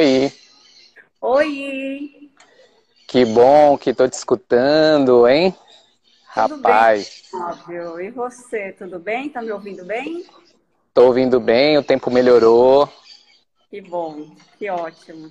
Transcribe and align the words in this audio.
Oi. 0.00 0.32
Oi. 1.20 2.30
Que 3.06 3.22
bom 3.26 3.76
que 3.76 3.92
tô 3.92 4.08
te 4.08 4.14
escutando, 4.14 5.28
hein? 5.28 5.52
Tudo 5.52 6.56
Rapaz. 6.56 7.22
Bem. 7.68 8.06
E 8.06 8.10
você, 8.10 8.72
tudo 8.72 8.98
bem? 8.98 9.28
Tá 9.28 9.42
me 9.42 9.52
ouvindo 9.52 9.84
bem? 9.84 10.24
Tô 10.94 11.04
ouvindo 11.04 11.38
bem, 11.38 11.76
o 11.76 11.82
tempo 11.82 12.10
melhorou. 12.10 12.90
Que 13.68 13.82
bom, 13.82 14.34
que 14.58 14.70
ótimo. 14.70 15.30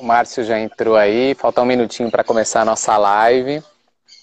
O 0.00 0.04
Márcio 0.04 0.42
já 0.42 0.58
entrou 0.58 0.96
aí, 0.96 1.36
falta 1.36 1.62
um 1.62 1.64
minutinho 1.64 2.10
para 2.10 2.24
começar 2.24 2.62
a 2.62 2.64
nossa 2.64 2.98
live. 2.98 3.62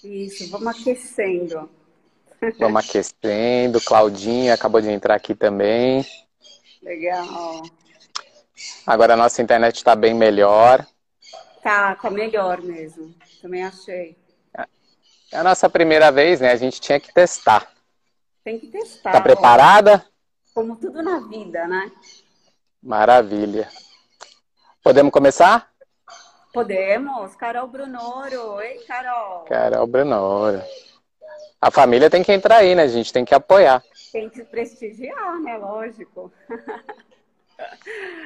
Isso, 0.04 0.52
vamos 0.52 0.68
aquecendo. 0.68 1.70
Vamos 2.60 2.86
aquecendo. 2.86 3.80
Claudinha 3.80 4.54
acabou 4.54 4.82
de 4.82 4.90
entrar 4.92 5.16
aqui 5.16 5.34
também. 5.34 6.06
Legal. 6.84 7.64
Agora 8.86 9.14
a 9.14 9.18
nossa 9.18 9.42
internet 9.42 9.76
está 9.76 9.96
bem 9.96 10.14
melhor. 10.14 10.86
Tá, 11.62 11.96
tá 11.96 12.10
melhor 12.10 12.62
mesmo. 12.62 13.14
Também 13.42 13.64
achei. 13.64 14.16
É 15.32 15.38
a 15.38 15.44
nossa 15.44 15.70
primeira 15.70 16.12
vez, 16.12 16.40
né? 16.40 16.52
A 16.52 16.56
gente 16.56 16.80
tinha 16.80 17.00
que 17.00 17.14
testar. 17.14 17.68
Tem 18.44 18.60
que 18.60 18.68
testar. 18.68 19.12
Tá 19.12 19.22
preparada? 19.22 20.06
Como 20.54 20.76
tudo 20.76 21.02
na 21.02 21.20
vida, 21.20 21.68
né? 21.68 21.92
Maravilha. 22.82 23.68
Podemos 24.84 25.12
começar? 25.12 25.70
Podemos. 26.54 27.36
Carol 27.36 27.68
Brunoro. 27.68 28.54
Oi, 28.54 28.76
Carol. 28.88 29.44
Carol 29.46 29.88
Brunoro. 29.88 30.62
A 31.60 31.72
família 31.72 32.10
tem 32.10 32.24
que 32.24 32.32
entrar 32.32 32.58
aí, 32.58 32.76
né? 32.76 32.84
A 32.84 32.88
gente 32.88 33.12
tem 33.12 33.26
que 33.26 33.34
apoiar. 33.34 33.84
Tem 34.12 34.30
que 34.30 34.44
prestigiar, 34.44 35.40
né? 35.42 35.58
Lógico. 35.58 36.32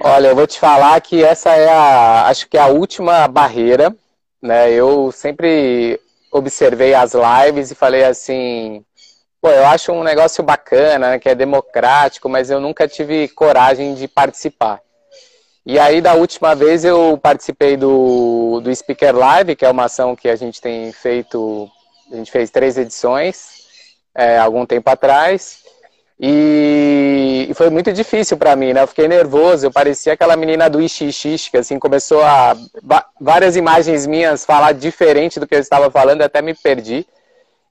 Olha, 0.02 0.28
eu 0.28 0.36
vou 0.36 0.48
te 0.48 0.60
falar 0.60 1.00
que 1.02 1.24
essa 1.24 1.54
é 1.56 1.70
a, 1.70 2.28
acho 2.28 2.48
que 2.48 2.58
é 2.58 2.62
a 2.62 2.68
última 2.68 3.28
barreira, 3.28 3.96
né? 4.42 4.72
Eu 4.72 5.12
sempre 5.12 6.00
observei 6.32 6.94
as 6.94 7.14
lives 7.14 7.72
e 7.72 7.76
falei 7.76 8.04
assim, 8.04 8.84
pô, 9.42 9.50
eu 9.50 9.66
acho 9.66 9.92
um 9.92 10.04
negócio 10.04 10.44
bacana, 10.44 11.12
né, 11.12 11.20
que 11.20 11.30
é 11.30 11.36
democrático, 11.36 12.30
mas 12.30 12.50
eu 12.50 12.60
nunca 12.60 12.88
tive 12.88 13.28
coragem 13.30 13.96
de 13.96 14.08
participar. 14.08 14.80
E 15.66 15.78
aí, 15.78 16.02
da 16.02 16.14
última 16.14 16.56
vez, 16.56 16.84
eu 16.84 17.20
participei 17.22 17.78
do, 17.78 18.60
do 18.62 18.74
Speaker 18.74 19.16
Live, 19.16 19.56
que 19.56 19.66
é 19.66 19.70
uma 19.70 19.86
ação 19.86 20.16
que 20.16 20.30
a 20.30 20.36
gente 20.36 20.62
tem 20.62 20.92
feito, 20.92 21.70
a 22.12 22.16
gente 22.16 22.32
fez 22.32 22.50
três 22.50 22.78
edições, 22.78 23.68
é, 24.16 24.38
algum 24.38 24.66
tempo 24.66 24.90
atrás, 24.90 25.64
e, 26.20 27.48
e 27.50 27.54
foi 27.54 27.70
muito 27.70 27.94
difícil 27.94 28.36
para 28.36 28.54
mim, 28.54 28.74
né? 28.74 28.82
Eu 28.82 28.88
fiquei 28.88 29.08
nervoso, 29.08 29.66
eu 29.66 29.72
parecia 29.72 30.12
aquela 30.12 30.36
menina 30.36 30.70
do 30.70 30.82
Ixixix, 30.82 31.48
que 31.48 31.58
assim, 31.58 31.80
começou 31.80 32.22
a 32.22 32.58
várias 33.20 33.56
imagens 33.56 34.06
minhas 34.06 34.44
falar 34.44 34.74
diferente 34.74 35.40
do 35.40 35.48
que 35.48 35.56
eu 35.56 35.60
estava 35.60 35.90
falando, 35.90 36.22
até 36.22 36.42
me 36.42 36.54
perdi. 36.54 37.08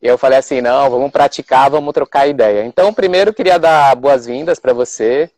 E 0.00 0.06
eu 0.06 0.16
falei 0.16 0.38
assim, 0.38 0.62
não, 0.62 0.88
vamos 0.88 1.10
praticar, 1.10 1.68
vamos 1.68 1.92
trocar 1.92 2.26
ideia. 2.26 2.64
Então, 2.64 2.94
primeiro, 2.94 3.34
queria 3.34 3.58
dar 3.58 3.94
boas-vindas 3.96 4.58
para 4.58 4.72
você, 4.72 5.30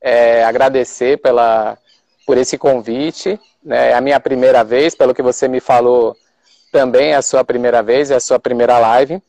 é, 0.00 0.44
agradecer 0.44 1.18
pela, 1.18 1.76
por 2.26 2.38
esse 2.38 2.56
convite. 2.56 3.40
Né? 3.64 3.90
É 3.90 3.94
a 3.94 4.00
minha 4.00 4.20
primeira 4.20 4.62
vez, 4.62 4.94
pelo 4.94 5.14
que 5.14 5.22
você 5.22 5.48
me 5.48 5.58
falou, 5.58 6.14
também 6.70 7.12
é 7.12 7.16
a 7.16 7.22
sua 7.22 7.42
primeira 7.42 7.82
vez, 7.82 8.10
é 8.10 8.16
a 8.16 8.20
sua 8.20 8.38
primeira 8.38 8.78
live. 8.78 9.20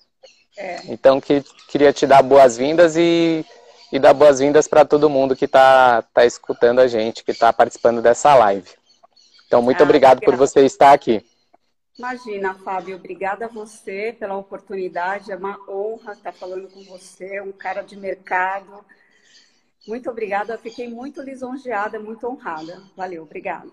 É. 0.57 0.81
Então, 0.85 1.21
que, 1.21 1.43
queria 1.67 1.93
te 1.93 2.07
dar 2.07 2.23
boas-vindas 2.23 2.97
e, 2.97 3.45
e 3.91 3.99
dar 3.99 4.13
boas-vindas 4.13 4.67
para 4.67 4.83
todo 4.83 5.09
mundo 5.09 5.35
que 5.35 5.45
está 5.45 6.01
tá 6.13 6.25
escutando 6.25 6.79
a 6.79 6.87
gente, 6.87 7.23
que 7.23 7.31
está 7.31 7.53
participando 7.53 8.01
dessa 8.01 8.33
live. 8.35 8.69
Então, 9.45 9.61
muito 9.61 9.79
ah, 9.79 9.83
obrigado 9.83 10.17
obrigada. 10.17 10.37
por 10.37 10.47
você 10.47 10.65
estar 10.65 10.91
aqui. 10.91 11.23
Imagina, 11.97 12.53
Fábio, 12.53 12.95
obrigada 12.95 13.45
a 13.45 13.49
você 13.49 14.15
pela 14.19 14.35
oportunidade. 14.35 15.31
É 15.31 15.35
uma 15.35 15.57
honra 15.67 16.13
estar 16.13 16.31
falando 16.31 16.67
com 16.69 16.83
você, 16.83 17.39
um 17.41 17.51
cara 17.51 17.81
de 17.81 17.95
mercado. 17.95 18.85
Muito 19.87 20.09
obrigada, 20.09 20.57
fiquei 20.57 20.89
muito 20.89 21.21
lisonjeada, 21.21 21.99
muito 21.99 22.27
honrada. 22.27 22.83
Valeu, 22.95 23.23
obrigada. 23.23 23.71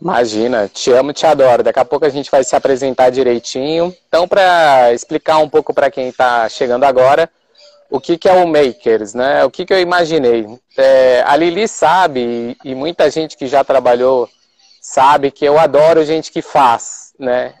Imagina, 0.00 0.68
te 0.68 0.90
amo, 0.92 1.12
te 1.12 1.24
adoro. 1.26 1.62
Daqui 1.62 1.78
a 1.78 1.84
pouco 1.84 2.04
a 2.04 2.10
gente 2.10 2.30
vai 2.30 2.44
se 2.44 2.54
apresentar 2.54 3.10
direitinho. 3.10 3.94
Então, 4.08 4.26
para 4.26 4.92
explicar 4.92 5.38
um 5.38 5.48
pouco 5.48 5.72
para 5.72 5.90
quem 5.90 6.08
está 6.08 6.48
chegando 6.48 6.84
agora, 6.84 7.30
o 7.90 8.00
que, 8.00 8.18
que 8.18 8.28
é 8.28 8.32
o 8.32 8.46
Makers, 8.46 9.14
né? 9.14 9.44
O 9.44 9.50
que, 9.50 9.64
que 9.64 9.72
eu 9.72 9.80
imaginei? 9.80 10.46
É, 10.76 11.22
a 11.26 11.36
Lili 11.36 11.68
sabe, 11.68 12.56
e 12.64 12.74
muita 12.74 13.08
gente 13.10 13.36
que 13.36 13.46
já 13.46 13.62
trabalhou 13.62 14.28
sabe 14.80 15.30
que 15.30 15.44
eu 15.44 15.58
adoro 15.58 16.04
gente 16.04 16.30
que 16.30 16.42
faz, 16.42 17.12
né? 17.18 17.54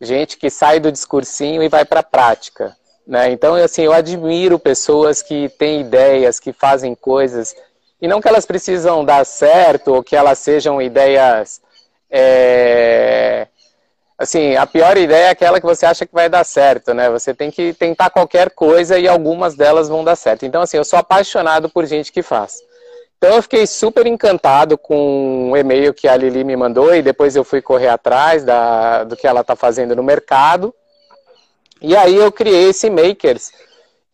Gente 0.00 0.36
que 0.36 0.50
sai 0.50 0.78
do 0.78 0.92
discursinho 0.92 1.62
e 1.62 1.68
vai 1.68 1.84
para 1.84 2.00
a 2.00 2.02
prática. 2.02 2.76
Né? 3.06 3.30
Então, 3.30 3.54
assim, 3.54 3.82
eu 3.82 3.92
admiro 3.92 4.58
pessoas 4.58 5.22
que 5.22 5.48
têm 5.50 5.80
ideias, 5.80 6.40
que 6.40 6.52
fazem 6.52 6.94
coisas, 6.94 7.54
e 8.02 8.08
não 8.08 8.20
que 8.20 8.28
elas 8.28 8.44
precisam 8.44 9.04
dar 9.04 9.24
certo 9.24 9.94
ou 9.94 10.02
que 10.02 10.16
elas 10.16 10.38
sejam 10.38 10.82
ideias 10.82 11.62
é... 12.10 13.48
Assim, 14.18 14.56
a 14.56 14.66
pior 14.66 14.96
ideia 14.96 15.26
é 15.26 15.30
aquela 15.30 15.60
que 15.60 15.66
você 15.66 15.84
acha 15.84 16.06
que 16.06 16.14
vai 16.14 16.28
dar 16.28 16.42
certo, 16.42 16.94
né? 16.94 17.10
Você 17.10 17.34
tem 17.34 17.50
que 17.50 17.74
tentar 17.74 18.08
qualquer 18.08 18.50
coisa 18.50 18.98
e 18.98 19.06
algumas 19.06 19.54
delas 19.54 19.88
vão 19.88 20.02
dar 20.02 20.16
certo. 20.16 20.46
Então, 20.46 20.62
assim, 20.62 20.78
eu 20.78 20.84
sou 20.84 20.98
apaixonado 20.98 21.68
por 21.68 21.84
gente 21.84 22.10
que 22.10 22.22
faz. 22.22 22.56
Então, 23.18 23.34
eu 23.34 23.42
fiquei 23.42 23.66
super 23.66 24.06
encantado 24.06 24.78
com 24.78 25.50
o 25.50 25.56
e-mail 25.56 25.92
que 25.92 26.08
a 26.08 26.16
Lili 26.16 26.44
me 26.44 26.56
mandou 26.56 26.94
e 26.94 27.02
depois 27.02 27.36
eu 27.36 27.44
fui 27.44 27.60
correr 27.60 27.88
atrás 27.88 28.42
da, 28.42 29.04
do 29.04 29.16
que 29.16 29.26
ela 29.26 29.42
está 29.42 29.54
fazendo 29.54 29.94
no 29.94 30.02
mercado. 30.02 30.74
E 31.80 31.94
aí 31.94 32.16
eu 32.16 32.32
criei 32.32 32.70
esse 32.70 32.88
Makers, 32.88 33.52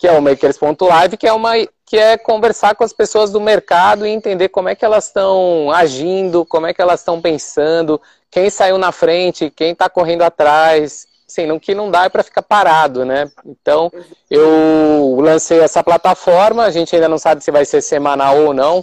que 0.02 0.08
é 0.08 0.12
o 0.12 0.20
Makers.live, 0.20 1.16
que 1.16 1.28
é 1.28 1.32
uma 1.32 1.52
que 1.86 1.96
é 1.96 2.18
conversar 2.18 2.74
com 2.74 2.82
as 2.82 2.92
pessoas 2.92 3.30
do 3.30 3.40
mercado 3.40 4.04
e 4.04 4.10
entender 4.10 4.48
como 4.48 4.68
é 4.68 4.74
que 4.74 4.84
elas 4.84 5.06
estão 5.06 5.70
agindo, 5.70 6.44
como 6.44 6.66
é 6.66 6.74
que 6.74 6.82
elas 6.82 6.98
estão 6.98 7.20
pensando, 7.20 8.02
quem 8.28 8.50
saiu 8.50 8.78
na 8.78 8.90
frente, 8.90 9.48
quem 9.48 9.70
está 9.70 9.88
correndo 9.88 10.22
atrás. 10.22 11.06
Assim, 11.28 11.46
não, 11.46 11.56
que 11.56 11.72
não 11.72 11.88
dá 11.88 12.06
é 12.06 12.08
para 12.08 12.24
ficar 12.24 12.42
parado, 12.42 13.04
né? 13.04 13.30
Então, 13.46 13.92
eu 14.28 15.18
lancei 15.20 15.60
essa 15.60 15.84
plataforma, 15.84 16.64
a 16.64 16.70
gente 16.72 16.96
ainda 16.96 17.08
não 17.08 17.18
sabe 17.18 17.44
se 17.44 17.52
vai 17.52 17.64
ser 17.64 17.80
semanal 17.80 18.38
ou 18.38 18.52
não, 18.52 18.82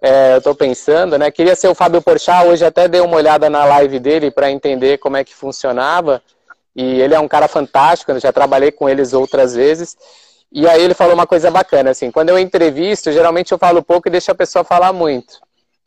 é, 0.00 0.32
eu 0.32 0.38
estou 0.38 0.54
pensando, 0.54 1.18
né? 1.18 1.30
Queria 1.30 1.54
ser 1.54 1.68
o 1.68 1.74
Fábio 1.74 2.00
Porchat, 2.00 2.46
hoje 2.46 2.64
até 2.64 2.88
dei 2.88 3.02
uma 3.02 3.16
olhada 3.18 3.50
na 3.50 3.66
live 3.66 3.98
dele 3.98 4.30
para 4.30 4.50
entender 4.50 4.96
como 4.96 5.18
é 5.18 5.24
que 5.24 5.34
funcionava, 5.34 6.22
e 6.74 7.02
ele 7.02 7.14
é 7.14 7.20
um 7.20 7.28
cara 7.28 7.48
fantástico, 7.48 8.12
eu 8.12 8.18
já 8.18 8.32
trabalhei 8.32 8.72
com 8.72 8.88
eles 8.88 9.12
outras 9.12 9.54
vezes, 9.54 9.94
e 10.54 10.68
aí 10.68 10.80
ele 10.80 10.94
falou 10.94 11.14
uma 11.14 11.26
coisa 11.26 11.50
bacana, 11.50 11.90
assim, 11.90 12.12
quando 12.12 12.28
eu 12.28 12.38
entrevisto, 12.38 13.10
geralmente 13.10 13.50
eu 13.50 13.58
falo 13.58 13.82
pouco 13.82 14.06
e 14.06 14.10
deixo 14.10 14.30
a 14.30 14.36
pessoa 14.36 14.62
falar 14.62 14.92
muito. 14.92 15.40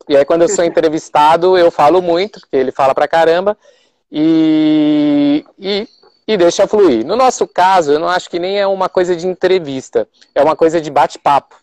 E 0.09 0.17
aí 0.17 0.25
quando 0.25 0.41
eu 0.41 0.49
sou 0.49 0.63
entrevistado, 0.65 1.57
eu 1.57 1.71
falo 1.71 2.01
muito, 2.01 2.41
porque 2.41 2.57
ele 2.57 2.73
fala 2.73 2.93
pra 2.93 3.07
caramba, 3.07 3.57
e, 4.11 5.45
e, 5.57 5.87
e 6.27 6.37
deixa 6.37 6.67
fluir. 6.67 7.05
No 7.05 7.15
nosso 7.15 7.47
caso, 7.47 7.93
eu 7.93 7.99
não 7.99 8.09
acho 8.09 8.29
que 8.29 8.39
nem 8.39 8.59
é 8.59 8.67
uma 8.67 8.89
coisa 8.89 9.15
de 9.15 9.25
entrevista, 9.25 10.05
é 10.35 10.43
uma 10.43 10.55
coisa 10.55 10.81
de 10.81 10.91
bate-papo. 10.91 11.55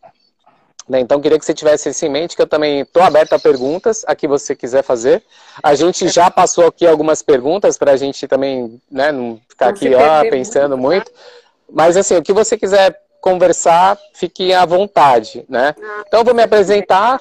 Né? 0.89 1.01
Então, 1.01 1.21
queria 1.21 1.39
que 1.39 1.45
você 1.45 1.53
tivesse 1.53 1.91
isso 1.91 2.07
em 2.07 2.11
mente, 2.11 2.35
que 2.35 2.41
eu 2.41 2.47
também 2.47 2.81
estou 2.81 3.03
aberto 3.03 3.35
a 3.35 3.39
perguntas, 3.39 4.03
a 4.07 4.15
que 4.15 4.27
você 4.27 4.57
quiser 4.57 4.83
fazer. 4.83 5.23
A 5.63 5.75
gente 5.75 6.09
já 6.09 6.31
passou 6.31 6.67
aqui 6.67 6.87
algumas 6.87 7.21
perguntas 7.21 7.77
para 7.77 7.93
a 7.93 7.97
gente 7.97 8.27
também 8.27 8.81
né, 8.91 9.13
não 9.13 9.39
ficar 9.47 9.67
não 9.67 9.73
aqui 9.73 9.95
ó, 9.95 10.31
pensando 10.31 10.79
muito. 10.79 11.11
Tá? 11.11 11.13
muito. 11.13 11.44
Mas 11.71 11.97
assim, 11.97 12.17
o 12.17 12.23
que 12.23 12.33
você 12.33 12.57
quiser 12.57 13.01
conversar, 13.21 13.99
fique 14.13 14.53
à 14.53 14.67
vontade, 14.67 15.45
né? 15.49 15.75
Então 16.07 16.21
eu 16.21 16.25
vou 16.25 16.35
me 16.35 16.43
apresentar. 16.43 17.21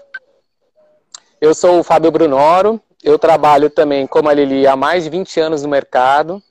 Eu 1.40 1.54
sou 1.54 1.80
o 1.80 1.84
Fábio 1.84 2.12
Brunoro, 2.12 2.82
eu 3.04 3.20
trabalho 3.20 3.70
também 3.70 4.08
como 4.08 4.30
a 4.30 4.34
Lili 4.34 4.66
há 4.68 4.76
mais 4.76 5.04
de 5.04 5.10
20 5.10 5.40
anos 5.40 5.64
no 5.64 5.70
mercado. 5.70 6.42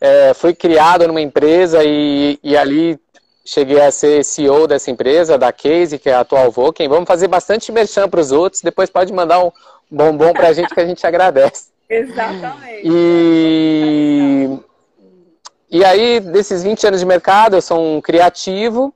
É, 0.00 0.34
fui 0.34 0.54
criado 0.54 1.06
numa 1.06 1.20
empresa 1.20 1.82
e, 1.84 2.38
e 2.42 2.56
ali 2.56 2.98
cheguei 3.44 3.80
a 3.80 3.90
ser 3.90 4.24
CEO 4.24 4.66
dessa 4.66 4.90
empresa, 4.90 5.38
da 5.38 5.52
Case, 5.52 5.98
que 5.98 6.08
é 6.08 6.14
a 6.14 6.20
atual 6.20 6.50
Voken. 6.50 6.88
Vamos 6.88 7.06
fazer 7.06 7.28
bastante 7.28 7.70
merchan 7.70 8.08
para 8.08 8.20
os 8.20 8.32
outros, 8.32 8.62
depois 8.62 8.88
pode 8.88 9.12
mandar 9.12 9.44
um 9.44 9.52
bombom 9.90 10.32
para 10.32 10.48
a 10.48 10.52
gente 10.52 10.74
que 10.74 10.80
a 10.80 10.86
gente 10.86 11.06
agradece. 11.06 11.68
Exatamente. 11.88 12.82
E 12.84 14.58
e 15.74 15.84
aí, 15.84 16.20
desses 16.20 16.62
20 16.62 16.86
anos 16.86 17.00
de 17.00 17.06
mercado, 17.06 17.56
eu 17.56 17.60
sou 17.60 17.80
um 17.80 18.00
criativo, 18.00 18.94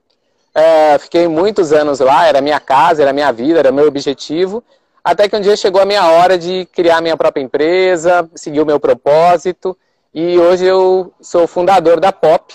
é, 0.55 0.97
fiquei 0.97 1.27
muitos 1.27 1.73
anos 1.73 1.99
lá, 1.99 2.29
era 2.29 2.41
minha 2.41 2.61
casa, 2.61 3.03
era 3.03 3.13
minha 3.13 3.33
vida, 3.33 3.59
era 3.59 3.73
meu 3.73 3.89
objetivo, 3.89 4.63
até 5.03 5.29
que 5.29 5.35
um 5.35 5.41
dia 5.41 5.57
chegou 5.57 5.83
a 5.83 5.85
minha 5.85 6.07
hora 6.07 6.39
de 6.39 6.69
criar 6.73 7.01
minha 7.01 7.17
própria 7.17 7.43
empresa, 7.43 8.31
seguir 8.33 8.61
o 8.61 8.65
meu 8.65 8.79
propósito, 8.79 9.77
e 10.15 10.39
hoje 10.39 10.67
eu 10.67 11.13
sou 11.21 11.49
fundador 11.49 11.99
da 11.99 12.13
POP, 12.13 12.55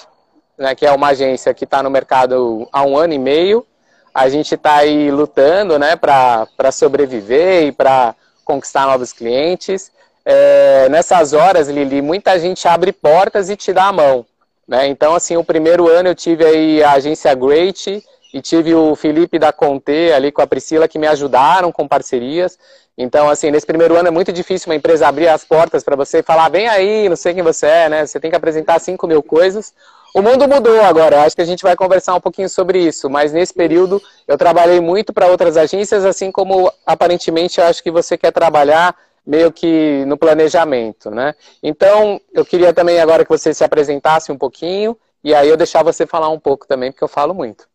né, 0.58 0.74
que 0.74 0.86
é 0.86 0.92
uma 0.94 1.08
agência 1.10 1.54
que 1.54 1.66
está 1.66 1.84
no 1.84 1.90
mercado 1.90 2.66
há 2.72 2.82
um 2.82 2.98
ano 2.98 3.14
e 3.14 3.20
meio. 3.20 3.68
a 4.14 4.30
gente 4.30 4.56
está 4.56 4.78
aí 4.78 5.12
lutando 5.12 5.78
né, 5.78 5.98
para 5.98 6.72
sobreviver 6.72 7.66
e 7.66 7.74
para 7.74 8.16
conquistar 8.46 8.88
novos 8.88 9.12
clientes. 9.12 9.92
É, 10.26 10.88
nessas 10.90 11.34
horas, 11.34 11.68
Lili, 11.68 12.02
muita 12.02 12.40
gente 12.40 12.68
abre 12.68 12.92
portas 12.92 13.50
e 13.50 13.56
te 13.56 13.74
dá 13.74 13.86
a 13.86 13.94
mão. 13.94 14.26
Né? 14.68 14.88
Então, 14.88 15.14
assim, 15.14 15.36
o 15.36 15.44
primeiro 15.44 15.90
ano 15.90 16.10
eu 16.10 16.16
tive 16.16 16.46
aí 16.46 16.84
a 16.84 16.94
agência 16.94 17.34
Great 17.36 18.04
e 18.34 18.42
tive 18.42 18.74
o 18.74 18.96
Felipe 18.96 19.38
da 19.38 19.52
Conte 19.52 20.12
ali 20.12 20.32
com 20.32 20.42
a 20.42 20.48
Priscila 20.48 20.88
que 20.88 20.98
me 20.98 21.08
ajudaram 21.08 21.72
com 21.72 21.88
parcerias. 21.88 22.58
Então, 22.98 23.30
assim, 23.30 23.52
nesse 23.52 23.66
primeiro 23.66 23.96
ano 23.96 24.08
é 24.08 24.12
muito 24.12 24.32
difícil 24.32 24.70
uma 24.70 24.76
empresa 24.76 25.08
abrir 25.08 25.28
as 25.28 25.44
portas 25.44 25.84
para 25.84 25.96
você 25.96 26.24
falar, 26.24 26.50
vem 26.50 26.68
aí, 26.68 27.10
não 27.10 27.16
sei 27.16 27.34
quem 27.34 27.44
você 27.44 27.66
é, 27.66 27.90
né? 27.90 28.06
Você 28.06 28.20
tem 28.20 28.30
que 28.30 28.38
apresentar 28.38 28.80
5 28.80 29.06
mil 29.08 29.22
coisas. 29.22 29.74
O 30.14 30.22
mundo 30.22 30.48
mudou 30.48 30.80
agora, 30.82 31.24
acho 31.24 31.36
que 31.36 31.42
a 31.42 31.46
gente 31.46 31.64
vai 31.64 31.76
conversar 31.76 32.14
um 32.14 32.22
pouquinho 32.22 32.48
sobre 32.48 32.78
isso, 32.78 33.10
mas 33.10 33.34
nesse 33.34 33.52
período 33.52 34.00
eu 34.28 34.38
trabalhei 34.38 34.80
muito 34.80 35.12
para 35.12 35.26
outras 35.26 35.58
agências, 35.58 36.06
assim 36.06 36.32
como 36.32 36.72
aparentemente 36.86 37.60
eu 37.60 37.66
acho 37.66 37.82
que 37.82 37.90
você 37.90 38.16
quer 38.16 38.32
trabalhar 38.32 38.96
meio 39.26 39.52
que 39.52 40.04
no 40.06 40.18
planejamento, 40.18 41.10
né? 41.10 41.34
Então, 41.62 42.20
eu 42.34 42.46
queria 42.46 42.74
também 42.74 43.00
agora 43.00 43.24
que 43.24 43.30
você 43.30 43.54
se 43.54 43.64
apresentasse 43.64 44.32
um 44.32 44.38
pouquinho, 44.38 44.98
e 45.24 45.34
aí 45.34 45.48
eu 45.48 45.58
deixar 45.58 45.84
você 45.84 46.06
falar 46.06 46.30
um 46.30 46.40
pouco 46.40 46.68
também, 46.68 46.92
porque 46.92 47.04
eu 47.04 47.08
falo 47.08 47.34
muito. 47.34 47.68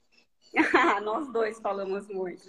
Nós 1.02 1.32
dois 1.32 1.58
falamos 1.58 2.06
muito. 2.08 2.42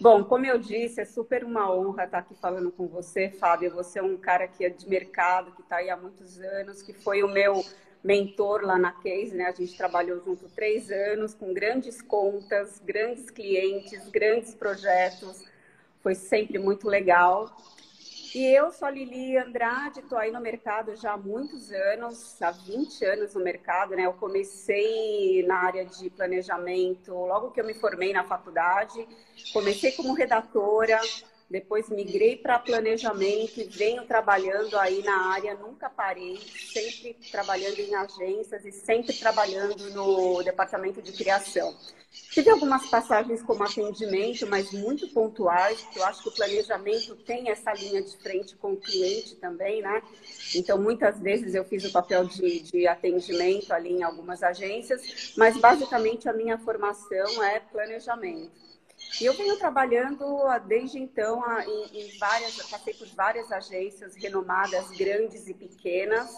Bom, 0.00 0.24
como 0.24 0.44
eu 0.44 0.58
disse, 0.58 1.00
é 1.00 1.04
super 1.04 1.44
uma 1.44 1.72
honra 1.72 2.04
estar 2.04 2.18
aqui 2.18 2.34
falando 2.34 2.70
com 2.70 2.86
você, 2.88 3.30
Fábio. 3.30 3.72
Você 3.74 4.00
é 4.00 4.02
um 4.02 4.16
cara 4.16 4.48
que 4.48 4.64
é 4.64 4.68
de 4.68 4.88
mercado, 4.88 5.52
que 5.52 5.62
está 5.62 5.76
aí 5.76 5.88
há 5.88 5.96
muitos 5.96 6.38
anos, 6.40 6.82
que 6.82 6.92
foi 6.92 7.22
o 7.22 7.28
meu 7.28 7.64
mentor 8.02 8.62
lá 8.62 8.76
na 8.76 8.92
Case, 8.92 9.34
né? 9.34 9.46
A 9.46 9.52
gente 9.52 9.76
trabalhou 9.76 10.22
junto 10.22 10.48
três 10.48 10.90
anos 10.90 11.32
com 11.32 11.54
grandes 11.54 12.02
contas, 12.02 12.82
grandes 12.84 13.30
clientes, 13.30 14.08
grandes 14.10 14.54
projetos. 14.54 15.44
Foi 16.02 16.14
sempre 16.14 16.58
muito 16.58 16.86
legal. 16.86 17.56
E 18.34 18.46
eu 18.46 18.72
sou 18.72 18.88
a 18.88 18.90
Lili 18.90 19.38
Andrade, 19.38 20.00
estou 20.00 20.18
aí 20.18 20.32
no 20.32 20.40
mercado 20.40 20.96
já 20.96 21.12
há 21.12 21.16
muitos 21.16 21.70
anos, 21.70 22.42
há 22.42 22.50
20 22.50 23.04
anos 23.04 23.32
no 23.32 23.40
mercado, 23.40 23.94
né? 23.94 24.06
Eu 24.06 24.12
comecei 24.14 25.44
na 25.46 25.54
área 25.58 25.84
de 25.84 26.10
planejamento 26.10 27.12
logo 27.12 27.52
que 27.52 27.60
eu 27.60 27.64
me 27.64 27.74
formei 27.74 28.12
na 28.12 28.24
faculdade. 28.24 29.06
Comecei 29.52 29.92
como 29.92 30.14
redatora, 30.14 31.00
depois 31.54 31.88
migrei 31.88 32.36
para 32.36 32.58
planejamento 32.58 33.60
e 33.60 33.62
venho 33.62 34.04
trabalhando 34.06 34.76
aí 34.76 35.04
na 35.04 35.32
área, 35.32 35.54
nunca 35.54 35.88
parei, 35.88 36.36
sempre 36.72 37.16
trabalhando 37.30 37.78
em 37.78 37.94
agências 37.94 38.64
e 38.64 38.72
sempre 38.72 39.12
trabalhando 39.12 39.88
no 39.90 40.42
departamento 40.42 41.00
de 41.00 41.12
criação. 41.12 41.72
Tive 42.32 42.50
algumas 42.50 42.90
passagens 42.90 43.40
como 43.40 43.62
atendimento, 43.62 44.48
mas 44.48 44.72
muito 44.72 45.06
pontuais, 45.10 45.80
porque 45.82 46.00
eu 46.00 46.04
acho 46.04 46.24
que 46.24 46.28
o 46.28 46.34
planejamento 46.34 47.14
tem 47.14 47.48
essa 47.48 47.72
linha 47.72 48.02
de 48.02 48.16
frente 48.16 48.56
com 48.56 48.72
o 48.72 48.76
cliente 48.76 49.36
também, 49.36 49.80
né? 49.80 50.02
Então, 50.56 50.76
muitas 50.76 51.20
vezes 51.20 51.54
eu 51.54 51.64
fiz 51.64 51.84
o 51.84 51.92
papel 51.92 52.24
de, 52.24 52.62
de 52.62 52.88
atendimento 52.88 53.72
ali 53.72 53.92
em 53.92 54.02
algumas 54.02 54.42
agências, 54.42 55.34
mas 55.36 55.56
basicamente 55.56 56.28
a 56.28 56.32
minha 56.32 56.58
formação 56.58 57.44
é 57.44 57.60
planejamento. 57.60 58.73
E 59.20 59.26
eu 59.26 59.32
venho 59.34 59.56
trabalhando 59.56 60.24
desde 60.66 60.98
então 60.98 61.42
em, 61.62 62.00
em 62.00 62.18
várias, 62.18 62.56
passei 62.68 62.94
por 62.94 63.06
várias 63.08 63.52
agências 63.52 64.16
renomadas, 64.16 64.90
grandes 64.90 65.46
e 65.46 65.54
pequenas. 65.54 66.34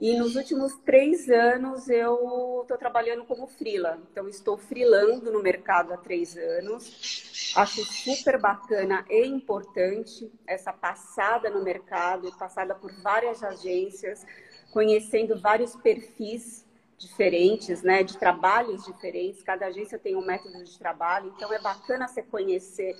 E 0.00 0.16
nos 0.16 0.36
últimos 0.36 0.76
três 0.84 1.28
anos 1.28 1.88
eu 1.88 2.60
estou 2.62 2.78
trabalhando 2.78 3.24
como 3.24 3.46
freela. 3.46 3.98
Então 4.12 4.28
estou 4.28 4.56
freelando 4.56 5.32
no 5.32 5.42
mercado 5.42 5.92
há 5.92 5.96
três 5.96 6.36
anos. 6.36 7.52
Acho 7.56 7.84
super 7.84 8.38
bacana 8.38 9.04
e 9.08 9.26
importante 9.26 10.30
essa 10.46 10.72
passada 10.72 11.50
no 11.50 11.64
mercado, 11.64 12.30
passada 12.38 12.74
por 12.74 12.92
várias 13.02 13.42
agências, 13.42 14.24
conhecendo 14.70 15.40
vários 15.40 15.74
perfis 15.74 16.67
diferentes, 16.98 17.82
né, 17.82 18.02
de 18.02 18.18
trabalhos 18.18 18.84
diferentes. 18.84 19.42
Cada 19.42 19.66
agência 19.66 19.98
tem 19.98 20.16
um 20.16 20.24
método 20.24 20.62
de 20.64 20.78
trabalho, 20.78 21.32
então 21.34 21.52
é 21.52 21.58
bacana 21.58 22.08
você 22.08 22.22
conhecer 22.22 22.96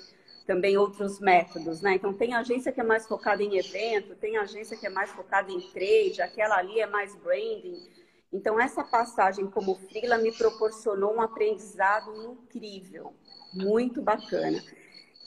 também 0.47 0.79
outros 0.79 1.21
métodos, 1.21 1.83
né? 1.83 1.97
Então 1.97 2.15
tem 2.15 2.33
agência 2.33 2.73
que 2.73 2.81
é 2.81 2.85
mais 2.85 3.07
focada 3.07 3.43
em 3.43 3.59
evento, 3.59 4.15
tem 4.15 4.39
agência 4.39 4.77
que 4.79 4.87
é 4.87 4.91
mais 4.91 5.11
focada 5.11 5.53
em 5.53 5.61
trade, 5.61 6.23
aquela 6.23 6.57
ali 6.57 6.81
é 6.81 6.87
mais 6.87 7.15
branding. 7.17 7.87
Então 8.33 8.59
essa 8.59 8.83
passagem 8.83 9.51
como 9.51 9.75
freela 9.75 10.17
me 10.17 10.33
proporcionou 10.33 11.15
um 11.15 11.21
aprendizado 11.21 12.15
incrível, 12.33 13.13
muito 13.53 14.01
bacana. 14.01 14.63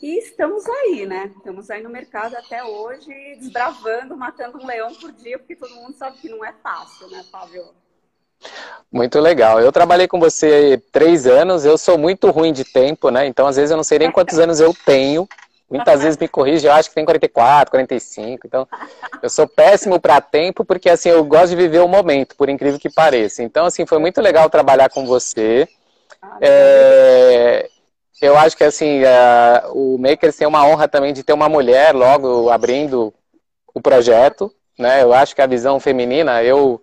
E 0.02 0.18
estamos 0.18 0.66
aí, 0.66 1.06
né? 1.06 1.32
Estamos 1.38 1.70
aí 1.70 1.84
no 1.84 1.90
mercado 1.90 2.36
até 2.36 2.64
hoje, 2.64 3.14
desbravando, 3.36 4.18
matando 4.18 4.58
um 4.58 4.66
leão 4.66 4.96
por 4.96 5.12
dia, 5.12 5.38
porque 5.38 5.56
todo 5.56 5.76
mundo 5.76 5.96
sabe 5.96 6.18
que 6.18 6.30
não 6.30 6.44
é 6.44 6.52
fácil, 6.54 7.08
né, 7.10 7.24
Fábio? 7.32 7.64
Muito 8.92 9.20
legal. 9.20 9.60
Eu 9.62 9.72
trabalhei 9.72 10.08
com 10.08 10.20
você 10.20 10.82
três 10.92 11.26
anos, 11.26 11.64
eu 11.64 11.78
sou 11.78 11.98
muito 11.98 12.30
ruim 12.30 12.52
de 12.52 12.66
tempo, 12.66 13.10
né? 13.10 13.26
Então, 13.26 13.48
às 13.48 13.56
vezes, 13.56 13.72
eu 13.72 13.78
não 13.78 13.84
sei 13.84 14.00
nem 14.00 14.12
quantos 14.12 14.38
anos 14.38 14.60
eu 14.60 14.76
tenho. 14.86 15.28
Muitas 15.70 16.02
vezes 16.04 16.18
me 16.18 16.28
corrige, 16.28 16.68
eu 16.68 16.74
acho 16.74 16.90
que 16.90 16.96
tem 16.96 17.06
44, 17.06 17.72
45. 17.72 18.46
Então, 18.46 18.68
eu 19.24 19.30
sou 19.30 19.48
péssimo 19.48 20.02
para 20.02 20.20
tempo, 20.20 20.66
porque, 20.66 20.90
assim, 20.90 21.08
eu 21.08 21.24
gosto 21.24 21.52
de 21.52 21.56
viver 21.56 21.80
o 21.80 21.88
momento, 21.88 22.36
por 22.36 22.50
incrível 22.50 22.78
que 22.78 22.90
pareça. 22.90 23.42
Então, 23.42 23.66
assim, 23.66 23.86
foi 23.86 23.98
muito 23.98 24.20
legal 24.20 24.50
trabalhar 24.50 24.90
com 24.90 25.06
você. 25.06 25.66
É... 26.42 27.70
Eu 28.22 28.38
acho 28.38 28.58
que, 28.58 28.66
assim, 28.66 29.02
o 29.74 29.98
Makers 29.98 30.36
tem 30.36 30.46
uma 30.46 30.66
honra 30.68 30.90
também 30.90 31.14
de 31.14 31.24
ter 31.24 31.32
uma 31.32 31.48
mulher 31.48 31.96
logo 31.96 32.50
abrindo 32.50 33.14
o 33.74 33.82
projeto, 33.82 34.54
né? 34.78 35.02
Eu 35.02 35.14
acho 35.14 35.34
que 35.34 35.42
a 35.42 35.48
visão 35.48 35.80
feminina, 35.80 36.44
eu 36.44 36.82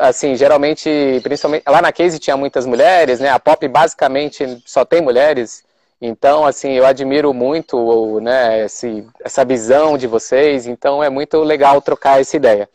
assim, 0.00 0.34
geralmente, 0.34 1.20
principalmente, 1.22 1.64
lá 1.66 1.82
na 1.82 1.92
Case 1.92 2.18
tinha 2.18 2.36
muitas 2.36 2.66
mulheres, 2.66 3.20
né? 3.20 3.30
A 3.30 3.38
Pop 3.38 3.66
basicamente 3.68 4.62
só 4.64 4.84
tem 4.84 5.00
mulheres. 5.00 5.64
Então, 6.00 6.44
assim, 6.44 6.72
eu 6.72 6.84
admiro 6.84 7.32
muito, 7.32 8.18
né, 8.20 8.64
esse, 8.64 9.06
essa 9.24 9.44
visão 9.44 9.96
de 9.96 10.08
vocês. 10.08 10.66
Então, 10.66 11.02
é 11.02 11.08
muito 11.08 11.38
legal 11.42 11.80
trocar 11.80 12.20
essa 12.20 12.36
ideia. 12.36 12.68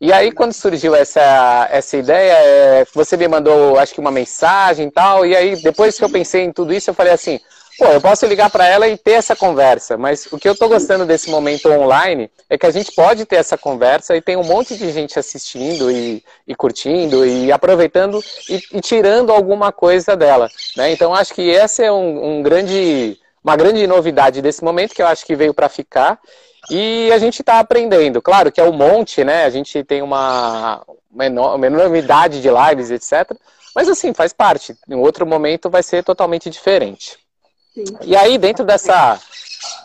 E 0.00 0.12
aí, 0.12 0.32
quando 0.32 0.52
surgiu 0.52 0.94
essa, 0.94 1.68
essa 1.70 1.96
ideia, 1.96 2.32
é, 2.32 2.86
você 2.94 3.16
me 3.16 3.28
mandou, 3.28 3.78
acho 3.78 3.92
que 3.92 4.00
uma 4.00 4.10
mensagem 4.10 4.86
e 4.88 4.90
tal. 4.90 5.26
E 5.26 5.36
aí, 5.36 5.56
depois 5.56 5.98
que 5.98 6.04
eu 6.04 6.08
pensei 6.08 6.42
em 6.44 6.52
tudo 6.52 6.72
isso, 6.72 6.88
eu 6.88 6.94
falei 6.94 7.12
assim: 7.12 7.38
pô, 7.80 7.86
eu 7.86 8.00
posso 8.00 8.26
ligar 8.26 8.50
para 8.50 8.68
ela 8.68 8.86
e 8.86 8.98
ter 8.98 9.12
essa 9.12 9.34
conversa, 9.34 9.96
mas 9.96 10.26
o 10.30 10.38
que 10.38 10.46
eu 10.46 10.52
estou 10.52 10.68
gostando 10.68 11.06
desse 11.06 11.30
momento 11.30 11.70
online 11.70 12.30
é 12.50 12.58
que 12.58 12.66
a 12.66 12.70
gente 12.70 12.92
pode 12.92 13.24
ter 13.24 13.36
essa 13.36 13.56
conversa 13.56 14.14
e 14.14 14.20
tem 14.20 14.36
um 14.36 14.44
monte 14.44 14.76
de 14.76 14.92
gente 14.92 15.18
assistindo 15.18 15.90
e, 15.90 16.22
e 16.46 16.54
curtindo 16.54 17.24
e 17.24 17.50
aproveitando 17.50 18.22
e, 18.50 18.60
e, 18.74 18.80
tirando 18.82 19.32
alguma 19.32 19.72
coisa 19.72 20.14
dela, 20.14 20.50
né? 20.76 20.92
Então 20.92 21.14
acho 21.14 21.32
que 21.32 21.50
essa 21.50 21.82
é 21.82 21.90
um, 21.90 22.40
um 22.40 22.42
grande, 22.42 23.18
uma 23.42 23.56
grande 23.56 23.86
novidade 23.86 24.42
desse 24.42 24.62
momento 24.62 24.94
que 24.94 25.00
eu 25.00 25.06
acho 25.06 25.24
que 25.24 25.34
veio 25.34 25.54
para 25.54 25.70
ficar 25.70 26.20
e 26.70 27.10
a 27.10 27.18
gente 27.18 27.40
está 27.40 27.60
aprendendo. 27.60 28.20
Claro 28.20 28.52
que 28.52 28.60
é 28.60 28.64
um 28.64 28.72
monte, 28.72 29.24
né? 29.24 29.46
A 29.46 29.50
gente 29.50 29.82
tem 29.84 30.02
uma, 30.02 30.82
uma 31.10 31.66
enormidade 31.66 32.42
de 32.42 32.48
lives, 32.50 32.90
etc. 32.90 33.34
Mas 33.74 33.88
assim, 33.88 34.12
faz 34.12 34.34
parte. 34.34 34.76
Em 34.86 34.96
outro 34.96 35.26
momento 35.26 35.70
vai 35.70 35.82
ser 35.82 36.04
totalmente 36.04 36.50
diferente. 36.50 37.18
E 38.02 38.16
aí, 38.16 38.36
dentro 38.36 38.64
dessa, 38.64 39.20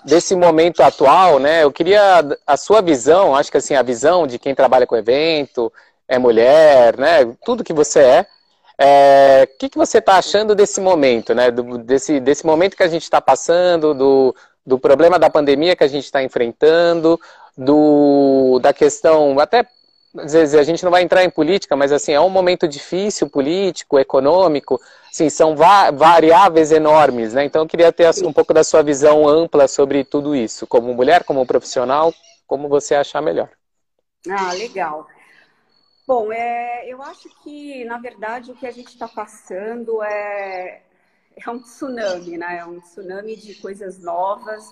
desse 0.03 0.35
momento 0.35 0.81
atual, 0.81 1.39
né, 1.39 1.63
eu 1.63 1.71
queria 1.71 2.25
a 2.45 2.57
sua 2.57 2.81
visão, 2.81 3.35
acho 3.35 3.51
que 3.51 3.57
assim, 3.57 3.75
a 3.75 3.83
visão 3.83 4.25
de 4.25 4.39
quem 4.39 4.55
trabalha 4.55 4.87
com 4.87 4.95
evento, 4.95 5.71
é 6.07 6.17
mulher, 6.17 6.97
né, 6.97 7.25
tudo 7.43 7.63
que 7.63 7.73
você 7.73 7.99
é, 7.99 8.21
o 8.21 8.83
é, 8.83 9.49
que, 9.57 9.69
que 9.69 9.77
você 9.77 9.99
está 9.99 10.17
achando 10.17 10.53
desse 10.53 10.81
momento, 10.81 11.33
né, 11.33 11.49
do, 11.49 11.77
desse, 11.77 12.19
desse 12.19 12.45
momento 12.45 12.75
que 12.75 12.83
a 12.83 12.89
gente 12.89 13.03
está 13.03 13.21
passando, 13.21 13.93
do, 13.93 14.35
do 14.65 14.77
problema 14.77 15.17
da 15.17 15.29
pandemia 15.29 15.75
que 15.75 15.83
a 15.83 15.87
gente 15.87 16.05
está 16.05 16.21
enfrentando, 16.21 17.19
do, 17.57 18.59
da 18.61 18.73
questão, 18.73 19.39
até 19.39 19.65
às 20.17 20.33
vezes 20.33 20.55
a 20.55 20.63
gente 20.63 20.83
não 20.83 20.91
vai 20.91 21.03
entrar 21.03 21.23
em 21.23 21.29
política, 21.29 21.75
mas 21.75 21.91
assim, 21.91 22.13
é 22.13 22.19
um 22.19 22.29
momento 22.29 22.67
difícil, 22.67 23.29
político, 23.29 23.99
econômico, 23.99 24.79
assim, 25.15 25.29
são 25.29 25.55
va 25.55 25.91
variáveis 25.91 26.71
enormes, 26.73 27.33
né? 27.33 27.45
Então 27.45 27.61
eu 27.61 27.67
queria 27.67 27.91
ter 27.91 28.09
um 28.25 28.33
pouco 28.33 28.53
da 28.53 28.63
sua 28.63 28.83
visão 28.83 29.27
ampla 29.27 29.67
sobre 29.67 30.03
tudo 30.03 30.35
isso, 30.35 30.67
como 30.67 30.93
mulher, 30.93 31.23
como 31.23 31.45
profissional, 31.45 32.13
como 32.45 32.67
você 32.67 32.93
achar 32.93 33.21
melhor. 33.21 33.49
Ah, 34.29 34.51
legal. 34.53 35.07
Bom, 36.05 36.31
é, 36.31 36.85
eu 36.87 37.01
acho 37.01 37.29
que, 37.41 37.85
na 37.85 37.97
verdade, 37.97 38.51
o 38.51 38.55
que 38.55 38.67
a 38.67 38.71
gente 38.71 38.89
está 38.89 39.07
passando 39.07 40.03
é, 40.03 40.81
é 41.35 41.49
um 41.49 41.59
tsunami, 41.59 42.37
né? 42.37 42.57
É 42.57 42.65
um 42.65 42.79
tsunami 42.81 43.37
de 43.37 43.55
coisas 43.55 43.97
novas, 43.97 44.69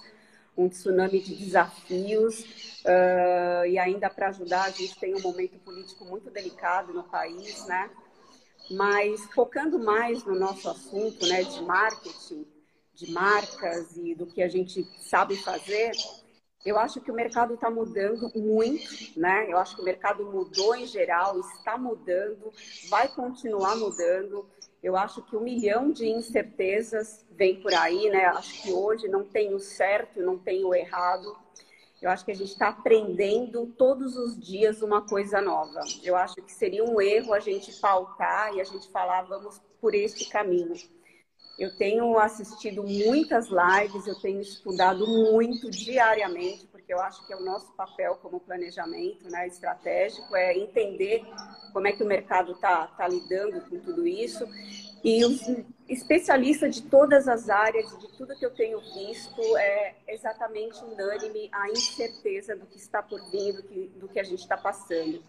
um 0.58 0.68
tsunami 0.68 1.22
de 1.22 1.36
desafios. 1.36 2.42
Uh, 2.84 3.66
e 3.66 3.80
ainda 3.80 4.10
para 4.10 4.28
ajudar, 4.28 4.66
a 4.66 4.70
gente 4.70 5.00
tem 5.00 5.16
um 5.16 5.22
momento 5.22 5.58
político 5.60 6.04
muito 6.04 6.30
delicado 6.30 6.94
no 6.94 7.04
país, 7.04 7.66
né? 7.66 7.90
Mas 8.72 9.26
focando 9.34 9.78
mais 9.78 10.24
no 10.26 10.36
nosso 10.36 10.70
assunto 10.70 11.26
né, 11.28 11.44
de 11.44 11.62
marketing, 11.64 12.46
de 12.94 13.12
marcas 13.12 13.98
e 13.98 14.16
do 14.16 14.26
que 14.26 14.42
a 14.42 14.48
gente 14.48 14.84
sabe 15.02 15.36
fazer, 15.36 15.92
eu 16.66 16.78
acho 16.78 17.02
que 17.02 17.12
o 17.12 17.14
mercado 17.14 17.56
está 17.56 17.70
mudando 17.70 18.32
muito, 18.34 19.20
né? 19.20 19.52
Eu 19.52 19.58
acho 19.58 19.76
que 19.76 19.82
o 19.82 19.86
mercado 19.86 20.26
mudou 20.26 20.74
em 20.76 20.86
geral, 20.86 21.38
está 21.40 21.78
mudando, 21.78 22.52
vai 22.90 23.10
continuar 23.10 23.76
mudando. 23.76 24.46
Eu 24.82 24.96
acho 24.96 25.22
que 25.24 25.36
um 25.36 25.42
milhão 25.42 25.92
de 25.92 26.08
incertezas 26.08 27.26
vem 27.32 27.62
por 27.62 27.74
aí, 27.74 28.10
né? 28.10 28.26
Acho 28.28 28.62
que 28.62 28.72
hoje 28.72 29.08
não 29.10 29.26
tem 29.26 29.54
o 29.54 29.60
certo, 29.60 30.22
não 30.22 30.38
tem 30.38 30.64
o 30.64 30.74
errado. 30.74 31.36
Eu 32.04 32.10
acho 32.10 32.26
que 32.26 32.32
a 32.32 32.36
gente 32.36 32.52
está 32.52 32.68
aprendendo 32.68 33.66
todos 33.78 34.18
os 34.18 34.38
dias 34.38 34.82
uma 34.82 35.04
coisa 35.08 35.40
nova. 35.40 35.80
Eu 36.04 36.18
acho 36.18 36.36
que 36.36 36.52
seria 36.52 36.84
um 36.84 37.00
erro 37.00 37.34
a 37.34 37.40
gente 37.40 37.72
pautar 37.80 38.54
e 38.54 38.60
a 38.60 38.64
gente 38.66 38.90
falar, 38.90 39.22
vamos 39.22 39.62
por 39.80 39.96
este 39.96 40.30
caminho. 40.30 40.74
Eu 41.58 41.78
tenho 41.78 42.20
assistido 42.20 42.84
muitas 42.84 43.48
lives, 43.48 44.06
eu 44.06 44.20
tenho 44.20 44.42
estudado 44.42 45.08
muito 45.08 45.72
diariamente, 45.72 46.68
porque 46.84 46.94
eu 46.94 47.00
acho 47.00 47.26
que 47.26 47.32
é 47.32 47.38
o 47.38 47.42
nosso 47.42 47.72
papel 47.74 48.18
como 48.22 48.42
planejamento 48.42 49.30
né, 49.32 49.48
estratégico, 49.48 50.36
é 50.36 50.58
entender 50.58 51.24
como 51.72 51.88
é 51.88 51.94
que 51.94 52.04
o 52.04 52.06
mercado 52.06 52.52
está 52.52 52.88
tá 52.88 53.08
lidando 53.08 53.62
com 53.62 53.80
tudo 53.80 54.06
isso. 54.06 54.46
E 55.02 55.24
os 55.24 55.42
especialistas 55.88 56.76
de 56.76 56.82
todas 56.84 57.28
as 57.30 57.50
áreas, 57.50 57.98
de 57.98 58.18
tudo 58.18 58.36
que 58.36 58.46
eu 58.46 58.54
tenho 58.54 58.82
visto, 58.82 59.42
é 59.58 59.96
exatamente 60.10 60.84
unânime 60.84 61.50
a 61.54 61.70
incerteza 61.70 62.54
do 62.54 62.66
que 62.66 62.78
está 62.78 63.02
por 63.02 63.20
vir, 63.32 63.54
do 63.54 63.64
que, 63.64 63.88
do 63.96 64.08
que 64.10 64.20
a 64.20 64.24
gente 64.24 64.40
está 64.40 64.58
passando. 64.58 65.24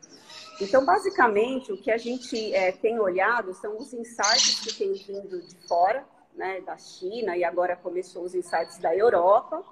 Então, 0.60 0.84
basicamente, 0.84 1.72
o 1.72 1.76
que 1.76 1.90
a 1.90 1.96
gente 1.96 2.52
é, 2.52 2.72
tem 2.72 2.98
olhado 2.98 3.54
são 3.54 3.76
os 3.78 3.92
insights 3.92 4.60
que 4.60 4.74
têm 4.74 4.92
vindo 4.92 5.40
de 5.40 5.54
fora, 5.68 6.04
né, 6.34 6.60
da 6.62 6.76
China, 6.76 7.36
e 7.36 7.44
agora 7.44 7.76
começou 7.76 8.24
os 8.24 8.34
insights 8.34 8.78
da 8.78 8.94
Europa. 8.94 9.64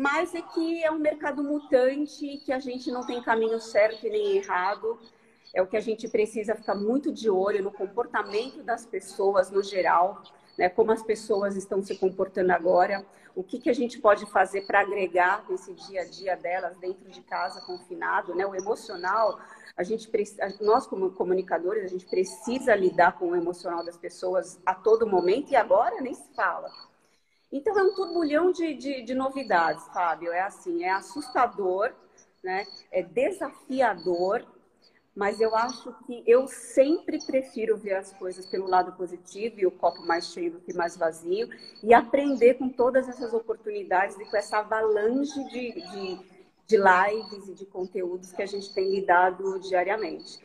Mas 0.00 0.34
é 0.34 0.40
que 0.40 0.82
é 0.82 0.90
um 0.90 0.98
mercado 0.98 1.44
mutante 1.44 2.38
que 2.38 2.50
a 2.54 2.58
gente 2.58 2.90
não 2.90 3.04
tem 3.04 3.22
caminho 3.22 3.60
certo 3.60 4.06
e 4.06 4.08
nem 4.08 4.38
errado. 4.38 4.98
É 5.52 5.60
o 5.60 5.66
que 5.66 5.76
a 5.76 5.80
gente 5.80 6.08
precisa 6.08 6.54
ficar 6.54 6.74
muito 6.74 7.12
de 7.12 7.28
olho 7.28 7.62
no 7.62 7.70
comportamento 7.70 8.62
das 8.62 8.86
pessoas 8.86 9.50
no 9.50 9.62
geral, 9.62 10.22
né, 10.56 10.70
como 10.70 10.90
as 10.90 11.02
pessoas 11.02 11.54
estão 11.54 11.82
se 11.82 11.98
comportando 11.98 12.50
agora, 12.50 13.04
o 13.36 13.44
que, 13.44 13.58
que 13.58 13.68
a 13.68 13.74
gente 13.74 13.98
pode 13.98 14.24
fazer 14.24 14.62
para 14.62 14.80
agregar 14.80 15.44
nesse 15.50 15.74
dia 15.74 16.00
a 16.00 16.06
dia 16.06 16.34
delas 16.34 16.78
dentro 16.78 17.06
de 17.10 17.20
casa, 17.20 17.60
confinado, 17.66 18.34
né, 18.34 18.46
o 18.46 18.54
emocional 18.54 19.38
a 19.76 19.82
gente 19.82 20.10
nós 20.62 20.86
como 20.86 21.10
comunicadores 21.10 21.84
a 21.84 21.88
gente 21.88 22.06
precisa 22.06 22.74
lidar 22.74 23.18
com 23.18 23.32
o 23.32 23.36
emocional 23.36 23.84
das 23.84 23.98
pessoas 23.98 24.58
a 24.64 24.74
todo 24.74 25.06
momento 25.06 25.50
e 25.50 25.56
agora 25.56 26.00
nem 26.00 26.14
se 26.14 26.34
fala. 26.34 26.89
Então 27.52 27.78
é 27.78 27.82
um 27.82 27.94
turbulhão 27.94 28.52
de, 28.52 28.74
de, 28.74 29.02
de 29.02 29.14
novidades, 29.14 29.86
Fábio. 29.88 30.32
É 30.32 30.42
assim, 30.42 30.84
é 30.84 30.90
assustador, 30.90 31.92
né? 32.42 32.66
É 32.92 33.02
desafiador, 33.02 34.46
mas 35.14 35.40
eu 35.40 35.54
acho 35.56 35.92
que 36.06 36.22
eu 36.26 36.46
sempre 36.46 37.18
prefiro 37.26 37.76
ver 37.76 37.94
as 37.94 38.12
coisas 38.12 38.46
pelo 38.46 38.68
lado 38.68 38.92
positivo 38.92 39.58
e 39.58 39.66
o 39.66 39.70
copo 39.70 40.02
mais 40.06 40.26
cheio 40.32 40.52
do 40.52 40.60
que 40.60 40.72
mais 40.72 40.96
vazio 40.96 41.48
e 41.82 41.92
aprender 41.92 42.54
com 42.54 42.68
todas 42.68 43.08
essas 43.08 43.34
oportunidades 43.34 44.18
e 44.18 44.24
com 44.24 44.36
essa 44.36 44.58
avalanche 44.58 45.42
de, 45.48 45.72
de 45.90 46.40
de 46.70 46.76
lives 46.76 47.48
e 47.48 47.54
de 47.54 47.66
conteúdos 47.66 48.32
que 48.32 48.42
a 48.42 48.46
gente 48.46 48.72
tem 48.72 48.88
lidado 48.88 49.58
diariamente. 49.58 50.38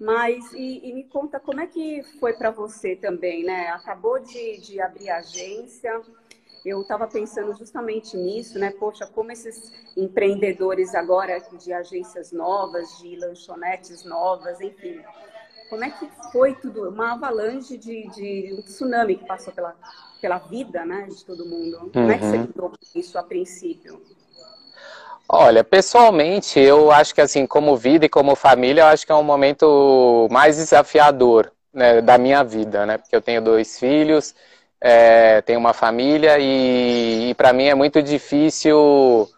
Mas, 0.00 0.52
e, 0.54 0.88
e 0.88 0.92
me 0.94 1.04
conta 1.04 1.38
como 1.38 1.60
é 1.60 1.66
que 1.66 2.02
foi 2.18 2.32
para 2.32 2.50
você 2.50 2.96
também, 2.96 3.44
né? 3.44 3.68
Acabou 3.68 4.18
de, 4.18 4.58
de 4.58 4.80
abrir 4.80 5.10
agência, 5.10 6.00
eu 6.66 6.82
estava 6.82 7.06
pensando 7.06 7.54
justamente 7.56 8.16
nisso, 8.16 8.58
né? 8.58 8.72
Poxa, 8.72 9.06
como 9.06 9.30
esses 9.30 9.72
empreendedores 9.96 10.94
agora 10.94 11.40
de 11.58 11.72
agências 11.72 12.32
novas, 12.32 12.98
de 12.98 13.16
lanchonetes 13.16 14.04
novas, 14.04 14.60
enfim, 14.60 15.00
como 15.70 15.84
é 15.84 15.90
que 15.90 16.08
foi 16.32 16.54
tudo? 16.54 16.88
Uma 16.88 17.12
avalanche 17.12 17.76
de, 17.76 18.08
de 18.08 18.54
um 18.58 18.62
tsunami 18.62 19.16
que 19.16 19.24
passou 19.24 19.52
pela, 19.52 19.76
pela 20.20 20.38
vida, 20.38 20.84
né, 20.84 21.06
de 21.08 21.24
todo 21.24 21.46
mundo. 21.46 21.90
Como 21.92 22.10
é 22.10 22.18
que 22.18 22.24
você 22.24 22.36
uhum. 22.36 22.42
lidou 22.42 22.70
com 22.70 22.98
isso 22.98 23.16
a 23.16 23.22
princípio? 23.22 24.02
Olha, 25.28 25.62
pessoalmente, 25.62 26.58
eu 26.58 26.90
acho 26.90 27.14
que 27.14 27.20
assim, 27.20 27.46
como 27.46 27.76
vida 27.76 28.06
e 28.06 28.08
como 28.08 28.36
família, 28.36 28.82
eu 28.82 28.86
acho 28.86 29.06
que 29.06 29.12
é 29.12 29.14
um 29.14 29.24
momento 29.24 30.28
mais 30.30 30.56
desafiador 30.56 31.52
né, 31.72 32.00
da 32.00 32.16
minha 32.16 32.42
vida, 32.42 32.86
né? 32.86 32.98
Porque 32.98 33.14
eu 33.14 33.20
tenho 33.20 33.42
dois 33.42 33.78
filhos, 33.78 34.34
é, 34.88 35.42
tenho 35.42 35.58
uma 35.58 35.72
família 35.72 36.38
e, 36.38 37.30
e 37.30 37.34
para 37.34 37.52
mim 37.52 37.64
é 37.64 37.74
muito 37.74 38.00
difícil. 38.00 39.28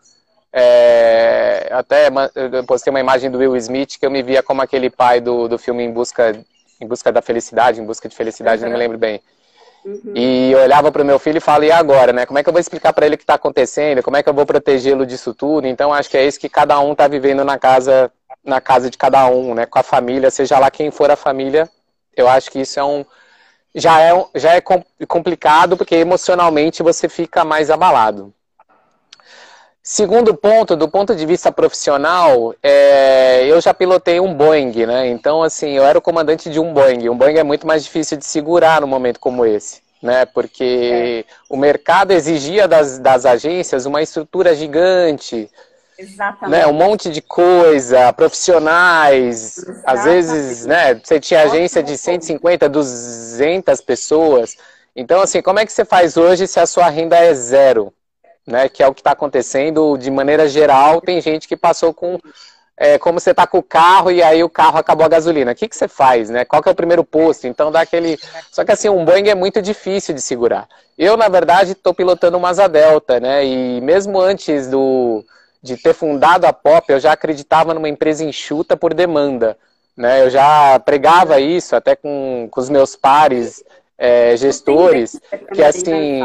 É, 0.52 1.71
até 1.73 2.09
eu 2.35 2.64
postei 2.64 2.90
uma 2.90 3.00
imagem 3.00 3.31
do 3.31 3.38
Will 3.38 3.57
Smith 3.57 3.97
que 3.99 4.05
eu 4.05 4.11
me 4.11 4.23
via 4.23 4.43
como 4.43 4.61
aquele 4.61 4.90
pai 4.90 5.23
do, 5.23 5.49
do 5.49 5.57
filme 5.57 5.83
Em 5.85 5.90
Busca, 5.90 6.38
em 6.78 6.87
Busca 6.87 7.11
da 7.11 7.23
Felicidade, 7.23 7.81
Em 7.81 7.85
Busca 7.85 8.11
de 8.11 8.14
Felicidade, 8.14 8.62
uhum. 8.62 8.69
não 8.69 8.76
me 8.76 8.78
lembro 8.78 8.99
bem. 8.99 9.23
Uhum. 9.87 10.12
E 10.14 10.52
eu 10.52 10.59
olhava 10.59 10.93
para 10.93 11.00
o 11.00 11.07
meu 11.07 11.19
filho 11.19 11.38
e 11.38 11.40
falava, 11.40 11.64
e 11.64 11.73
agora, 11.73 12.12
né? 12.12 12.26
Como 12.26 12.38
é 12.38 12.43
que 12.43 12.49
eu 12.50 12.52
vou 12.52 12.61
explicar 12.61 12.93
para 12.93 13.07
ele 13.07 13.14
o 13.14 13.19
que 13.19 13.25
está 13.25 13.35
acontecendo? 13.35 14.02
Como 14.02 14.19
é 14.19 14.23
que 14.23 14.28
eu 14.28 14.35
vou 14.35 14.45
protegê-lo 14.45 15.07
disso 15.07 15.33
tudo? 15.33 15.67
Então, 15.67 15.95
acho 15.95 16.11
que 16.11 16.19
é 16.19 16.26
isso 16.26 16.38
que 16.38 16.49
cada 16.50 16.78
um 16.78 16.93
está 16.93 17.09
vivendo 17.09 17.43
na 17.43 17.59
casa, 17.59 18.12
na 18.45 18.61
casa 18.61 18.90
de 18.90 18.99
cada 18.99 19.26
um, 19.28 19.55
né? 19.55 19.64
Com 19.64 19.78
a 19.78 19.83
família, 19.83 20.31
seja 20.31 20.59
lá 20.59 20.71
quem 20.71 20.90
for 20.90 21.11
a 21.11 21.17
família. 21.17 21.71
Eu 22.14 22.28
acho 22.28 22.50
que 22.50 22.61
isso 22.61 22.78
é 22.78 22.85
um 22.85 23.02
já 23.75 24.00
é, 24.00 24.26
já 24.34 24.54
é 24.54 24.60
complicado 25.06 25.76
porque 25.76 25.96
emocionalmente 25.96 26.82
você 26.82 27.08
fica 27.08 27.44
mais 27.44 27.70
abalado. 27.70 28.32
Segundo 29.90 30.34
ponto, 30.34 30.76
do 30.76 30.87
ponto 30.87 31.16
de 31.16 31.25
vista 31.25 31.50
profissional, 31.50 32.54
é, 32.62 33.46
eu 33.46 33.58
já 33.58 33.72
pilotei 33.72 34.20
um 34.20 34.34
Boeing, 34.34 34.84
né? 34.84 35.08
Então, 35.08 35.42
assim, 35.42 35.70
eu 35.70 35.82
era 35.82 35.96
o 35.98 36.02
comandante 36.02 36.50
de 36.50 36.60
um 36.60 36.75
Boeing. 36.75 37.08
Um 37.08 37.16
Boeing 37.16 37.38
é 37.38 37.42
muito 37.42 37.66
mais 37.66 37.84
difícil 37.84 38.18
de 38.18 38.26
segurar 38.26 38.82
num 38.82 38.87
momento 38.87 39.18
como 39.18 39.46
esse, 39.46 39.80
né? 40.02 40.26
Porque 40.26 41.25
é. 41.26 41.34
o 41.48 41.56
mercado 41.56 42.10
exigia 42.10 42.68
das, 42.68 42.98
das 42.98 43.25
agências 43.25 43.87
uma 43.87 44.02
estrutura 44.02 44.54
gigante, 44.54 45.50
Exatamente. 45.99 46.50
Né, 46.50 46.67
um 46.67 46.73
monte 46.73 47.11
de 47.11 47.21
coisa, 47.21 48.12
profissionais, 48.12 49.59
Exatamente. 49.59 49.83
às 49.85 50.05
vezes, 50.05 50.67
né, 50.67 50.95
você 50.95 51.19
tinha 51.19 51.43
agência 51.43 51.83
de 51.83 51.99
150, 51.99 52.69
200 52.69 53.81
pessoas. 53.81 54.57
Então, 54.95 55.21
assim, 55.21 55.43
como 55.43 55.59
é 55.59 55.67
que 55.67 55.73
você 55.73 55.85
faz 55.85 56.17
hoje 56.17 56.47
se 56.47 56.61
a 56.61 56.67
sua 56.67 56.88
renda 56.88 57.17
é 57.17 57.35
zero? 57.35 57.93
né? 58.49 58.69
Que 58.69 58.83
é 58.83 58.88
o 58.88 58.95
que 58.95 59.00
está 59.00 59.12
acontecendo 59.12 59.97
de 59.99 60.11
maneira 60.11 60.49
geral. 60.49 61.00
Tem 61.00 61.21
gente 61.21 61.47
que 61.47 61.57
passou 61.57 61.93
com 61.93 62.19
é, 62.76 62.97
como 62.97 63.21
você 63.21 63.33
está 63.33 63.47
com 63.47 63.59
o 63.59 63.62
carro 63.62 64.11
e 64.11 64.23
aí 64.23 64.43
o 64.43 64.49
carro 64.49 64.78
acabou 64.78 65.05
a 65.05 65.09
gasolina. 65.09 65.52
O 65.52 65.55
que, 65.55 65.69
que 65.69 65.76
você 65.76 65.88
faz, 65.88 66.31
né? 66.31 66.45
Qual 66.45 66.62
que 66.62 66.69
é 66.69 66.73
o 66.73 66.76
primeiro 66.76 67.05
posto? 67.05 67.47
Então 67.47 67.71
dá 67.71 67.83
aquele. 67.83 68.19
Só 68.50 68.64
que 68.64 68.73
assim, 68.73 68.88
um 68.88 69.05
Boeing 69.05 69.28
é 69.28 69.35
muito 69.35 69.61
difícil 69.61 70.14
de 70.14 70.23
segurar. 70.23 70.67
Eu, 70.97 71.17
na 71.17 71.28
verdade, 71.28 71.73
estou 71.73 71.93
pilotando 71.93 72.38
uma 72.38 72.49
Asa 72.49 72.69
Delta, 72.69 73.21
né? 73.21 73.45
E 73.45 73.81
mesmo 73.81 74.19
antes 74.21 74.69
do 74.69 75.25
de 75.62 75.76
ter 75.76 75.94
fundado 75.94 76.46
a 76.46 76.52
Pop, 76.52 76.84
eu 76.88 77.00
já 77.00 77.12
acreditava 77.12 77.74
numa 77.74 77.88
empresa 77.88 78.24
enxuta 78.24 78.76
por 78.76 78.94
demanda. 78.94 79.56
Né? 79.96 80.22
Eu 80.22 80.30
já 80.30 80.78
pregava 80.78 81.40
isso 81.40 81.74
até 81.74 81.96
com, 81.96 82.48
com 82.50 82.60
os 82.60 82.68
meus 82.68 82.94
pares 82.94 83.64
é, 83.96 84.36
gestores, 84.36 85.20
que 85.52 85.62
assim 85.62 86.20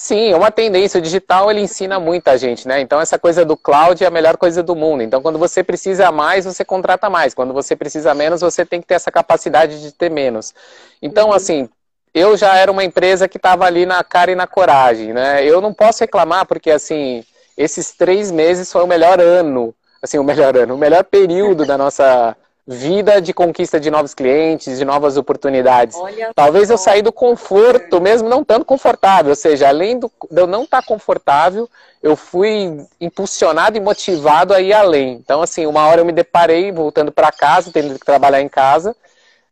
Sim, 0.00 0.30
é 0.30 0.36
uma 0.36 0.52
tendência. 0.52 0.98
O 0.98 1.02
digital 1.02 1.50
ele 1.50 1.60
ensina 1.60 1.98
muita 1.98 2.38
gente, 2.38 2.68
né? 2.68 2.80
Então 2.80 3.00
essa 3.00 3.18
coisa 3.18 3.44
do 3.44 3.56
cloud 3.56 4.04
é 4.04 4.06
a 4.06 4.10
melhor 4.10 4.36
coisa 4.36 4.62
do 4.62 4.76
mundo. 4.76 5.02
Então 5.02 5.20
quando 5.20 5.40
você 5.40 5.64
precisa 5.64 6.12
mais, 6.12 6.44
você 6.44 6.64
contrata 6.64 7.10
mais. 7.10 7.34
Quando 7.34 7.52
você 7.52 7.74
precisa 7.74 8.14
menos, 8.14 8.40
você 8.40 8.64
tem 8.64 8.80
que 8.80 8.86
ter 8.86 8.94
essa 8.94 9.10
capacidade 9.10 9.82
de 9.82 9.90
ter 9.90 10.08
menos. 10.08 10.54
Então, 11.02 11.28
uhum. 11.28 11.34
assim, 11.34 11.68
eu 12.14 12.36
já 12.36 12.56
era 12.56 12.70
uma 12.70 12.84
empresa 12.84 13.26
que 13.26 13.38
estava 13.38 13.64
ali 13.64 13.86
na 13.86 14.04
cara 14.04 14.30
e 14.30 14.36
na 14.36 14.46
coragem, 14.46 15.12
né? 15.12 15.44
Eu 15.44 15.60
não 15.60 15.74
posso 15.74 16.00
reclamar 16.04 16.46
porque, 16.46 16.70
assim, 16.70 17.24
esses 17.58 17.90
três 17.90 18.30
meses 18.30 18.70
foi 18.70 18.82
o 18.84 18.86
melhor 18.86 19.20
ano, 19.20 19.74
assim, 20.00 20.16
o 20.16 20.24
melhor 20.24 20.56
ano, 20.56 20.76
o 20.76 20.78
melhor 20.78 21.02
período 21.02 21.66
da 21.66 21.76
nossa 21.76 22.36
vida 22.64 23.20
de 23.20 23.32
conquista 23.32 23.80
de 23.80 23.90
novos 23.90 24.14
clientes, 24.14 24.78
de 24.78 24.84
novas 24.84 25.16
oportunidades. 25.16 25.96
Olha 25.96 26.30
Talvez 26.34 26.68
só. 26.68 26.74
eu 26.74 26.78
saí 26.78 27.02
do 27.02 27.10
conforto, 27.10 28.00
mesmo 28.00 28.28
não 28.28 28.44
tanto 28.44 28.64
confortável, 28.64 29.30
ou 29.30 29.36
seja, 29.36 29.68
além 29.68 29.98
do, 29.98 30.12
de 30.30 30.40
eu 30.40 30.46
não 30.46 30.62
estar 30.62 30.84
confortável, 30.84 31.68
eu 32.00 32.14
fui 32.14 32.86
impulsionado 33.00 33.76
e 33.76 33.80
motivado 33.80 34.54
a 34.54 34.60
ir 34.60 34.72
além. 34.72 35.14
Então, 35.14 35.42
assim, 35.42 35.66
uma 35.66 35.86
hora 35.86 36.02
eu 36.02 36.04
me 36.04 36.12
deparei 36.12 36.70
voltando 36.70 37.10
para 37.10 37.32
casa, 37.32 37.72
tendo 37.72 37.98
que 37.98 38.04
trabalhar 38.04 38.40
em 38.40 38.48
casa, 38.48 38.94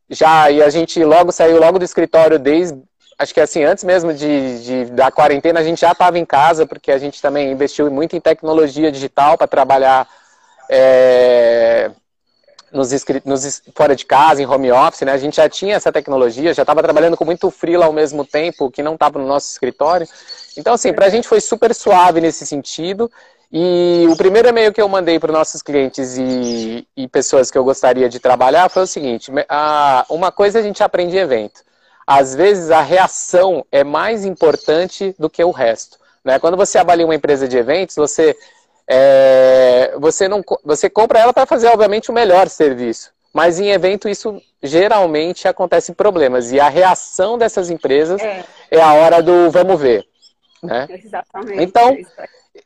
já 0.09 0.49
e 0.51 0.63
a 0.63 0.71
gente 0.71 1.03
logo 1.03 1.33
saiu 1.33 1.59
logo 1.59 1.79
do 1.79 1.85
escritório 1.85 2.39
desde 2.39 2.81
acho 3.19 3.35
que 3.35 3.41
assim 3.41 3.65
antes 3.65 3.85
mesmo 3.85 4.13
de, 4.13 4.63
de 4.63 4.85
da 4.93 5.11
quarentena 5.11 5.61
a 5.61 5.63
gente 5.63 5.81
já 5.81 5.93
estava 5.93 6.19
em 6.19 6.25
casa 6.25 6.67
porque 6.67 6.93
a 6.93 6.99
gente 6.99 7.21
também 7.21 7.51
investiu 7.51 7.91
muito 7.91 8.15
em 8.15 8.21
tecnologia 8.21 8.93
digital 8.93 9.39
para 9.39 9.47
trabalhar 9.47 10.09
é, 10.69 11.91
nos, 12.73 12.91
nos, 13.25 13.63
fora 13.75 13.95
de 13.97 14.05
casa, 14.05 14.43
em 14.43 14.47
home 14.47 14.71
office, 14.71 15.03
né? 15.03 15.13
A 15.13 15.19
gente 15.19 15.37
já 15.37 15.49
tinha 15.49 15.77
essa 15.77 15.93
tecnologia, 15.93 16.53
já 16.53 16.63
estava 16.63 16.83
trabalhando 16.83 17.17
com 17.17 17.25
muito 17.25 17.51
freela 17.51 17.87
ao 17.87 17.93
mesmo 17.93 18.25
tempo, 18.25 18.71
que 18.71 18.83
não 18.83 18.95
estava 18.95 19.19
no 19.19 19.27
nosso 19.27 19.51
escritório. 19.51 20.07
Então, 20.57 20.75
assim, 20.75 20.93
para 20.93 21.07
a 21.07 21.09
gente 21.09 21.29
foi 21.29 21.41
super 21.41 21.75
suave 21.75 22.21
nesse 22.21 22.47
sentido. 22.47 23.11
E 23.53 24.07
o 24.11 24.17
primeiro 24.17 24.49
e-mail 24.49 24.73
que 24.73 24.83
eu 24.83 24.89
mandei 24.89 25.21
para 25.21 25.31
os 25.31 25.39
nossos 25.39 25.63
clientes 25.63 26.19
e, 26.19 26.87
e, 26.97 27.07
pessoas 27.07 27.51
que 27.51 27.57
eu 27.57 27.63
gostaria 27.63 28.09
de 28.09 28.19
trabalhar 28.19 28.69
foi 28.69 28.83
o 28.83 28.87
seguinte: 28.87 29.31
a, 29.49 30.05
uma 30.11 30.33
coisa 30.33 30.59
a 30.59 30.63
gente 30.63 30.83
aprende 30.83 31.17
em 31.17 31.21
evento. 31.21 31.61
Às 32.07 32.35
vezes 32.35 32.71
a 32.71 32.81
reação 32.81 33.67
é 33.73 33.83
mais 33.83 34.25
importante 34.25 35.15
do 35.19 35.29
que 35.29 35.43
o 35.43 35.51
resto. 35.51 35.99
Né? 36.25 36.39
Quando 36.39 36.57
você 36.57 36.79
avalia 36.79 37.05
uma 37.05 37.15
empresa 37.15 37.49
de 37.49 37.57
eventos, 37.57 37.97
você 37.97 38.37
é, 38.89 39.95
você, 39.99 40.29
não, 40.29 40.45
você 40.65 40.89
compra 40.89 41.19
ela 41.19 41.33
para 41.33 41.47
fazer, 41.47 41.67
obviamente, 41.67 42.11
o 42.11 42.15
melhor 42.15 42.49
serviço. 42.49 43.11
Mas 43.33 43.59
em 43.59 43.71
evento 43.71 44.09
isso 44.09 44.41
geralmente 44.63 45.49
acontece 45.49 45.93
problemas. 45.93 46.53
E 46.53 46.61
a 46.61 46.69
reação 46.69 47.37
dessas 47.37 47.69
empresas 47.69 48.21
é, 48.23 48.45
é 48.71 48.81
a 48.81 48.95
hora 48.95 49.23
do 49.23 49.51
vamos 49.51 49.81
ver. 49.81 50.07
Né? 50.63 50.87
Exatamente. 50.89 51.63
Então, 51.63 51.97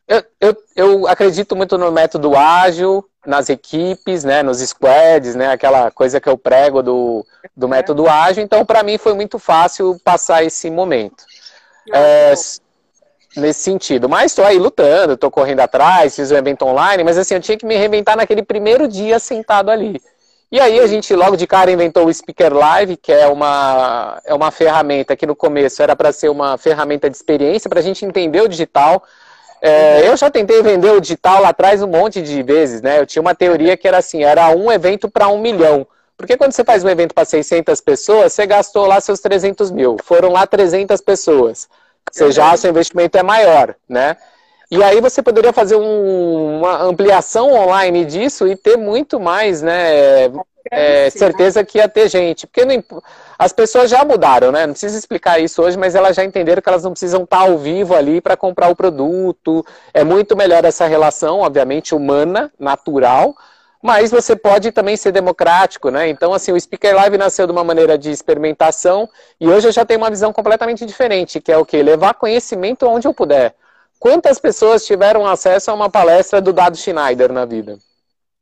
eu, 0.09 0.25
eu, 0.41 0.57
eu, 0.77 1.07
acredito 1.07 1.55
muito 1.57 1.77
no 1.79 1.91
método 1.91 2.37
ágil, 2.37 3.05
nas 3.25 3.49
equipes, 3.49 4.25
né, 4.25 4.43
nos 4.43 4.59
squads, 4.59 5.35
né, 5.35 5.51
aquela 5.51 5.91
coisa 5.91 6.21
que 6.21 6.29
eu 6.29 6.39
prego 6.39 6.83
do, 6.83 7.27
do 7.57 7.69
método 7.69 8.09
ágil. 8.09 8.43
Então, 8.43 8.65
para 8.65 8.83
mim, 8.83 8.99
foi 8.99 9.15
muito 9.15 9.39
fácil 9.39 10.01
passar 10.05 10.43
esse 10.45 10.71
momento. 10.71 11.25
É, 11.93 12.35
nesse 13.37 13.61
sentido. 13.61 14.09
Mas 14.09 14.33
estou 14.33 14.45
aí 14.45 14.59
lutando, 14.59 15.15
estou 15.15 15.31
correndo 15.31 15.61
atrás, 15.61 16.17
fiz 16.17 16.31
um 16.31 16.37
evento 16.37 16.65
online, 16.65 17.05
mas 17.05 17.17
assim, 17.17 17.35
eu 17.35 17.41
tinha 17.41 17.57
que 17.57 17.67
me 17.67 17.77
reinventar 17.77 18.17
naquele 18.17 18.43
primeiro 18.43 18.89
dia 18.89 19.19
sentado 19.19 19.71
ali. 19.71 20.01
E 20.53 20.59
aí 20.59 20.81
a 20.81 20.87
gente 20.89 21.15
logo 21.15 21.37
de 21.37 21.47
cara 21.47 21.71
inventou 21.71 22.07
o 22.07 22.13
Speaker 22.13 22.53
Live, 22.53 22.97
que 22.97 23.13
é 23.13 23.29
uma, 23.29 24.21
é 24.25 24.35
uma 24.35 24.51
ferramenta 24.51 25.15
que 25.15 25.25
no 25.25 25.37
começo 25.37 25.81
era 25.81 25.95
para 25.95 26.11
ser 26.11 26.29
uma 26.29 26.59
ferramenta 26.59 27.09
de 27.09 27.17
experiência, 27.17 27.71
para 27.71 27.79
a 27.79 27.83
gente 27.83 28.05
entender 28.05 28.41
o 28.41 28.49
digital. 28.49 29.05
É, 29.63 30.09
eu 30.09 30.17
já 30.17 30.31
tentei 30.31 30.63
vender 30.63 30.91
o 30.91 31.01
digital 31.01 31.43
lá 31.43 31.51
atrás 31.51 31.83
um 31.83 31.87
monte 31.87 32.23
de 32.23 32.43
vezes, 32.43 32.81
né? 32.81 32.99
Eu 32.99 33.07
tinha 33.07 33.21
uma 33.21 33.35
teoria 33.35 33.77
que 33.77 33.87
era 33.87 33.99
assim, 33.99 34.25
era 34.25 34.49
um 34.51 34.73
evento 34.73 35.09
para 35.09 35.29
um 35.29 35.39
milhão. 35.39 35.87
Porque 36.17 36.37
quando 36.37 36.53
você 36.53 36.65
faz 36.65 36.85
um 36.85 36.89
evento 36.89 37.15
para 37.15 37.25
600 37.25 37.81
pessoas, 37.81 38.33
você 38.33 38.47
gastou 38.47 38.87
lá 38.87 39.01
seus 39.01 39.21
300 39.21 39.71
mil. 39.71 39.97
Foram 40.03 40.31
lá 40.31 40.47
300 40.47 41.01
pessoas. 41.01 41.69
Você 42.11 42.31
já, 42.33 42.57
seu 42.57 42.71
investimento 42.71 43.17
é 43.17 43.23
maior, 43.23 43.75
né? 43.89 44.17
E 44.71 44.83
aí 44.85 45.01
você 45.01 45.21
poderia 45.21 45.53
fazer 45.53 45.75
um, 45.75 46.59
uma 46.59 46.83
ampliação 46.83 47.53
online 47.53 48.05
disso 48.05 48.47
e 48.47 48.55
ter 48.55 48.77
muito 48.77 49.19
mais, 49.19 49.61
né? 49.63 50.31
É, 50.71 51.11
certeza 51.11 51.65
que 51.65 51.79
ia 51.79 51.89
ter 51.89 52.09
gente. 52.09 52.47
Porque 52.47 52.65
não, 52.65 53.03
as 53.37 53.53
pessoas 53.53 53.91
já 53.91 54.05
mudaram, 54.05 54.53
né? 54.53 54.67
Não 54.67 54.75
precisa 54.75 54.97
explicar 54.97 55.41
isso 55.41 55.61
hoje, 55.61 55.77
mas 55.77 55.97
elas 55.97 56.15
já 56.15 56.25
entenderam 56.25 56.63
que 56.63 56.69
elas 56.69 56.85
não 56.85 56.93
precisam 56.93 57.25
estar 57.25 57.39
ao 57.39 57.59
vivo 57.59 57.97
ali 57.97 58.21
para 58.21 58.37
comprar 58.37 58.69
o 58.69 58.77
produto. 58.77 59.65
É 59.93 60.05
muito 60.05 60.37
melhor 60.37 60.65
essa 60.65 60.87
relação, 60.87 61.41
obviamente, 61.41 61.93
humana, 61.93 62.53
natural, 62.57 63.35
mas 63.83 64.13
você 64.13 64.37
pode 64.37 64.71
também 64.71 64.97
ser 64.97 65.11
democrático, 65.11 65.91
né? 65.91 66.09
Então, 66.09 66.33
assim, 66.33 66.53
o 66.53 66.61
Speaker 66.61 66.95
Live 66.95 67.19
nasceu 67.19 67.47
de 67.47 67.53
uma 67.53 67.65
maneira 67.65 67.99
de 67.99 68.11
experimentação 68.13 69.09
e 69.41 69.49
hoje 69.49 69.67
eu 69.67 69.73
já 69.73 69.85
tenho 69.85 69.99
uma 69.99 70.11
visão 70.11 70.33
completamente 70.33 70.87
diferente, 70.87 71.41
que 71.41 71.51
é 71.51 71.57
o 71.59 71.65
quê? 71.65 71.83
Levar 71.83 72.15
conhecimento 72.15 72.87
onde 72.87 73.09
eu 73.09 73.15
puder. 73.15 73.57
Quantas 74.01 74.41
pessoas 74.41 74.85
tiveram 74.85 75.27
acesso 75.27 75.71
a 75.71 75.75
uma 75.75 75.89
palestra 75.89 76.41
do 76.41 76.53
Dado 76.53 76.77
Schneider 76.77 77.31
na 77.31 77.45
vida? 77.45 77.79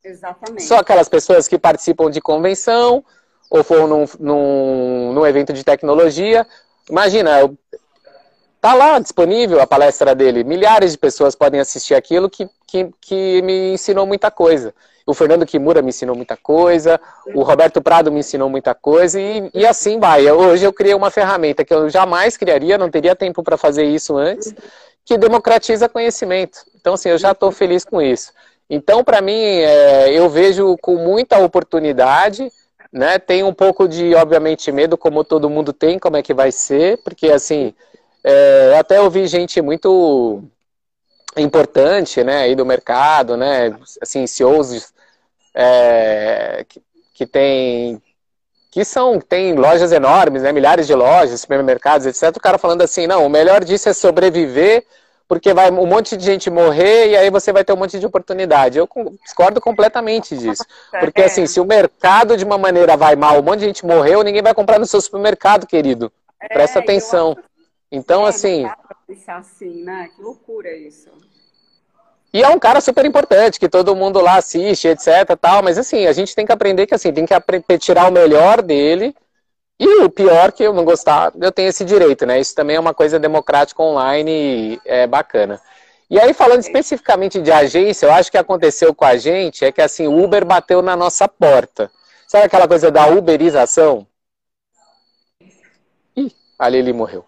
Exatamente. 0.03 0.63
Só 0.63 0.77
aquelas 0.77 1.07
pessoas 1.07 1.47
que 1.47 1.59
participam 1.59 2.09
de 2.09 2.21
convenção 2.21 3.03
ou 3.51 3.63
foram 3.63 3.87
num, 3.87 4.05
num, 4.19 5.13
num 5.13 5.27
evento 5.27 5.53
de 5.53 5.63
tecnologia. 5.63 6.47
Imagina, 6.89 7.51
tá 8.61 8.73
lá 8.73 8.97
disponível 8.99 9.61
a 9.61 9.67
palestra 9.67 10.15
dele. 10.15 10.43
Milhares 10.43 10.93
de 10.93 10.97
pessoas 10.97 11.35
podem 11.35 11.59
assistir 11.59 11.93
aquilo 11.93 12.29
que, 12.29 12.49
que, 12.65 12.89
que 13.01 13.41
me 13.41 13.73
ensinou 13.73 14.07
muita 14.07 14.31
coisa 14.31 14.73
o 15.09 15.13
Fernando 15.13 15.45
Kimura 15.45 15.81
me 15.81 15.89
ensinou 15.89 16.15
muita 16.15 16.37
coisa, 16.37 17.01
o 17.33 17.41
Roberto 17.41 17.81
Prado 17.81 18.11
me 18.11 18.19
ensinou 18.19 18.47
muita 18.47 18.75
coisa, 18.75 19.19
e, 19.19 19.49
e 19.55 19.65
assim 19.65 19.99
vai. 19.99 20.29
Hoje 20.31 20.65
eu 20.65 20.71
criei 20.71 20.93
uma 20.93 21.09
ferramenta 21.09 21.65
que 21.65 21.73
eu 21.73 21.89
jamais 21.89 22.37
criaria, 22.37 22.77
não 22.77 22.91
teria 22.91 23.15
tempo 23.15 23.41
para 23.41 23.57
fazer 23.57 23.85
isso 23.85 24.15
antes, 24.15 24.53
que 25.05 25.17
democratiza 25.17 25.89
conhecimento. 25.89 26.59
Então, 26.75 26.93
assim, 26.93 27.09
eu 27.09 27.17
já 27.17 27.31
estou 27.31 27.51
feliz 27.51 27.83
com 27.83 28.01
isso. 28.01 28.31
Então, 28.69 29.03
para 29.03 29.21
mim, 29.21 29.33
é, 29.33 30.11
eu 30.11 30.29
vejo 30.29 30.77
com 30.77 30.95
muita 30.95 31.39
oportunidade, 31.39 32.51
né? 32.91 33.17
Tem 33.17 33.43
um 33.43 33.53
pouco 33.53 33.87
de, 33.87 34.13
obviamente, 34.15 34.71
medo, 34.71 34.97
como 34.97 35.23
todo 35.23 35.49
mundo 35.49 35.73
tem, 35.73 35.97
como 35.97 36.17
é 36.17 36.21
que 36.21 36.33
vai 36.33 36.51
ser, 36.51 36.97
porque, 37.03 37.31
assim, 37.31 37.73
é, 38.23 38.75
até 38.77 39.01
ouvi 39.01 39.27
gente 39.27 39.61
muito 39.61 40.43
importante, 41.37 42.23
né, 42.23 42.39
aí 42.39 42.55
do 42.55 42.65
mercado, 42.65 43.37
né, 43.37 43.77
assim, 44.01 44.25
CEOs 44.27 44.93
é, 45.53 46.65
que, 46.67 46.81
que 47.13 47.25
tem 47.25 48.01
que 48.71 48.85
são 48.85 49.19
tem 49.19 49.55
lojas 49.55 49.91
enormes, 49.91 50.43
né, 50.43 50.51
milhares 50.51 50.85
de 50.85 50.93
lojas, 50.93 51.41
supermercados, 51.41 52.05
etc. 52.05 52.35
O 52.35 52.39
cara 52.39 52.57
falando 52.57 52.81
assim, 52.81 53.07
não, 53.07 53.25
o 53.25 53.29
melhor 53.29 53.63
disso 53.63 53.89
é 53.89 53.93
sobreviver, 53.93 54.85
porque 55.27 55.53
vai 55.53 55.71
um 55.71 55.85
monte 55.85 56.15
de 56.15 56.23
gente 56.23 56.49
morrer 56.49 57.09
e 57.09 57.17
aí 57.17 57.29
você 57.29 57.51
vai 57.51 57.63
ter 57.63 57.73
um 57.73 57.77
monte 57.77 57.99
de 57.99 58.05
oportunidade. 58.05 58.77
Eu 58.77 58.87
discordo 59.23 59.59
completamente 59.59 60.37
disso, 60.37 60.63
porque 60.99 61.23
assim, 61.23 61.47
se 61.47 61.59
o 61.59 61.65
mercado 61.65 62.37
de 62.37 62.45
uma 62.45 62.57
maneira 62.57 62.95
vai 62.95 63.15
mal, 63.15 63.39
um 63.39 63.43
monte 63.43 63.59
de 63.59 63.65
gente 63.65 63.85
morreu, 63.85 64.23
ninguém 64.23 64.41
vai 64.41 64.53
comprar 64.53 64.79
no 64.79 64.85
seu 64.85 65.01
supermercado, 65.01 65.65
querido. 65.65 66.11
Presta 66.47 66.79
é, 66.79 66.81
atenção. 66.81 67.37
Então, 67.91 68.25
é, 68.25 68.29
assim. 68.29 68.65
assim, 69.27 69.83
né? 69.83 70.09
Que 70.15 70.21
loucura 70.21 70.75
isso. 70.75 71.09
E 72.31 72.43
é 72.43 72.47
um 72.47 72.59
cara 72.59 72.79
super 72.79 73.05
importante, 73.05 73.59
que 73.59 73.67
todo 73.67 73.95
mundo 73.95 74.21
lá 74.21 74.35
assiste, 74.37 74.87
etc, 74.87 75.35
tal, 75.39 75.63
mas 75.63 75.77
assim, 75.77 76.05
a 76.05 76.13
gente 76.13 76.35
tem 76.35 76.45
que 76.45 76.51
aprender 76.51 76.85
que 76.85 76.93
assim, 76.93 77.11
tem 77.11 77.25
que 77.25 77.77
tirar 77.79 78.07
o 78.07 78.11
melhor 78.11 78.61
dele 78.61 79.15
e 79.79 80.03
o 80.03 80.09
pior 80.09 80.51
que 80.51 80.61
eu 80.61 80.73
não 80.73 80.83
gostar, 80.83 81.31
eu 81.41 81.51
tenho 81.51 81.69
esse 81.69 81.85
direito, 81.85 82.25
né? 82.25 82.39
Isso 82.39 82.53
também 82.53 82.75
é 82.75 82.79
uma 82.79 82.93
coisa 82.93 83.17
democrática 83.17 83.81
online 83.81 84.79
é 84.85 85.07
bacana. 85.07 85.59
E 86.09 86.19
aí, 86.19 86.33
falando 86.33 86.59
especificamente 86.59 87.41
de 87.41 87.51
agência, 87.51 88.07
eu 88.07 88.11
acho 88.11 88.29
que 88.29 88.37
aconteceu 88.37 88.93
com 88.93 89.05
a 89.05 89.15
gente 89.15 89.63
é 89.63 89.71
que 89.71 89.81
assim, 89.81 90.07
o 90.07 90.21
Uber 90.23 90.43
bateu 90.43 90.81
na 90.81 90.95
nossa 90.95 91.27
porta. 91.27 91.89
Sabe 92.27 92.45
aquela 92.45 92.67
coisa 92.67 92.91
da 92.91 93.07
uberização? 93.07 94.05
Ih, 96.15 96.35
ali 96.59 96.77
ele 96.77 96.93
morreu. 96.93 97.25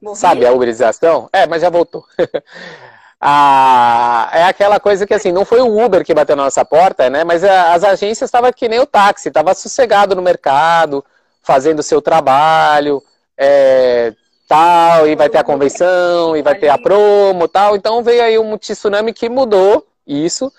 Morri? 0.00 0.16
Sabe 0.16 0.46
a 0.46 0.52
uberização? 0.52 1.28
É, 1.32 1.46
mas 1.46 1.62
já 1.62 1.68
voltou. 1.68 2.04
Ah, 3.20 4.28
é 4.32 4.44
aquela 4.44 4.78
coisa 4.78 5.06
que 5.06 5.14
assim, 5.14 5.32
não 5.32 5.44
foi 5.44 5.60
o 5.60 5.84
Uber 5.84 6.04
que 6.04 6.14
bateu 6.14 6.36
na 6.36 6.44
nossa 6.44 6.64
porta, 6.64 7.08
né? 7.08 7.24
Mas 7.24 7.42
as 7.42 7.82
agências 7.82 8.28
estavam 8.28 8.52
que 8.52 8.68
nem 8.68 8.78
o 8.78 8.86
táxi, 8.86 9.28
estava 9.28 9.54
sossegado 9.54 10.14
no 10.14 10.22
mercado, 10.22 11.04
fazendo 11.42 11.80
o 11.80 11.82
seu 11.82 12.02
trabalho, 12.02 13.02
é, 13.36 14.12
tal, 14.46 15.08
e 15.08 15.16
vai 15.16 15.28
ter 15.28 15.38
a 15.38 15.44
convenção, 15.44 16.36
e 16.36 16.42
vai 16.42 16.54
ter 16.56 16.68
a 16.68 16.78
promo, 16.78 17.48
tal. 17.48 17.74
Então 17.74 18.02
veio 18.02 18.22
aí 18.22 18.38
um 18.38 18.56
tsunami 18.58 19.12
que 19.12 19.28
mudou 19.28 19.86
isso, 20.06 20.52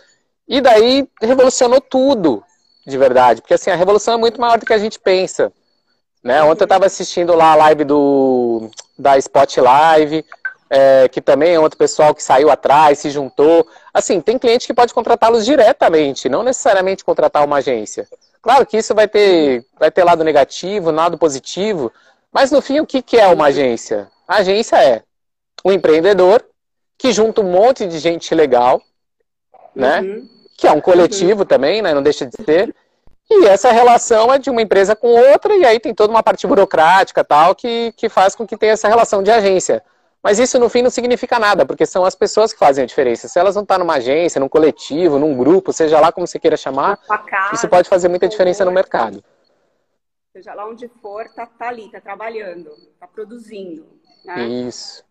e 0.48 0.60
daí 0.60 1.08
revolucionou 1.22 1.80
tudo, 1.80 2.44
de 2.86 2.98
verdade. 2.98 3.42
Porque 3.42 3.54
assim, 3.54 3.70
a 3.70 3.76
revolução 3.76 4.16
é 4.16 4.18
muito 4.18 4.42
maior 4.42 4.58
do 4.58 4.66
que 4.66 4.74
a 4.74 4.78
gente 4.80 5.00
pensa. 5.00 5.52
Né? 6.24 6.42
Ontem 6.44 6.64
eu 6.64 6.66
estava 6.66 6.86
assistindo 6.86 7.36
lá 7.36 7.52
a 7.52 7.56
live 7.56 7.84
do, 7.84 8.70
da 8.98 9.18
Spot 9.18 9.58
Live, 9.58 10.26
é, 10.70 11.08
que 11.08 11.22
também 11.22 11.56
é 11.56 11.60
outro 11.60 11.78
pessoal 11.78 12.14
que 12.14 12.24
saiu 12.24 12.50
atrás, 12.50 13.00
se 13.00 13.10
juntou. 13.10 13.68
Assim, 13.94 14.20
tem 14.22 14.38
cliente 14.38 14.68
que 14.68 14.74
pode 14.74 14.94
contratá-los 14.94 15.46
diretamente, 15.46 16.30
não 16.30 16.44
necessariamente 16.44 17.04
contratar 17.04 17.46
uma 17.46 17.58
agência. 17.58 18.08
Claro 18.42 18.66
que 18.66 18.78
isso 18.78 18.94
vai 18.94 19.08
ter, 19.08 19.66
vai 19.80 19.92
ter 19.92 20.04
lado 20.04 20.24
negativo, 20.24 20.92
lado 20.92 21.18
positivo, 21.18 21.92
mas 22.32 22.52
no 22.52 22.62
fim, 22.62 22.80
o 22.80 22.86
que, 22.86 23.02
que 23.02 23.18
é 23.18 23.28
uma 23.28 23.48
agência? 23.48 24.10
A 24.28 24.38
agência 24.38 24.76
é 24.78 25.02
um 25.66 25.72
empreendedor 25.72 26.44
que 26.98 27.12
junta 27.12 27.42
um 27.42 27.52
monte 27.52 27.86
de 27.86 28.00
gente 28.00 28.34
legal, 28.34 28.82
né? 29.76 30.02
Uhum. 30.02 30.30
Que 30.58 30.68
é 30.68 30.72
um 30.72 30.82
coletivo 30.82 31.42
uhum. 31.42 31.46
também, 31.48 31.82
né? 31.82 31.94
Não 31.94 32.02
deixa 32.02 32.26
de 32.26 32.36
ser. 32.44 32.76
E 33.30 33.46
essa 33.46 33.72
relação 33.72 34.34
é 34.34 34.40
de 34.40 34.50
uma 34.50 34.62
empresa 34.62 34.96
com 34.96 35.10
outra, 35.10 35.54
e 35.56 35.66
aí 35.66 35.80
tem 35.80 35.94
toda 35.94 36.12
uma 36.12 36.24
parte 36.24 36.48
burocrática 36.48 37.24
tal 37.24 37.54
que, 37.54 37.94
que 37.98 38.08
faz 38.08 38.36
com 38.36 38.48
que 38.48 38.56
tenha 38.56 38.74
essa 38.74 38.88
relação 38.88 39.22
de 39.22 39.30
agência. 39.30 39.84
Mas 40.22 40.40
isso 40.40 40.60
no 40.60 40.70
fim 40.70 40.82
não 40.82 40.90
significa 40.90 41.40
nada, 41.40 41.66
porque 41.66 41.86
são 41.86 42.04
as 42.04 42.16
pessoas 42.16 42.52
que 42.52 42.60
fazem 42.60 42.84
a 42.84 42.88
diferença. 42.88 43.28
Se 43.28 43.40
elas 43.40 43.56
não 43.56 43.62
estão 43.62 43.78
tá 43.78 43.84
numa 43.84 43.96
agência, 43.96 44.40
num 44.40 44.50
coletivo, 44.50 45.20
num 45.20 45.38
grupo, 45.38 45.72
seja 45.72 46.00
lá 46.00 46.12
como 46.12 46.28
você 46.28 46.40
queira 46.40 46.58
chamar, 46.58 46.98
casa, 46.98 47.56
isso 47.56 47.68
pode 47.68 47.88
fazer 47.88 48.08
muita 48.08 48.28
diferença 48.28 48.66
no 48.66 48.72
mercado. 48.72 49.24
Seja 50.34 50.54
lá 50.54 50.68
onde 50.68 50.88
for, 51.02 51.28
tá, 51.30 51.46
tá 51.46 51.70
ali, 51.70 51.90
tá 51.92 52.02
trabalhando, 52.02 52.72
tá 53.00 53.08
produzindo. 53.08 53.88
Né? 54.26 54.46
Isso. 54.46 55.04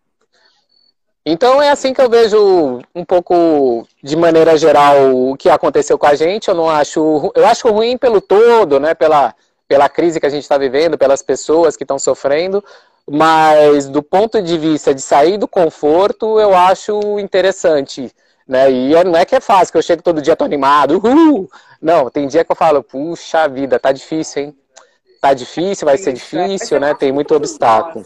Então 1.29 1.61
é 1.61 1.69
assim 1.69 1.93
que 1.93 1.99
eu 1.99 2.09
vejo 2.09 2.79
um 2.95 3.03
pouco 3.03 3.85
de 4.01 4.15
maneira 4.15 4.57
geral 4.57 5.13
o 5.13 5.35
que 5.35 5.49
aconteceu 5.49 5.97
com 5.97 6.07
a 6.07 6.15
gente. 6.15 6.47
Eu 6.47 6.55
não 6.55 6.69
acho, 6.69 7.33
eu 7.35 7.45
acho 7.45 7.67
ruim 7.67 7.97
pelo 7.97 8.21
todo, 8.21 8.79
né? 8.79 8.93
Pela, 8.93 9.35
pela 9.67 9.89
crise 9.89 10.21
que 10.21 10.25
a 10.25 10.29
gente 10.29 10.43
está 10.43 10.57
vivendo, 10.57 10.97
pelas 10.97 11.21
pessoas 11.21 11.75
que 11.75 11.83
estão 11.83 11.99
sofrendo. 11.99 12.63
Mas 13.09 13.87
do 13.87 14.03
ponto 14.03 14.41
de 14.41 14.57
vista 14.57 14.93
de 14.93 15.01
sair 15.01 15.37
do 15.37 15.47
conforto, 15.47 16.39
eu 16.39 16.53
acho 16.53 17.19
interessante. 17.19 18.13
Né? 18.47 18.71
E 18.71 18.95
é, 18.95 19.03
não 19.03 19.15
é 19.15 19.25
que 19.25 19.35
é 19.35 19.39
fácil, 19.39 19.71
que 19.71 19.77
eu 19.77 19.81
chego 19.81 20.01
todo 20.01 20.21
dia 20.21 20.35
tô 20.35 20.45
animado, 20.45 21.01
uhul! 21.03 21.49
Não, 21.81 22.09
tem 22.09 22.27
dia 22.27 22.43
que 22.43 22.51
eu 22.51 22.55
falo, 22.55 22.83
puxa 22.83 23.47
vida, 23.47 23.79
tá 23.79 23.91
difícil, 23.91 24.43
hein? 24.43 24.57
Tá 25.21 25.33
difícil, 25.33 25.85
vai 25.85 25.97
ser 25.97 26.13
difícil, 26.13 26.79
né? 26.79 26.93
Tem 26.93 27.11
muito 27.11 27.35
obstáculo. 27.35 28.05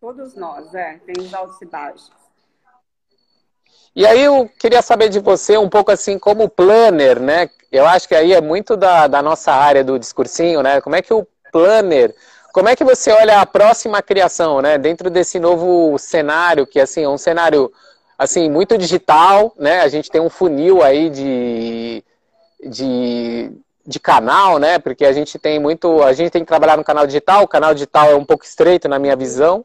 Todos 0.00 0.34
nós, 0.34 0.74
é, 0.74 0.98
tem 1.06 1.24
os 1.24 1.32
altos 1.34 1.60
e 1.60 1.66
baixos. 1.66 2.10
E 3.94 4.06
aí 4.06 4.22
eu 4.22 4.48
queria 4.58 4.82
saber 4.82 5.08
de 5.08 5.18
você 5.18 5.58
um 5.58 5.68
pouco 5.68 5.90
assim 5.90 6.18
como 6.18 6.48
planner, 6.48 7.20
né? 7.20 7.50
Eu 7.70 7.86
acho 7.86 8.08
que 8.08 8.14
aí 8.14 8.32
é 8.32 8.40
muito 8.40 8.76
da, 8.76 9.06
da 9.06 9.20
nossa 9.22 9.52
área 9.52 9.84
do 9.84 9.98
discursinho, 9.98 10.62
né? 10.62 10.80
Como 10.80 10.96
é 10.96 11.02
que 11.02 11.12
o 11.12 11.26
planner, 11.52 12.14
como 12.52 12.68
é 12.68 12.76
que 12.76 12.84
você 12.84 13.10
olha 13.10 13.40
a 13.40 13.46
próxima 13.46 14.02
criação, 14.02 14.60
né? 14.60 14.78
Dentro 14.78 15.10
desse 15.10 15.38
novo 15.38 15.98
cenário, 15.98 16.66
que 16.66 16.80
assim, 16.80 17.04
é 17.04 17.08
um 17.08 17.18
cenário 17.18 17.72
assim, 18.18 18.50
muito 18.50 18.76
digital, 18.76 19.54
né? 19.58 19.80
A 19.80 19.88
gente 19.88 20.10
tem 20.10 20.20
um 20.20 20.28
funil 20.28 20.82
aí 20.82 21.08
de, 21.08 22.04
de, 22.62 23.50
de 23.86 24.00
canal, 24.00 24.58
né? 24.58 24.78
Porque 24.78 25.04
a 25.06 25.12
gente 25.12 25.38
tem 25.38 25.58
muito, 25.58 26.02
a 26.02 26.12
gente 26.12 26.30
tem 26.30 26.42
que 26.42 26.48
trabalhar 26.48 26.76
no 26.76 26.84
canal 26.84 27.06
digital, 27.06 27.42
o 27.44 27.48
canal 27.48 27.72
digital 27.72 28.10
é 28.10 28.14
um 28.14 28.24
pouco 28.24 28.44
estreito 28.44 28.88
na 28.88 28.98
minha 28.98 29.16
visão, 29.16 29.64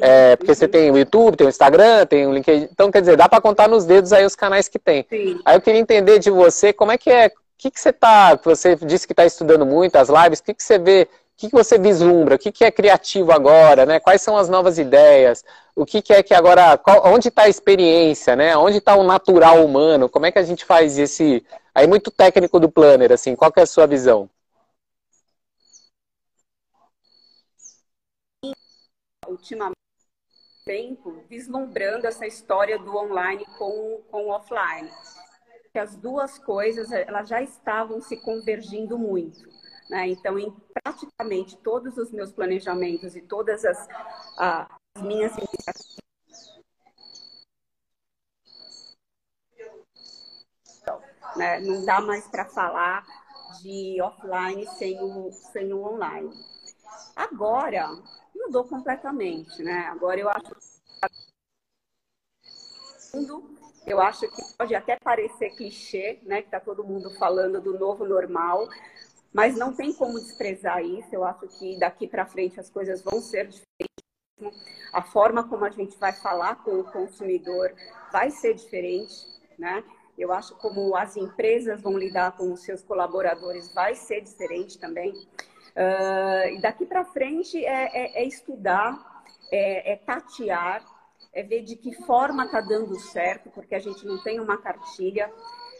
é, 0.00 0.36
porque 0.36 0.54
você 0.54 0.68
tem 0.68 0.90
o 0.90 0.98
YouTube, 0.98 1.36
tem 1.36 1.46
o 1.46 1.50
Instagram, 1.50 2.06
tem 2.06 2.26
o 2.26 2.32
LinkedIn. 2.32 2.68
Então, 2.70 2.90
quer 2.90 3.00
dizer, 3.00 3.16
dá 3.16 3.28
para 3.28 3.40
contar 3.40 3.68
nos 3.68 3.84
dedos 3.84 4.12
aí 4.12 4.24
os 4.24 4.36
canais 4.36 4.68
que 4.68 4.78
tem. 4.78 5.06
Sim. 5.08 5.40
Aí 5.44 5.56
eu 5.56 5.60
queria 5.60 5.80
entender 5.80 6.18
de 6.18 6.30
você 6.30 6.72
como 6.72 6.92
é 6.92 6.98
que 6.98 7.10
é. 7.10 7.26
O 7.26 7.30
que, 7.58 7.70
que 7.70 7.80
você 7.80 7.92
tá. 7.92 8.38
Você 8.44 8.76
disse 8.76 9.06
que 9.06 9.12
está 9.12 9.24
estudando 9.24 9.64
muito 9.64 9.96
as 9.96 10.08
lives, 10.08 10.40
o 10.40 10.42
que, 10.42 10.54
que 10.54 10.62
você 10.62 10.78
vê, 10.78 11.08
que, 11.36 11.48
que 11.48 11.54
você 11.54 11.78
vislumbra, 11.78 12.36
o 12.36 12.38
que, 12.38 12.52
que 12.52 12.64
é 12.64 12.70
criativo 12.70 13.32
agora, 13.32 13.84
né? 13.86 14.00
Quais 14.00 14.22
são 14.22 14.36
as 14.36 14.48
novas 14.48 14.78
ideias? 14.78 15.44
O 15.74 15.84
que, 15.84 16.00
que 16.02 16.12
é 16.12 16.22
que 16.22 16.34
agora. 16.34 16.78
Qual, 16.78 17.06
onde 17.06 17.28
está 17.28 17.42
a 17.44 17.48
experiência, 17.48 18.36
né? 18.36 18.56
Onde 18.56 18.78
está 18.78 18.94
o 18.96 19.02
natural 19.04 19.64
humano? 19.64 20.08
Como 20.08 20.26
é 20.26 20.32
que 20.32 20.38
a 20.38 20.42
gente 20.42 20.64
faz 20.64 20.98
esse. 20.98 21.44
Aí 21.74 21.86
muito 21.86 22.10
técnico 22.10 22.60
do 22.60 22.70
planner, 22.70 23.12
assim, 23.12 23.34
qual 23.34 23.52
que 23.52 23.60
é 23.60 23.64
a 23.64 23.66
sua 23.66 23.86
visão? 23.86 24.30
ultimamente 29.34 29.74
tempo 30.64 31.24
vislumbrando 31.28 32.06
essa 32.06 32.26
história 32.26 32.78
do 32.78 32.96
online 32.96 33.44
com, 33.58 34.02
com 34.10 34.26
o 34.26 34.30
offline. 34.30 34.90
Que 35.72 35.78
as 35.78 35.96
duas 35.96 36.38
coisas 36.38 36.90
elas 36.92 37.28
já 37.28 37.42
estavam 37.42 38.00
se 38.00 38.16
convergindo 38.16 38.98
muito. 38.98 39.53
Né? 39.88 40.08
Então, 40.08 40.38
em 40.38 40.54
praticamente 40.82 41.56
todos 41.58 41.96
os 41.98 42.10
meus 42.10 42.32
planejamentos 42.32 43.14
e 43.14 43.20
todas 43.20 43.64
as, 43.64 43.88
as 44.38 45.02
minhas 45.02 45.32
iniciativas, 45.36 46.04
né? 51.36 51.60
não 51.60 51.84
dá 51.84 52.00
mais 52.00 52.26
para 52.28 52.44
falar 52.44 53.04
de 53.62 54.00
offline 54.00 54.66
sem 54.78 55.00
o, 55.00 55.30
sem 55.32 55.72
o 55.72 55.84
online. 55.84 56.30
Agora, 57.14 57.88
mudou 58.34 58.64
completamente, 58.64 59.62
né? 59.62 59.88
Agora 59.90 60.18
eu 60.18 60.28
acho 60.28 60.54
eu 63.86 64.00
acho 64.00 64.28
que 64.28 64.42
pode 64.56 64.74
até 64.74 64.96
parecer 64.98 65.50
clichê, 65.50 66.18
né? 66.22 66.42
Que 66.42 66.50
tá 66.50 66.58
todo 66.58 66.84
mundo 66.84 67.10
falando 67.10 67.60
do 67.60 67.78
novo 67.78 68.04
normal, 68.04 68.68
mas 69.34 69.56
não 69.56 69.74
tem 69.74 69.92
como 69.92 70.20
desprezar 70.20 70.80
isso. 70.84 71.08
Eu 71.12 71.24
acho 71.24 71.48
que 71.58 71.76
daqui 71.76 72.06
para 72.06 72.24
frente 72.24 72.60
as 72.60 72.70
coisas 72.70 73.02
vão 73.02 73.20
ser 73.20 73.48
diferentes. 73.48 74.54
A 74.92 75.02
forma 75.02 75.48
como 75.48 75.64
a 75.64 75.70
gente 75.70 75.98
vai 75.98 76.12
falar 76.12 76.62
com 76.62 76.78
o 76.78 76.84
consumidor 76.84 77.74
vai 78.12 78.30
ser 78.30 78.54
diferente, 78.54 79.26
né? 79.58 79.82
Eu 80.16 80.32
acho 80.32 80.54
como 80.56 80.94
as 80.94 81.16
empresas 81.16 81.82
vão 81.82 81.98
lidar 81.98 82.36
com 82.36 82.52
os 82.52 82.62
seus 82.62 82.82
colaboradores 82.82 83.74
vai 83.74 83.96
ser 83.96 84.20
diferente 84.20 84.78
também. 84.78 85.10
Uh, 85.12 86.54
e 86.54 86.60
daqui 86.60 86.86
para 86.86 87.04
frente 87.04 87.64
é, 87.64 88.20
é, 88.20 88.22
é 88.22 88.24
estudar, 88.24 89.24
é, 89.50 89.94
é, 89.94 89.96
tatear, 89.96 90.84
é 91.32 91.42
ver 91.42 91.62
de 91.62 91.74
que 91.74 91.92
forma 92.04 92.44
está 92.44 92.60
dando 92.60 92.96
certo, 93.00 93.50
porque 93.50 93.74
a 93.74 93.80
gente 93.80 94.06
não 94.06 94.22
tem 94.22 94.38
uma 94.38 94.56
cartilha. 94.56 95.28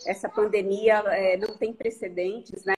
Essa 0.05 0.29
pandemia 0.29 0.97
é, 1.07 1.37
não 1.37 1.57
tem 1.57 1.73
precedentes, 1.73 2.64
né? 2.64 2.75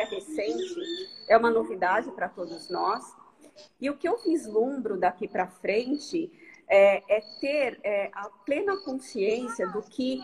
É 0.00 0.04
recente, 0.04 0.80
é 1.28 1.36
uma 1.36 1.50
novidade 1.50 2.10
para 2.12 2.26
todos 2.26 2.70
nós. 2.70 3.14
E 3.78 3.90
o 3.90 3.98
que 3.98 4.08
eu 4.08 4.16
vislumbro 4.16 4.98
daqui 4.98 5.28
para 5.28 5.46
frente 5.46 6.32
é, 6.66 7.18
é 7.18 7.20
ter 7.38 7.78
é, 7.84 8.10
a 8.14 8.30
plena 8.46 8.78
consciência 8.78 9.68
do 9.68 9.82
que, 9.82 10.22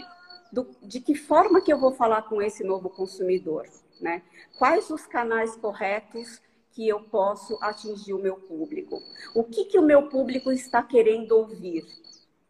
do, 0.51 0.67
de 0.81 0.99
que 0.99 1.15
forma 1.15 1.61
que 1.61 1.71
eu 1.71 1.79
vou 1.79 1.93
falar 1.93 2.23
com 2.23 2.41
esse 2.41 2.65
novo 2.65 2.89
consumidor. 2.89 3.69
Né? 4.01 4.23
Quais 4.59 4.89
os 4.89 5.05
canais 5.07 5.55
corretos 5.57 6.41
que 6.73 6.89
eu 6.89 7.01
posso 7.01 7.59
atingir 7.61 8.15
o 8.15 8.19
meu 8.19 8.37
público? 8.37 9.03
O 9.35 9.45
que, 9.45 9.67
que 9.67 9.79
o 9.79 9.83
meu 9.83 10.09
público 10.09 10.51
está 10.51 10.83
querendo 10.83 11.33
ouvir? 11.33 11.85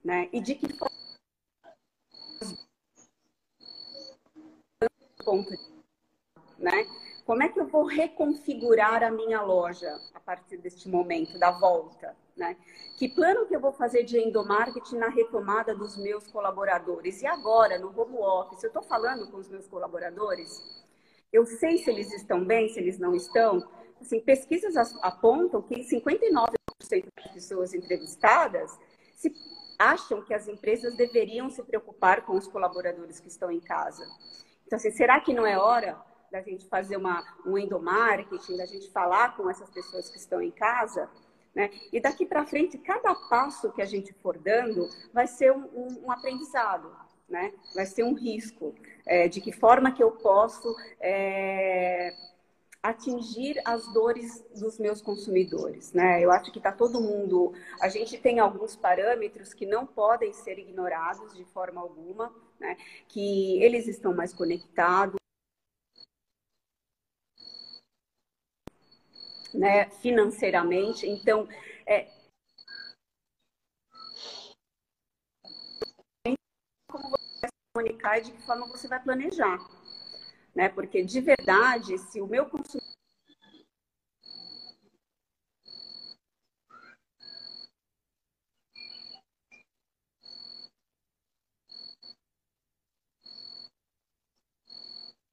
Né? 0.05 0.29
E 0.33 0.41
de 0.41 0.55
que 0.55 0.73
forma 0.73 0.95
né? 6.59 6.87
Como 7.27 7.43
é 7.43 7.49
que 7.49 7.59
eu 7.59 7.67
vou 7.67 7.85
reconfigurar 7.85 9.03
a 9.03 9.11
minha 9.11 9.43
loja 9.43 10.01
a 10.15 10.21
partir 10.21 10.59
deste 10.59 10.89
momento 10.89 11.37
da 11.41 11.51
volta? 11.51 12.17
Né? 12.37 12.57
Que 12.97 13.09
plano 13.09 13.47
que 13.47 13.57
eu 13.57 13.59
vou 13.59 13.73
fazer 13.73 14.05
de 14.05 14.17
endomarketing 14.17 14.97
na 14.97 15.09
retomada 15.09 15.75
dos 15.75 15.97
meus 15.97 16.25
colaboradores? 16.29 17.21
E 17.23 17.27
agora, 17.27 17.81
no 17.81 17.89
home 18.01 18.17
office, 18.19 18.63
eu 18.63 18.69
estou 18.69 18.83
falando 18.85 19.29
com 19.29 19.39
os 19.39 19.49
meus 19.49 19.67
colaboradores? 19.67 20.63
Eu 21.33 21.45
sei 21.45 21.79
se 21.79 21.91
eles 21.91 22.13
estão 22.13 22.45
bem, 22.45 22.69
se 22.69 22.79
eles 22.79 22.97
não 22.97 23.13
estão. 23.13 23.67
Assim, 24.01 24.21
pesquisas 24.21 24.77
apontam 25.03 25.61
que 25.61 25.81
59% 25.83 26.55
das 27.17 27.33
pessoas 27.33 27.75
entrevistadas 27.75 28.79
se 29.17 29.35
acham 29.77 30.23
que 30.23 30.33
as 30.33 30.47
empresas 30.47 30.97
deveriam 30.97 31.51
se 31.51 31.61
preocupar 31.65 32.25
com 32.25 32.35
os 32.35 32.47
colaboradores 32.47 33.19
que 33.19 33.27
estão 33.27 33.51
em 33.51 33.61
casa. 33.61 34.07
Então, 34.65 34.77
assim, 34.77 34.93
será 34.93 35.21
que 35.21 35.35
não 35.35 35.45
é 35.45 35.59
hora 35.59 36.01
da 36.31 36.41
gente 36.41 36.69
fazer 36.69 36.97
uma, 36.97 37.25
um 37.45 37.57
endomarketing, 37.57 38.57
da 38.57 38.67
gente 38.67 38.91
falar 38.91 39.37
com 39.37 39.49
essas 39.49 39.71
pessoas 39.71 40.09
que 40.09 40.19
estão 40.19 40.41
em 40.41 40.51
casa? 40.51 41.09
Né? 41.55 41.71
E 41.93 42.01
daqui 42.01 42.27
para 42.27 42.45
frente, 42.45 42.77
cada 42.79 43.15
passo 43.15 43.73
que 43.73 43.81
a 43.81 43.87
gente 43.87 44.13
for 44.15 44.37
dando 44.37 44.89
vai 45.13 45.27
ser 45.27 45.53
um, 45.53 45.65
um, 45.75 46.05
um 46.07 46.11
aprendizado 46.11 47.07
né? 47.29 47.53
Vai 47.75 47.87
ser 47.87 48.05
um 48.05 48.15
risco. 48.15 48.75
É, 49.05 49.29
de 49.29 49.41
que 49.41 49.53
forma 49.53 49.93
que 49.93 50.03
eu 50.03 50.13
posso 50.13 50.75
é, 51.01 52.15
atingir 52.83 53.61
as 53.65 53.93
dores 53.93 54.45
dos 54.55 54.79
meus 54.79 55.01
consumidores, 55.01 55.93
né? 55.93 56.23
Eu 56.23 56.31
acho 56.31 56.51
que 56.53 56.59
está 56.59 56.73
todo 56.73 57.01
mundo. 57.01 57.53
A 57.81 57.89
gente 57.89 58.19
tem 58.19 58.39
alguns 58.39 58.77
parâmetros 58.77 59.53
que 59.53 59.67
não 59.67 59.87
podem 59.87 60.33
ser 60.33 60.59
ignorados 60.59 61.35
de 61.35 61.45
forma 61.45 61.81
alguma, 61.81 62.33
né? 62.59 62.77
Que 63.09 63.63
eles 63.63 63.87
estão 63.87 64.15
mais 64.15 64.33
conectados. 64.33 65.17
Né, 69.57 69.89
financeiramente, 69.89 71.09
então 71.09 71.49
é, 71.87 72.09
comunicar 77.73 78.19
e 78.19 78.23
de 78.23 78.33
que 78.33 78.43
forma 78.43 78.67
você 78.67 78.87
vai 78.87 79.03
planejar. 79.03 79.59
Né? 80.55 80.69
Porque, 80.69 81.03
de 81.03 81.21
verdade, 81.21 81.97
se 81.99 82.21
o 82.21 82.27
meu 82.27 82.47
consumidor 82.47 82.87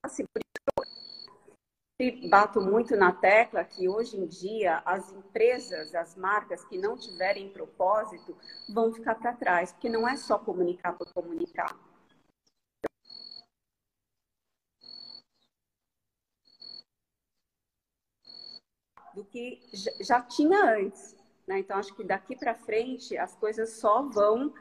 assim, 0.04 0.26
bato 2.12 2.62
muito 2.62 2.96
na 2.96 3.12
tecla 3.12 3.64
que 3.64 3.88
hoje 3.88 4.18
em 4.18 4.26
dia 4.26 4.82
as 4.86 5.12
empresas, 5.12 5.94
as 5.96 6.16
marcas 6.16 6.64
que 6.66 6.78
não 6.78 6.98
tiverem 6.98 7.50
propósito 7.50 8.36
vão 8.70 8.94
ficar 8.94 9.16
para 9.16 9.34
trás, 9.34 9.72
porque 9.72 9.90
não 9.90 10.08
é 10.08 10.16
só 10.16 10.38
comunicar 10.38 10.94
por 10.94 11.12
comunicar. 11.14 11.76
do 19.14 19.24
que 19.24 19.62
já 20.02 20.22
tinha 20.22 20.76
antes. 20.76 21.16
Né? 21.46 21.60
Então, 21.60 21.78
acho 21.78 21.94
que 21.96 22.04
daqui 22.04 22.36
para 22.36 22.56
frente 22.56 23.16
as 23.18 23.36
coisas 23.36 23.74
só 23.74 24.02
vão 24.02 24.48
uh, 24.48 24.54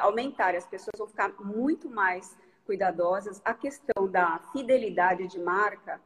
aumentar, 0.00 0.54
as 0.56 0.66
pessoas 0.66 0.98
vão 0.98 1.06
ficar 1.06 1.32
muito 1.40 1.88
mais 1.88 2.36
cuidadosas. 2.64 3.40
A 3.44 3.54
questão 3.54 4.08
da 4.10 4.40
fidelidade 4.52 5.28
de 5.28 5.38
marca 5.38 6.00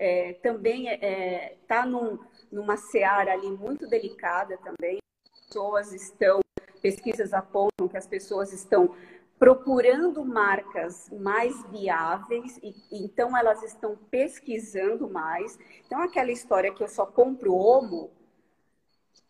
é, 0.00 0.32
também 0.42 0.88
está 0.88 1.06
é, 1.06 1.56
tá 1.68 1.84
num, 1.84 2.18
numa 2.50 2.78
seara 2.78 3.34
ali 3.34 3.50
muito 3.50 3.86
delicada 3.86 4.56
também. 4.58 4.98
As 5.30 5.46
pessoas 5.46 5.92
estão, 5.92 6.40
pesquisas 6.80 7.34
apontam 7.34 7.86
que 7.86 7.98
as 7.98 8.06
pessoas 8.06 8.50
estão 8.50 8.96
procurando 9.38 10.24
marcas 10.24 11.10
mais 11.10 11.62
viáveis 11.70 12.58
e 12.62 12.74
então 12.90 13.36
elas 13.36 13.62
estão 13.62 13.94
pesquisando 14.10 15.08
mais. 15.08 15.58
Então 15.86 16.00
aquela 16.00 16.32
história 16.32 16.72
que 16.72 16.82
eu 16.82 16.88
só 16.88 17.04
compro 17.04 17.54
Omo 17.54 18.10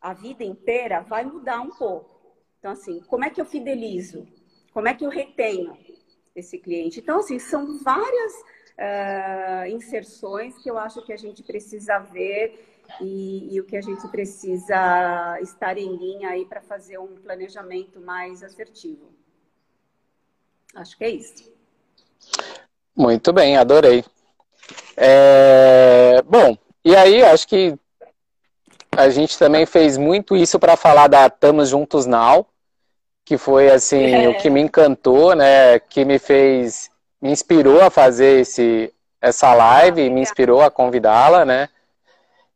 a 0.00 0.14
vida 0.14 0.44
inteira 0.44 1.00
vai 1.00 1.24
mudar 1.24 1.61
um 1.61 1.70
pouco. 1.70 2.20
Então 2.59 2.70
assim, 2.70 3.00
como 3.09 3.24
é 3.24 3.30
que 3.30 3.40
eu 3.40 3.44
fidelizo? 3.44 4.26
Como 4.72 4.87
é 4.87 4.94
que 4.94 5.04
eu 5.04 5.11
retenho 5.11 5.76
esse 6.35 6.59
cliente? 6.59 7.00
Então 7.00 7.18
assim, 7.18 7.40
são 7.40 7.78
várias 7.78 8.33
uh, 8.78 9.66
inserções 9.68 10.56
que 10.59 10.70
eu 10.70 10.78
acho 10.78 11.02
que 11.02 11.12
a 11.12 11.16
gente 11.16 11.42
precisa 11.42 11.98
ver 11.98 12.66
e, 13.00 13.54
e, 13.54 13.61
o 13.61 13.64
que 13.64 13.76
a 13.76 13.80
gente 13.80 14.06
precisa 14.09 15.38
estar 15.40 15.78
em 15.78 15.96
linha 15.96 16.30
aí 16.30 16.44
para 16.44 16.61
fazer 16.61 16.98
um 16.98 17.14
planejamento 17.16 18.00
mais 18.00 18.42
assertivo. 18.42 19.11
Acho 20.74 20.96
que 20.96 21.04
é 21.04 21.11
isso. 21.11 21.52
Muito 22.96 23.33
bem, 23.33 23.56
adorei. 23.56 24.04
É... 24.96 26.22
Bom, 26.26 26.56
e 26.85 26.96
aí 26.96 27.22
acho 27.22 27.46
que 27.46 27.78
a 28.96 29.09
gente 29.09 29.38
também 29.38 29.64
fez 29.66 29.96
muito 29.96 30.37
isso 30.37 30.59
para 30.59 30.76
falar 30.76 31.06
da 31.06 31.30
Tamo 31.30 31.64
Juntos 31.64 32.06
Now, 32.06 32.46
que 33.24 33.38
foi 33.38 33.70
assim 33.70 34.24
é. 34.24 34.28
o 34.28 34.37
que 34.37 34.50
me 34.50 34.61
encantou, 34.61 35.35
né? 35.35 35.78
Que 35.78 36.04
me 36.04 36.18
fez, 36.18 36.90
me 37.20 37.30
inspirou 37.30 37.83
a 37.83 37.90
fazer 37.90 38.40
esse 38.40 38.92
essa 39.22 39.52
live, 39.52 40.09
me 40.09 40.22
inspirou 40.22 40.62
a 40.62 40.70
convidá-la, 40.70 41.44
né? 41.44 41.68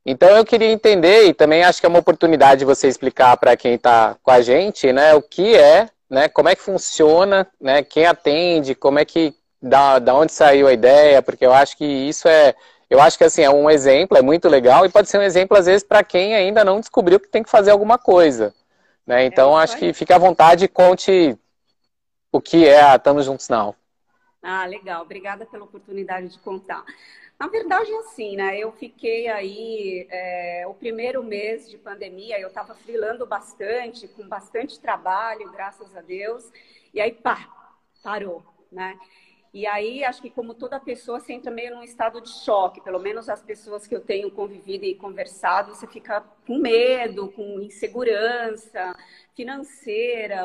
Então 0.07 0.31
eu 0.31 0.45
queria 0.45 0.71
entender 0.71 1.27
e 1.27 1.35
também 1.35 1.63
acho 1.63 1.79
que 1.79 1.87
é 1.87 1.89
uma 1.89 1.99
oportunidade 1.99 2.61
de 2.61 2.65
você 2.65 2.89
explicar 2.89 3.37
para 3.37 3.57
quem 3.57 3.75
está 3.75 4.17
com 4.23 4.31
a 4.31 4.41
gente, 4.41 4.93
né? 4.93 5.15
O 5.15 5.21
que 5.21 5.55
é 5.57 5.89
né? 6.15 6.29
Como 6.29 6.49
é 6.49 6.55
que 6.55 6.63
funciona, 6.63 7.47
né? 7.61 7.83
Quem 7.83 8.07
atende, 8.07 8.75
como 8.75 8.99
é 8.99 9.05
que 9.05 9.35
da, 9.61 9.99
da 9.99 10.15
onde 10.15 10.33
saiu 10.33 10.69
a 10.69 10.73
ideia, 10.73 11.23
porque 11.23 11.45
eu 11.45 11.53
acho 11.53 11.77
que 11.77 11.85
isso 11.85 12.29
é, 12.29 12.55
eu 12.89 13.01
acho 13.01 13.17
que 13.17 13.25
assim 13.25 13.43
é 13.43 13.51
um 13.51 13.71
exemplo, 13.71 14.17
é 14.17 14.23
muito 14.23 14.49
legal 14.49 14.85
e 14.85 14.91
pode 14.91 15.09
ser 15.09 15.19
um 15.19 15.23
exemplo 15.23 15.57
às 15.57 15.67
vezes 15.67 15.83
para 15.83 16.05
quem 16.05 16.35
ainda 16.35 16.65
não 16.65 16.81
descobriu 16.81 17.19
que 17.19 17.29
tem 17.29 17.43
que 17.43 17.51
fazer 17.51 17.71
alguma 17.71 17.99
coisa, 17.99 18.55
né? 19.07 19.25
Então 19.25 19.59
é 19.59 19.65
acho 19.65 19.77
que 19.77 19.93
fique 19.93 20.13
à 20.13 20.19
vontade 20.19 20.67
e 20.67 20.69
conte 20.69 21.37
o 22.31 22.41
que 22.41 22.67
é 22.67 22.81
a 22.81 22.99
Tamo 22.99 23.23
Juntos 23.23 23.49
Now. 23.49 23.75
Ah, 24.47 24.67
legal. 24.67 25.03
Obrigada 25.03 25.47
pela 25.47 25.65
oportunidade 25.65 26.29
de 26.29 26.39
contar. 26.39 26.85
Na 27.39 27.49
verdade, 27.49 27.93
assim, 27.95 28.37
né? 28.37 28.59
Eu 28.59 28.71
fiquei 28.73 29.27
aí 29.27 30.07
é, 30.11 30.67
o 30.69 30.75
primeiro 30.75 31.23
mês 31.25 31.69
de 31.69 31.79
pandemia, 31.79 32.39
eu 32.39 32.49
estava 32.49 32.75
frilando 32.75 33.27
bastante, 33.27 34.07
com 34.07 34.29
bastante 34.29 34.79
trabalho, 34.79 35.51
graças 35.51 35.97
a 35.97 36.03
Deus. 36.03 36.53
E 36.93 37.01
aí, 37.01 37.11
pá, 37.13 37.49
parou, 38.03 38.45
né? 38.71 38.99
E 39.53 39.67
aí, 39.67 40.05
acho 40.05 40.21
que 40.21 40.31
como 40.31 40.53
toda 40.53 40.79
pessoa, 40.81 41.21
você 41.21 41.33
entra 41.33 41.51
meio 41.51 41.75
num 41.75 41.83
estado 41.83 42.21
de 42.21 42.29
choque. 42.29 42.83
Pelo 42.83 42.99
menos 42.99 43.29
as 43.31 43.43
pessoas 43.43 43.87
que 43.87 43.95
eu 43.97 44.01
tenho 44.01 44.31
convivido 44.31 44.85
e 44.85 44.95
conversado, 44.95 45.75
você 45.75 45.87
fica 45.87 46.21
com 46.47 46.59
medo, 46.59 47.33
com 47.33 47.61
insegurança 47.61 48.95
financeira, 49.35 50.43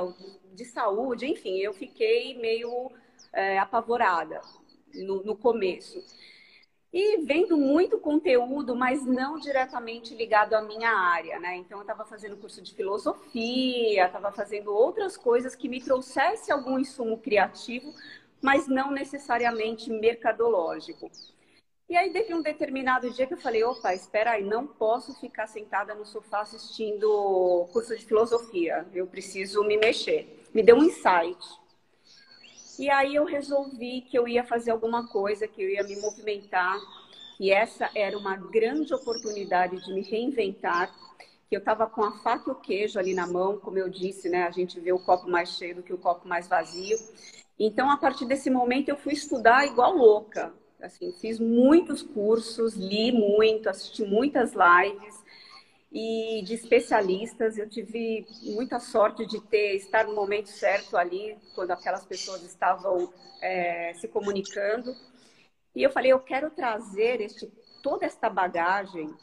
de 0.54 0.64
saúde, 0.66 1.28
enfim. 1.28 1.58
Eu 1.60 1.74
fiquei 1.74 2.36
meio 2.40 2.92
é, 3.34 3.60
apavorada 3.60 4.42
no, 4.94 5.24
no 5.24 5.36
começo. 5.36 6.04
E 6.92 7.18
vendo 7.24 7.56
muito 7.56 8.00
conteúdo, 8.00 8.76
mas 8.76 9.06
não 9.06 9.38
diretamente 9.38 10.16
ligado 10.16 10.56
à 10.56 10.62
minha 10.62 10.90
área, 10.90 11.40
né? 11.40 11.56
Então, 11.58 11.78
eu 11.78 11.84
estava 11.84 12.04
fazendo 12.04 12.36
curso 12.36 12.64
de 12.64 12.74
filosofia, 12.74 14.08
estava 14.08 14.32
fazendo 14.32 14.74
outras 14.74 15.16
coisas 15.16 15.56
que 15.56 15.70
me 15.70 15.80
trouxesse 15.80 16.52
algum 16.52 16.80
insumo 16.80 17.20
criativo, 17.20 17.94
mas 18.42 18.68
não 18.68 18.90
necessariamente 18.90 19.92
mercadológico. 19.92 21.12
E 21.88 21.96
aí, 21.96 22.12
teve 22.12 22.34
um 22.34 22.42
determinado 22.42 23.12
dia 23.12 23.28
que 23.28 23.36
eu 23.36 23.38
falei: 23.38 23.64
opa, 23.64 23.94
espera 23.94 24.32
aí, 24.32 24.44
não 24.44 24.66
posso 24.66 25.14
ficar 25.20 25.46
sentada 25.46 25.94
no 25.94 26.06
sofá 26.06 26.42
assistindo 26.42 27.68
curso 27.72 27.96
de 27.96 28.04
filosofia, 28.04 28.88
eu 28.94 29.06
preciso 29.06 29.64
me 29.64 29.78
mexer. 29.78 30.44
Me 30.52 30.64
deu 30.64 30.76
um 30.76 30.84
insight. 30.84 31.38
E 32.80 32.90
aí 32.90 33.14
eu 33.14 33.26
resolvi 33.26 34.00
que 34.00 34.18
eu 34.18 34.26
ia 34.26 34.42
fazer 34.42 34.72
alguma 34.72 35.06
coisa, 35.06 35.46
que 35.46 35.62
eu 35.62 35.70
ia 35.70 35.84
me 35.84 35.98
movimentar, 35.98 36.80
e 37.38 37.52
essa 37.52 37.90
era 37.94 38.18
uma 38.18 38.38
grande 38.38 38.94
oportunidade 38.94 39.84
de 39.84 39.94
me 39.94 40.02
reinventar, 40.02 40.90
que 41.50 41.56
eu 41.58 41.60
estava 41.60 41.88
com 41.88 42.02
a 42.02 42.14
faca 42.20 42.50
e 42.50 42.54
o 42.54 42.56
queijo 42.56 42.98
ali 42.98 43.14
na 43.14 43.28
mão, 43.28 43.58
como 43.58 43.78
eu 43.78 43.90
disse, 43.90 44.30
né? 44.30 44.44
A 44.44 44.52
gente 44.52 44.80
vê 44.80 44.94
o 44.94 45.00
copo 45.00 45.30
mais 45.30 45.50
cheio 45.50 45.76
do 45.76 45.84
que 45.84 45.92
o 45.92 45.98
copo 45.98 46.26
mais 46.26 46.48
vazio. 46.48 46.98
Então, 47.60 47.92
a 47.92 47.98
partir 47.98 48.26
desse 48.26 48.50
momento, 48.50 48.88
eu 48.88 48.96
fui 48.96 49.12
estudar 49.12 49.68
igual 49.68 49.94
louca. 49.94 50.54
Assim, 50.82 51.12
fiz 51.20 51.38
muitos 51.38 52.02
cursos, 52.02 52.76
li 52.76 53.12
muito, 53.12 53.70
assisti 53.70 54.06
muitas 54.06 54.54
lives, 54.54 55.22
e 55.92 56.42
de 56.44 56.54
especialistas. 56.54 57.58
Eu 57.58 57.70
tive 57.70 58.26
muita 58.44 58.80
sorte 58.80 59.26
de 59.26 59.42
ter 59.42 59.76
estar 59.76 60.06
no 60.06 60.14
momento 60.14 60.50
certo 60.50 60.98
ali, 60.98 61.38
quando 61.56 61.72
aquelas 61.72 62.06
pessoas 62.06 62.44
estavam 62.44 63.12
é, 63.42 63.94
se 63.96 64.08
comunicando. 64.08 64.96
E 65.76 65.84
eu 65.84 65.92
falei, 65.92 66.12
eu 66.12 66.20
quero 66.20 66.50
trazer 66.50 67.22
este, 67.22 67.48
toda 67.82 68.06
esta 68.06 68.30
bagagem, 68.30 69.14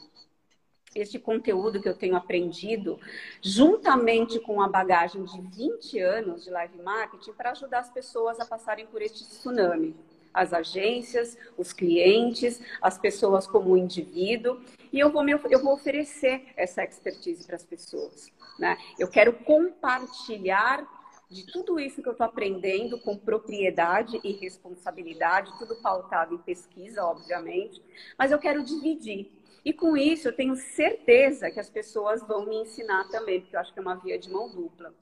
este 0.95 1.19
conteúdo 1.19 1.81
que 1.81 1.87
eu 1.87 1.95
tenho 1.95 2.15
aprendido, 2.15 2.99
juntamente 3.41 4.39
com 4.39 4.61
a 4.61 4.67
bagagem 4.67 5.23
de 5.23 5.41
20 5.41 5.99
anos 5.99 6.43
de 6.43 6.49
live 6.49 6.77
marketing, 6.81 7.33
para 7.33 7.51
ajudar 7.51 7.79
as 7.79 7.89
pessoas 7.89 8.39
a 8.39 8.45
passarem 8.45 8.87
por 8.87 9.01
este 9.01 9.23
tsunami 9.25 9.95
as 10.37 10.53
agências, 10.53 11.35
os 11.57 11.73
clientes, 11.73 12.61
as 12.79 12.97
pessoas 12.97 13.47
como 13.47 13.75
indivíduo, 13.75 14.61
e 14.91 14.99
eu 14.99 15.11
vou, 15.11 15.23
me, 15.23 15.33
eu 15.33 15.61
vou 15.61 15.73
oferecer 15.73 16.47
essa 16.55 16.83
expertise 16.83 17.45
para 17.45 17.55
as 17.55 17.63
pessoas. 17.63 18.31
Né? 18.59 18.77
Eu 18.97 19.07
quero 19.07 19.33
compartilhar 19.33 20.87
de 21.29 21.45
tudo 21.45 21.79
isso 21.79 22.01
que 22.01 22.07
eu 22.07 22.13
estou 22.13 22.25
aprendendo 22.25 22.99
com 22.99 23.17
propriedade 23.17 24.19
e 24.23 24.31
responsabilidade, 24.31 25.57
tudo 25.57 25.75
pautado 25.75 26.35
em 26.35 26.37
pesquisa, 26.37 27.03
obviamente, 27.03 27.81
mas 28.17 28.31
eu 28.31 28.39
quero 28.39 28.63
dividir. 28.63 29.31
E 29.65 29.73
com 29.73 29.97
isso 29.97 30.29
eu 30.29 30.35
tenho 30.35 30.55
certeza 30.55 31.51
que 31.51 31.59
as 31.59 31.69
pessoas 31.69 32.25
vão 32.25 32.45
me 32.45 32.55
ensinar 32.61 33.09
também, 33.09 33.41
porque 33.41 33.55
eu 33.55 33.59
acho 33.59 33.73
que 33.73 33.79
é 33.79 33.81
uma 33.81 33.95
via 33.95 34.17
de 34.17 34.31
mão 34.31 34.49
dupla. 34.49 34.93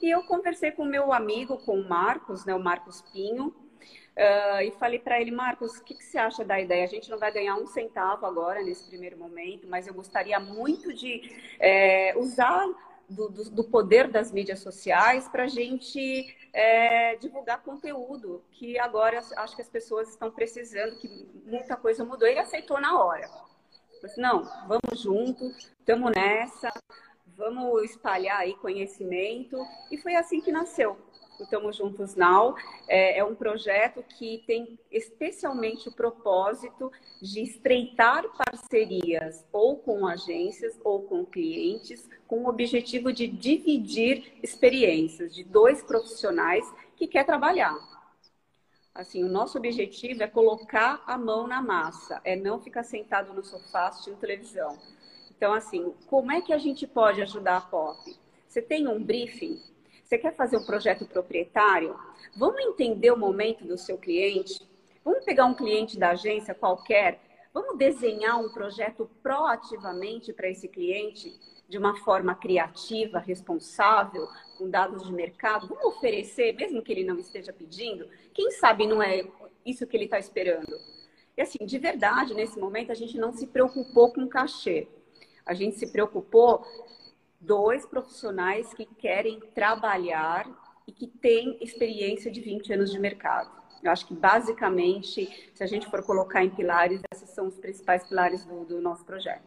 E 0.00 0.10
eu 0.10 0.24
conversei 0.24 0.72
com 0.72 0.82
o 0.82 0.86
meu 0.86 1.12
amigo, 1.12 1.56
com 1.58 1.78
o 1.78 1.88
Marcos, 1.88 2.44
né, 2.44 2.52
o 2.52 2.58
Marcos 2.58 3.00
Pinho, 3.12 3.54
Uh, 4.16 4.60
e 4.62 4.70
falei 4.72 4.98
para 4.98 5.18
ele, 5.20 5.30
Marcos, 5.30 5.78
o 5.78 5.84
que, 5.84 5.94
que, 5.94 6.04
você 6.04 6.18
acha 6.18 6.44
da 6.44 6.60
ideia? 6.60 6.84
A 6.84 6.88
gente 6.88 7.10
não 7.10 7.18
vai 7.18 7.32
ganhar 7.32 7.54
um 7.54 7.66
centavo 7.66 8.26
agora, 8.26 8.62
nesse 8.62 8.84
primeiro 8.84 9.16
momento, 9.16 9.66
mas 9.66 9.86
eu 9.86 9.94
gostaria 9.94 10.38
muito 10.38 10.92
de 10.92 11.32
é, 11.58 12.14
usar 12.18 12.66
do, 13.08 13.30
do, 13.30 13.50
do, 13.50 13.64
poder 13.64 14.08
das 14.08 14.30
mídias 14.30 14.60
sociais 14.60 15.28
para 15.28 15.44
a 15.44 15.48
gente 15.48 16.36
é, 16.52 17.16
divulgar 17.16 17.62
conteúdo, 17.62 18.44
que 18.50 18.78
agora 18.78 19.18
acho 19.18 19.56
que 19.56 19.62
as 19.62 19.68
pessoas 19.68 20.10
estão 20.10 20.30
precisando, 20.30 20.96
que 20.96 21.08
muita 21.46 21.74
coisa 21.74 22.04
mudou. 22.04 22.28
Ele 22.28 22.38
aceitou 22.38 22.78
na 22.78 23.02
hora. 23.02 23.30
Disse, 24.02 24.20
não, 24.20 24.42
vamos 24.66 25.00
junto, 25.00 25.46
estamos 25.78 26.12
nessa, 26.14 26.70
vamos 27.34 27.82
espalhar 27.84 28.40
aí 28.40 28.54
conhecimento. 28.56 29.56
E 29.90 29.96
foi 29.96 30.16
assim 30.16 30.38
que 30.40 30.52
nasceu 30.52 30.98
o 31.42 31.46
Tamo 31.46 31.72
Juntos 31.72 32.14
Now 32.14 32.54
é, 32.88 33.18
é 33.18 33.24
um 33.24 33.34
projeto 33.34 34.02
que 34.02 34.42
tem 34.46 34.78
especialmente 34.90 35.88
o 35.88 35.92
propósito 35.92 36.90
de 37.20 37.42
estreitar 37.42 38.24
parcerias 38.36 39.44
ou 39.52 39.76
com 39.76 40.06
agências 40.06 40.78
ou 40.84 41.02
com 41.02 41.24
clientes, 41.24 42.08
com 42.26 42.44
o 42.44 42.48
objetivo 42.48 43.12
de 43.12 43.26
dividir 43.26 44.38
experiências 44.42 45.34
de 45.34 45.44
dois 45.44 45.82
profissionais 45.82 46.64
que 46.96 47.06
quer 47.06 47.24
trabalhar. 47.24 47.76
Assim, 48.94 49.24
o 49.24 49.28
nosso 49.28 49.56
objetivo 49.56 50.22
é 50.22 50.26
colocar 50.26 51.02
a 51.06 51.16
mão 51.16 51.46
na 51.46 51.62
massa, 51.62 52.20
é 52.24 52.36
não 52.36 52.60
ficar 52.60 52.82
sentado 52.82 53.32
no 53.32 53.42
sofá 53.42 53.88
assistindo 53.88 54.18
televisão. 54.18 54.78
Então, 55.34 55.54
assim, 55.54 55.94
como 56.06 56.30
é 56.30 56.42
que 56.42 56.52
a 56.52 56.58
gente 56.58 56.86
pode 56.86 57.22
ajudar 57.22 57.56
a 57.56 57.60
POP? 57.62 58.16
Você 58.46 58.60
tem 58.60 58.86
um 58.86 59.02
briefing 59.02 59.58
você 60.12 60.18
quer 60.18 60.34
fazer 60.34 60.58
um 60.58 60.64
projeto 60.64 61.06
proprietário? 61.06 61.98
Vamos 62.36 62.60
entender 62.60 63.10
o 63.10 63.16
momento 63.16 63.64
do 63.64 63.78
seu 63.78 63.96
cliente? 63.96 64.60
Vamos 65.02 65.24
pegar 65.24 65.46
um 65.46 65.54
cliente 65.54 65.98
da 65.98 66.10
agência 66.10 66.54
qualquer, 66.54 67.18
vamos 67.52 67.78
desenhar 67.78 68.38
um 68.38 68.50
projeto 68.50 69.08
proativamente 69.22 70.30
para 70.30 70.50
esse 70.50 70.68
cliente 70.68 71.34
de 71.66 71.78
uma 71.78 71.96
forma 71.96 72.34
criativa, 72.34 73.18
responsável, 73.18 74.28
com 74.58 74.68
dados 74.68 75.02
de 75.02 75.12
mercado, 75.14 75.66
vamos 75.66 75.84
oferecer, 75.86 76.52
mesmo 76.52 76.82
que 76.82 76.92
ele 76.92 77.04
não 77.04 77.18
esteja 77.18 77.50
pedindo, 77.50 78.06
quem 78.34 78.50
sabe 78.50 78.86
não 78.86 79.02
é 79.02 79.24
isso 79.64 79.86
que 79.86 79.96
ele 79.96 80.04
está 80.04 80.18
esperando. 80.18 80.78
E 81.34 81.40
assim, 81.40 81.64
de 81.64 81.78
verdade, 81.78 82.34
nesse 82.34 82.58
momento, 82.58 82.92
a 82.92 82.94
gente 82.94 83.16
não 83.16 83.32
se 83.32 83.46
preocupou 83.46 84.12
com 84.12 84.28
cachê. 84.28 84.86
A 85.46 85.54
gente 85.54 85.78
se 85.78 85.90
preocupou 85.90 86.66
dois 87.42 87.84
profissionais 87.84 88.72
que 88.72 88.86
querem 88.86 89.40
trabalhar 89.54 90.46
e 90.86 90.92
que 90.92 91.06
têm 91.06 91.58
experiência 91.60 92.30
de 92.30 92.40
20 92.40 92.72
anos 92.72 92.90
de 92.90 92.98
mercado. 92.98 93.50
Eu 93.82 93.90
acho 93.90 94.06
que, 94.06 94.14
basicamente, 94.14 95.50
se 95.52 95.62
a 95.62 95.66
gente 95.66 95.90
for 95.90 96.02
colocar 96.04 96.44
em 96.44 96.50
pilares, 96.50 97.00
esses 97.12 97.30
são 97.30 97.48
os 97.48 97.58
principais 97.58 98.06
pilares 98.06 98.44
do, 98.44 98.64
do 98.64 98.80
nosso 98.80 99.04
projeto. 99.04 99.42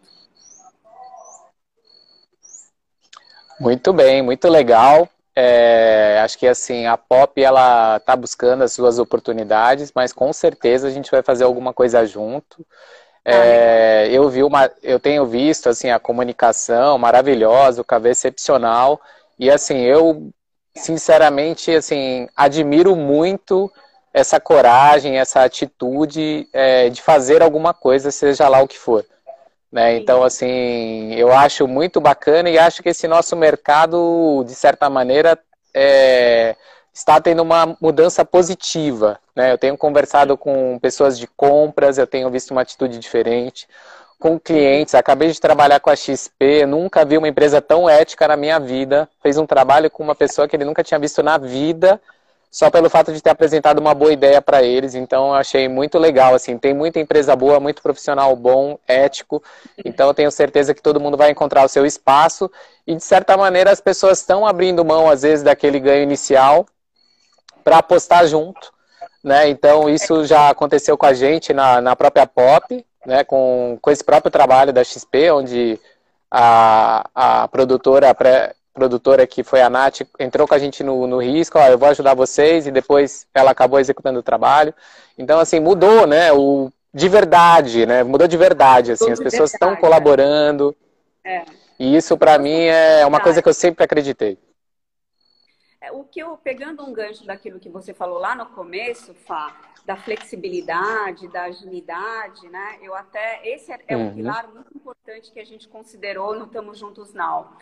Muito 3.60 3.94
bem, 3.94 4.22
muito 4.22 4.50
legal. 4.50 5.10
É, 5.38 6.22
acho 6.24 6.38
que 6.38 6.48
assim 6.48 6.86
a 6.86 6.98
Pop 6.98 7.42
ela 7.42 7.98
está 7.98 8.16
buscando 8.16 8.64
as 8.64 8.72
suas 8.72 9.00
oportunidades, 9.00 9.92
mas 9.94 10.14
com 10.14 10.32
certeza 10.32 10.88
a 10.88 10.92
gente 10.92 11.12
vai 11.12 11.22
fazer 11.22 11.44
alguma 11.46 11.74
coisa 11.74 12.06
junto. 12.06 12.66
É, 13.26 14.08
eu 14.12 14.30
vi 14.30 14.44
uma, 14.44 14.70
eu 14.84 15.00
tenho 15.00 15.26
visto 15.26 15.68
assim 15.68 15.90
a 15.90 16.00
comunicação 16.00 16.98
maravilhosa, 17.00 17.82
o 17.82 17.86
KV 17.86 18.10
excepcional 18.10 19.02
e 19.40 19.50
assim 19.50 19.80
eu 19.80 20.32
sinceramente 20.76 21.72
assim 21.72 22.28
admiro 22.36 22.96
muito 22.96 23.72
essa 24.14 24.40
coragem, 24.40 25.18
essa 25.18 25.44
atitude 25.44 26.48
é, 26.54 26.88
de 26.90 27.02
fazer 27.02 27.42
alguma 27.42 27.74
coisa, 27.74 28.12
seja 28.12 28.48
lá 28.48 28.62
o 28.62 28.68
que 28.68 28.78
for. 28.78 29.04
Né? 29.70 29.98
Então, 29.98 30.24
assim, 30.24 31.14
eu 31.16 31.34
acho 31.34 31.68
muito 31.68 32.00
bacana 32.00 32.50
e 32.50 32.58
acho 32.58 32.82
que 32.82 32.88
esse 32.88 33.10
nosso 33.10 33.36
mercado, 33.36 34.42
de 34.48 34.56
certa 34.56 34.90
maneira, 34.90 35.38
é, 35.74 36.56
está 36.96 37.20
tendo 37.20 37.42
uma 37.42 37.76
mudança 37.82 38.24
positiva. 38.24 39.20
Né? 39.36 39.52
Eu 39.52 39.58
tenho 39.58 39.78
conversado 39.78 40.38
com 40.38 40.80
pessoas 40.80 41.20
de 41.20 41.28
compras, 41.28 41.98
eu 41.98 42.08
tenho 42.08 42.32
visto 42.32 42.52
uma 42.52 42.62
atitude 42.62 42.98
diferente. 42.98 43.68
Com 44.18 44.40
clientes, 44.40 44.96
acabei 44.96 45.30
de 45.30 45.42
trabalhar 45.42 45.82
com 45.82 45.90
a 45.90 45.96
XP, 45.96 46.66
nunca 46.66 47.04
vi 47.04 47.18
uma 47.18 47.28
empresa 47.28 47.62
tão 47.62 47.90
ética 47.90 48.30
na 48.30 48.38
minha 48.38 48.58
vida. 48.62 49.10
Fez 49.22 49.38
um 49.38 49.46
trabalho 49.46 49.92
com 49.92 50.04
uma 50.04 50.16
pessoa 50.16 50.48
que 50.48 50.56
ele 50.56 50.64
nunca 50.64 50.86
tinha 50.86 50.98
visto 50.98 51.22
na 51.22 51.38
vida 51.38 52.00
só 52.50 52.70
pelo 52.70 52.90
fato 52.90 53.12
de 53.12 53.22
ter 53.22 53.32
apresentado 53.32 53.80
uma 53.80 53.94
boa 53.94 54.14
ideia 54.14 54.42
para 54.42 54.64
eles. 54.64 54.96
Então, 54.96 55.28
eu 55.28 55.34
achei 55.34 55.68
muito 55.68 56.00
legal. 56.00 56.34
Assim, 56.34 56.58
tem 56.58 56.74
muita 56.74 57.02
empresa 57.02 57.36
boa, 57.36 57.60
muito 57.60 57.82
profissional 57.82 58.34
bom, 58.38 58.80
ético. 58.88 59.44
Então, 59.84 60.08
eu 60.08 60.14
tenho 60.14 60.32
certeza 60.32 60.74
que 60.74 60.82
todo 60.82 60.98
mundo 60.98 61.18
vai 61.18 61.30
encontrar 61.30 61.66
o 61.66 61.68
seu 61.68 61.86
espaço. 61.86 62.50
E, 62.88 62.96
de 62.96 63.04
certa 63.04 63.36
maneira, 63.36 63.72
as 63.72 63.82
pessoas 63.82 64.20
estão 64.20 64.48
abrindo 64.48 64.86
mão, 64.86 65.10
às 65.10 65.24
vezes, 65.24 65.44
daquele 65.44 65.82
ganho 65.82 66.04
inicial 66.04 66.66
para 67.66 67.80
apostar 67.80 68.28
junto. 68.28 68.72
Né? 69.24 69.50
Então, 69.50 69.90
isso 69.90 70.24
já 70.24 70.50
aconteceu 70.50 70.96
com 70.96 71.08
a 71.08 71.14
gente 71.14 71.52
na, 71.52 71.82
na 71.82 71.96
própria 71.96 72.28
Pop, 72.28 72.86
né? 73.06 73.24
com, 73.24 73.80
com 73.82 73.90
esse 73.90 74.04
próprio 74.04 74.32
trabalho 74.32 74.72
da 74.72 74.84
XP, 74.84 75.32
onde 75.32 75.80
a, 76.30 77.10
a 77.16 77.48
produtora 77.48 78.14
pré, 78.14 78.54
produtora 78.72 79.26
que 79.26 79.42
foi 79.42 79.62
a 79.62 79.70
Nath, 79.70 80.02
entrou 80.20 80.48
com 80.48 80.54
a 80.54 80.60
gente 80.60 80.84
no, 80.84 81.08
no 81.08 81.18
risco, 81.18 81.58
ó, 81.58 81.66
eu 81.66 81.78
vou 81.78 81.90
ajudar 81.90 82.14
vocês, 82.14 82.68
e 82.68 82.72
depois 82.72 83.26
ela 83.34 83.50
acabou 83.50 83.80
executando 83.80 84.20
o 84.20 84.24
trabalho. 84.24 84.74
Então, 85.18 85.40
assim, 85.40 85.60
mudou, 85.60 86.06
né? 86.06 86.32
O, 86.32 86.70
de 86.94 87.10
verdade, 87.10 87.86
né? 87.86 88.04
Mudou 88.04 88.28
de 88.28 88.38
verdade, 88.38 88.92
assim, 88.92 89.12
as 89.12 89.20
pessoas 89.20 89.54
estão 89.54 89.72
é. 89.72 89.76
colaborando. 89.78 90.76
É. 91.24 91.44
E 91.80 91.96
isso, 91.96 92.18
para 92.18 92.38
mim, 92.38 92.66
é 92.66 93.06
uma 93.06 93.20
coisa 93.20 93.42
que 93.42 93.50
eu 93.50 93.54
sempre 93.54 93.84
acreditei. 93.84 94.38
É, 95.86 95.92
o 95.92 96.04
que 96.04 96.20
eu, 96.20 96.36
pegando 96.38 96.84
um 96.84 96.92
gancho 96.92 97.26
daquilo 97.26 97.60
que 97.60 97.70
você 97.70 97.94
falou 97.94 98.18
lá 98.18 98.34
no 98.34 98.48
começo, 98.48 99.14
Fá, 99.14 99.56
da 99.86 99.96
flexibilidade, 99.96 101.28
da 101.28 101.44
agilidade, 101.44 102.50
né? 102.50 102.80
Eu 102.82 102.96
até, 102.96 103.48
esse 103.48 103.72
é, 103.72 103.80
é 103.88 103.96
um 103.96 104.08
uhum. 104.08 104.16
pilar 104.16 104.48
muito 104.52 104.76
importante 104.76 105.32
que 105.32 105.40
a 105.40 105.46
gente 105.46 105.68
considerou 105.68 106.34
no 106.34 106.48
Tamo 106.48 106.74
Juntos 106.74 107.14
Now. 107.14 107.56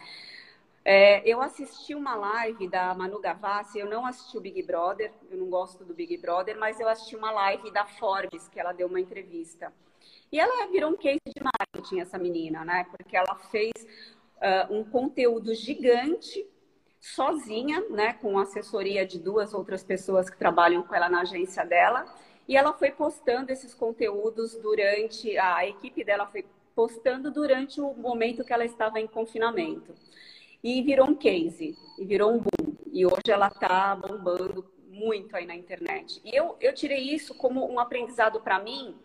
É, 0.85 1.27
eu 1.27 1.41
assisti 1.41 1.93
uma 1.95 2.15
live 2.15 2.67
da 2.69 2.93
Manu 2.93 3.19
Gavassi, 3.19 3.79
eu 3.79 3.89
não 3.89 4.05
assisti 4.05 4.37
o 4.37 4.41
Big 4.41 4.63
Brother, 4.63 5.11
eu 5.29 5.37
não 5.37 5.49
gosto 5.49 5.83
do 5.83 5.93
Big 5.93 6.15
Brother, 6.17 6.57
mas 6.57 6.79
eu 6.79 6.87
assisti 6.87 7.17
uma 7.17 7.31
live 7.31 7.71
da 7.71 7.85
Forbes, 7.85 8.47
que 8.47 8.59
ela 8.59 8.71
deu 8.71 8.87
uma 8.87 9.01
entrevista. 9.01 9.73
E 10.31 10.39
ela 10.39 10.67
virou 10.67 10.91
um 10.91 10.97
case 10.97 11.19
de 11.27 11.43
marketing, 11.43 11.99
essa 11.99 12.17
menina, 12.17 12.63
né? 12.63 12.85
Porque 12.89 13.17
ela 13.17 13.35
fez 13.51 13.71
uh, 14.37 14.73
um 14.73 14.83
conteúdo 14.83 15.53
gigante, 15.53 16.45
sozinha, 17.03 17.83
né? 17.89 18.13
Com 18.13 18.39
assessoria 18.39 19.05
de 19.05 19.19
duas 19.19 19.53
outras 19.53 19.83
pessoas 19.83 20.29
que 20.29 20.37
trabalham 20.37 20.81
com 20.83 20.95
ela 20.95 21.09
na 21.09 21.21
agência 21.21 21.65
dela. 21.65 22.05
E 22.47 22.55
ela 22.55 22.71
foi 22.73 22.91
postando 22.91 23.51
esses 23.51 23.73
conteúdos 23.73 24.55
durante, 24.55 25.37
a 25.37 25.67
equipe 25.67 26.03
dela 26.03 26.25
foi 26.27 26.45
postando 26.73 27.29
durante 27.29 27.81
o 27.81 27.93
momento 27.93 28.43
que 28.43 28.53
ela 28.53 28.65
estava 28.65 28.99
em 29.01 29.07
confinamento 29.07 29.93
e 30.63 30.81
virou 30.81 31.09
um 31.09 31.15
case, 31.15 31.77
e 31.99 32.05
virou 32.05 32.31
um 32.31 32.39
boom. 32.39 32.73
E 32.91 33.05
hoje 33.05 33.29
ela 33.29 33.47
está 33.47 33.95
bombando 33.95 34.65
muito 34.87 35.35
aí 35.35 35.45
na 35.45 35.55
internet. 35.55 36.21
E 36.23 36.33
eu, 36.33 36.55
eu 36.61 36.73
tirei 36.73 37.01
isso 37.13 37.35
como 37.35 37.69
um 37.69 37.79
aprendizado 37.79 38.39
para 38.39 38.59
mim, 38.59 38.95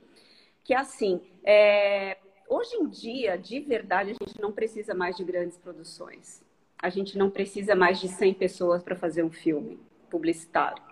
que 0.63 0.73
é 0.73 0.77
assim, 0.77 1.21
é, 1.43 2.17
hoje 2.49 2.77
em 2.77 2.89
dia, 2.89 3.37
de 3.37 3.59
verdade, 3.59 4.13
a 4.13 4.25
gente 4.25 4.41
não 4.41 4.53
precisa 4.53 4.95
mais 4.95 5.17
de 5.17 5.25
grandes 5.25 5.59
produções. 5.59 6.47
A 6.81 6.89
gente 6.89 7.19
não 7.19 7.29
precisa 7.31 7.75
mais 7.75 8.01
de 8.01 8.09
100 8.09 8.35
pessoas 8.35 8.83
para 8.83 8.95
fazer 8.95 9.23
um 9.23 9.31
filme 9.31 9.79
publicitário. 10.09 10.89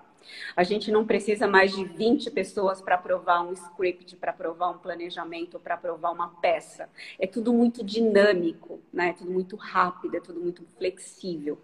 A 0.57 0.64
gente 0.64 0.90
não 0.90 1.07
precisa 1.07 1.46
mais 1.46 1.72
de 1.72 1.85
20 1.85 2.31
pessoas 2.31 2.81
para 2.81 2.96
aprovar 2.96 3.42
um 3.42 3.53
script, 3.53 4.16
para 4.16 4.33
aprovar 4.33 4.70
um 4.70 4.79
planejamento, 4.79 5.61
para 5.61 5.75
aprovar 5.75 6.11
uma 6.11 6.29
peça. 6.40 6.88
É 7.18 7.27
tudo 7.27 7.53
muito 7.53 7.85
dinâmico, 7.85 8.81
né? 8.92 9.11
é 9.11 9.12
tudo 9.12 9.31
muito 9.31 9.57
rápido, 9.57 10.16
é 10.16 10.20
tudo 10.20 10.40
muito 10.40 10.66
flexível. 10.77 11.59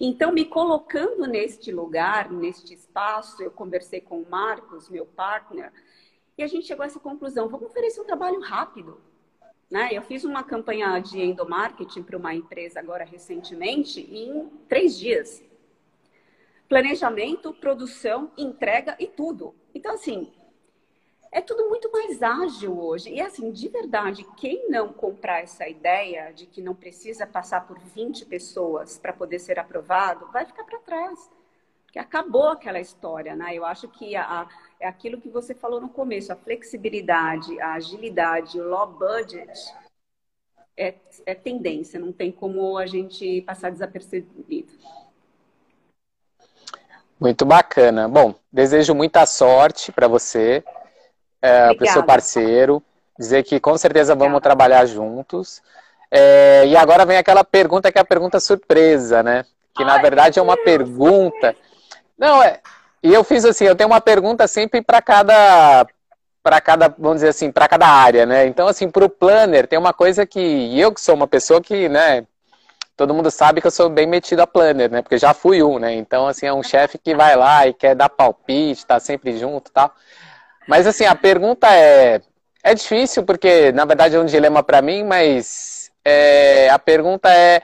Então, 0.00 0.30
me 0.30 0.44
colocando 0.44 1.26
neste 1.26 1.72
lugar, 1.72 2.30
neste 2.30 2.72
espaço, 2.72 3.42
eu 3.42 3.50
conversei 3.50 4.00
com 4.00 4.20
o 4.20 4.30
Marcos, 4.30 4.88
meu 4.88 5.04
partner, 5.04 5.72
e 6.36 6.42
a 6.42 6.46
gente 6.46 6.66
chegou 6.66 6.84
a 6.84 6.86
essa 6.86 7.00
conclusão: 7.00 7.48
vamos 7.48 7.68
oferecer 7.68 8.00
um 8.00 8.04
trabalho 8.04 8.40
rápido. 8.40 9.00
Né? 9.70 9.90
Eu 9.92 10.02
fiz 10.02 10.24
uma 10.24 10.42
campanha 10.42 10.98
de 10.98 11.20
endomarketing 11.20 12.02
para 12.02 12.16
uma 12.16 12.34
empresa 12.34 12.80
agora 12.80 13.04
recentemente 13.04 14.00
em 14.00 14.48
três 14.68 14.98
dias 14.98 15.42
planejamento, 16.68 17.54
produção, 17.54 18.30
entrega 18.36 18.94
e 18.98 19.06
tudo. 19.06 19.54
Então, 19.74 19.94
assim, 19.94 20.30
é 21.32 21.40
tudo 21.40 21.68
muito 21.68 21.90
mais 21.90 22.22
ágil 22.22 22.78
hoje. 22.78 23.10
E, 23.10 23.20
assim, 23.20 23.50
de 23.50 23.68
verdade, 23.68 24.26
quem 24.36 24.68
não 24.68 24.92
comprar 24.92 25.42
essa 25.42 25.66
ideia 25.66 26.30
de 26.32 26.46
que 26.46 26.60
não 26.60 26.74
precisa 26.74 27.26
passar 27.26 27.66
por 27.66 27.78
20 27.78 28.26
pessoas 28.26 28.98
para 28.98 29.12
poder 29.12 29.38
ser 29.38 29.58
aprovado, 29.58 30.30
vai 30.30 30.44
ficar 30.44 30.64
para 30.64 30.78
trás. 30.80 31.30
Porque 31.84 31.98
acabou 31.98 32.48
aquela 32.48 32.80
história, 32.80 33.34
né? 33.34 33.54
Eu 33.54 33.64
acho 33.64 33.88
que 33.88 34.14
a, 34.14 34.46
é 34.80 34.86
aquilo 34.86 35.20
que 35.20 35.28
você 35.28 35.54
falou 35.54 35.80
no 35.80 35.88
começo, 35.88 36.32
a 36.32 36.36
flexibilidade, 36.36 37.60
a 37.60 37.74
agilidade, 37.74 38.60
o 38.60 38.68
low 38.68 38.86
budget 38.86 39.50
é, 40.76 40.94
é 41.26 41.34
tendência, 41.34 41.98
não 41.98 42.12
tem 42.12 42.30
como 42.30 42.78
a 42.78 42.86
gente 42.86 43.42
passar 43.42 43.70
desapercebido. 43.70 44.72
Muito 47.20 47.44
bacana. 47.44 48.08
Bom, 48.08 48.34
desejo 48.52 48.94
muita 48.94 49.26
sorte 49.26 49.90
para 49.90 50.06
você, 50.06 50.62
é, 51.42 51.74
para 51.74 51.84
o 51.84 51.90
seu 51.90 52.04
parceiro. 52.04 52.82
Dizer 53.18 53.42
que 53.42 53.58
com 53.58 53.76
certeza 53.76 54.14
vamos 54.14 54.36
Obrigada. 54.36 54.42
trabalhar 54.42 54.86
juntos. 54.86 55.60
É, 56.08 56.64
e 56.66 56.76
agora 56.76 57.04
vem 57.04 57.16
aquela 57.16 57.42
pergunta 57.42 57.90
que 57.90 57.98
é 57.98 58.00
a 58.00 58.04
pergunta 58.04 58.38
surpresa, 58.38 59.24
né? 59.24 59.44
Que 59.74 59.84
na 59.84 59.94
Ai, 59.94 60.02
verdade 60.02 60.38
é 60.38 60.42
uma 60.42 60.56
pergunta. 60.56 61.56
Não, 62.16 62.40
é. 62.40 62.60
E 63.02 63.12
eu 63.12 63.22
fiz 63.24 63.44
assim, 63.44 63.64
eu 63.64 63.76
tenho 63.76 63.90
uma 63.90 64.00
pergunta 64.00 64.46
sempre 64.48 64.82
para 64.82 65.00
cada 65.02 65.86
para 66.42 66.60
cada, 66.60 66.88
vamos 66.88 67.16
dizer 67.16 67.28
assim, 67.28 67.52
para 67.52 67.68
cada 67.68 67.86
área, 67.86 68.24
né? 68.24 68.46
Então, 68.46 68.66
assim, 68.68 68.90
para 68.90 69.04
o 69.04 69.08
planner, 69.10 69.66
tem 69.66 69.78
uma 69.78 69.92
coisa 69.92 70.24
que 70.24 70.78
eu 70.78 70.92
que 70.92 71.00
sou 71.00 71.14
uma 71.14 71.26
pessoa 71.26 71.60
que, 71.60 71.88
né, 71.90 72.26
todo 72.96 73.14
mundo 73.14 73.30
sabe 73.30 73.60
que 73.60 73.66
eu 73.66 73.70
sou 73.70 73.88
bem 73.88 74.06
metido 74.06 74.40
a 74.40 74.46
planner, 74.46 74.90
né? 74.90 75.02
Porque 75.02 75.18
já 75.18 75.34
fui 75.34 75.62
um, 75.62 75.78
né? 75.78 75.94
Então, 75.94 76.26
assim, 76.26 76.46
é 76.46 76.52
um 76.52 76.62
chefe 76.62 76.98
que 76.98 77.14
vai 77.14 77.36
lá 77.36 77.66
e 77.66 77.74
quer 77.74 77.94
dar 77.94 78.08
palpite, 78.08 78.86
tá 78.86 78.98
sempre 78.98 79.38
junto 79.38 79.70
tal. 79.70 79.92
Mas, 80.66 80.86
assim, 80.86 81.04
a 81.04 81.14
pergunta 81.14 81.68
é... 81.70 82.20
É 82.62 82.74
difícil 82.74 83.22
porque, 83.24 83.70
na 83.72 83.84
verdade, 83.84 84.16
é 84.16 84.18
um 84.18 84.24
dilema 84.26 84.62
para 84.62 84.82
mim, 84.82 85.04
mas 85.04 85.92
é... 86.04 86.68
a 86.70 86.78
pergunta 86.78 87.32
é... 87.32 87.62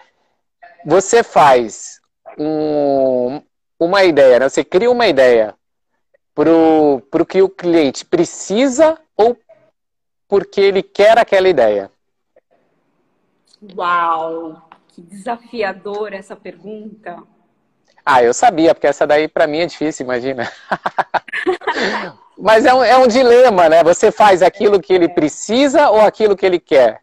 Você 0.87 1.23
faz 1.25 2.01
um... 2.39 3.43
uma 3.79 4.05
ideia, 4.05 4.39
né? 4.39 4.49
Você 4.49 4.65
cria 4.65 4.91
uma 4.91 5.07
ideia 5.07 5.55
pro, 6.35 7.03
pro 7.11 7.27
que 7.27 7.43
o 7.43 7.49
cliente 7.49 8.05
precisa 8.05 8.99
ou 9.17 9.37
porque 10.29 10.61
ele 10.61 10.83
quer 10.83 11.19
aquela 11.19 11.49
ideia? 11.49 11.91
Uau, 13.77 14.69
que 14.89 15.01
desafiadora 15.01 16.17
essa 16.17 16.37
pergunta. 16.37 17.23
Ah, 18.05 18.23
eu 18.23 18.35
sabia, 18.35 18.75
porque 18.75 18.87
essa 18.87 19.07
daí 19.07 19.29
para 19.29 19.47
mim 19.47 19.61
é 19.61 19.67
difícil, 19.67 20.05
imagina. 20.05 20.51
Mas 22.37 22.67
é 22.67 22.75
um, 22.75 22.85
é 22.85 22.97
um 22.99 23.07
dilema, 23.07 23.69
né? 23.69 23.83
Você 23.83 24.11
faz 24.11 24.43
aquilo 24.43 24.81
que 24.81 24.93
ele 24.93 25.09
precisa 25.09 25.89
ou 25.89 26.01
aquilo 26.01 26.37
que 26.37 26.45
ele 26.45 26.59
quer? 26.59 27.01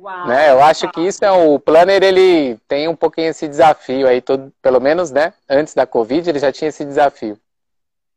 Uau, 0.00 0.26
né? 0.26 0.50
Eu 0.50 0.62
acho 0.62 0.90
que 0.90 1.00
isso 1.02 1.22
é 1.22 1.30
o 1.30 1.58
planner, 1.58 2.02
ele 2.02 2.56
tem 2.66 2.88
um 2.88 2.96
pouquinho 2.96 3.28
esse 3.28 3.46
desafio 3.46 4.08
aí, 4.08 4.22
todo, 4.22 4.50
pelo 4.62 4.80
menos, 4.80 5.10
né? 5.10 5.34
Antes 5.48 5.74
da 5.74 5.86
Covid, 5.86 6.28
ele 6.28 6.38
já 6.38 6.50
tinha 6.50 6.68
esse 6.68 6.84
desafio. 6.84 7.38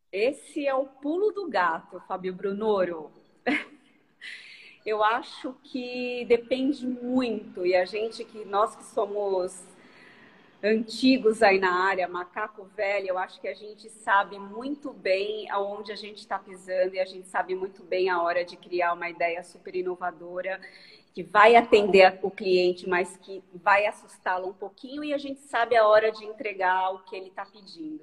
Esse 0.10 0.66
é 0.66 0.74
o 0.74 0.86
pulo 0.86 1.32
do 1.32 1.50
gato, 1.50 2.02
Fábio 2.08 2.34
Brunoro. 2.34 3.12
Eu 4.86 5.04
acho 5.04 5.56
que 5.64 6.26
depende 6.26 6.86
muito, 6.86 7.66
e 7.66 7.76
a 7.76 7.86
gente 7.86 8.24
que 8.24 8.44
nós 8.46 8.76
que 8.76 8.84
somos 8.84 9.58
antigos 10.62 11.42
aí 11.42 11.60
na 11.60 11.86
área, 11.86 12.08
macaco 12.08 12.64
velho, 12.76 13.10
eu 13.10 13.18
acho 13.18 13.40
que 13.42 13.48
a 13.50 13.54
gente 13.54 13.90
sabe 13.90 14.40
muito 14.40 14.94
bem 14.94 15.50
aonde 15.52 15.92
a 15.92 15.96
gente 15.96 16.20
está 16.20 16.40
pisando 16.40 16.96
e 16.96 17.00
a 17.00 17.06
gente 17.06 17.28
sabe 17.28 17.54
muito 17.54 17.84
bem 17.84 18.10
a 18.10 18.22
hora 18.22 18.46
de 18.46 18.56
criar 18.56 18.94
uma 18.94 19.10
ideia 19.10 19.44
super 19.44 19.76
inovadora 19.76 20.60
que 21.14 21.22
vai 21.24 21.56
atender 21.56 22.20
o 22.24 22.32
cliente, 22.32 22.90
mas 22.90 23.16
que 23.18 23.44
vai 23.54 23.86
assustá-lo 23.86 24.48
um 24.48 24.54
pouquinho 24.54 25.04
e 25.04 25.14
a 25.14 25.18
gente 25.18 25.42
sabe 25.42 25.76
a 25.78 25.88
hora 25.88 26.12
de 26.12 26.26
entregar 26.26 26.92
o 26.92 27.00
que 27.04 27.16
ele 27.16 27.28
está 27.28 27.46
pedindo. 27.46 28.02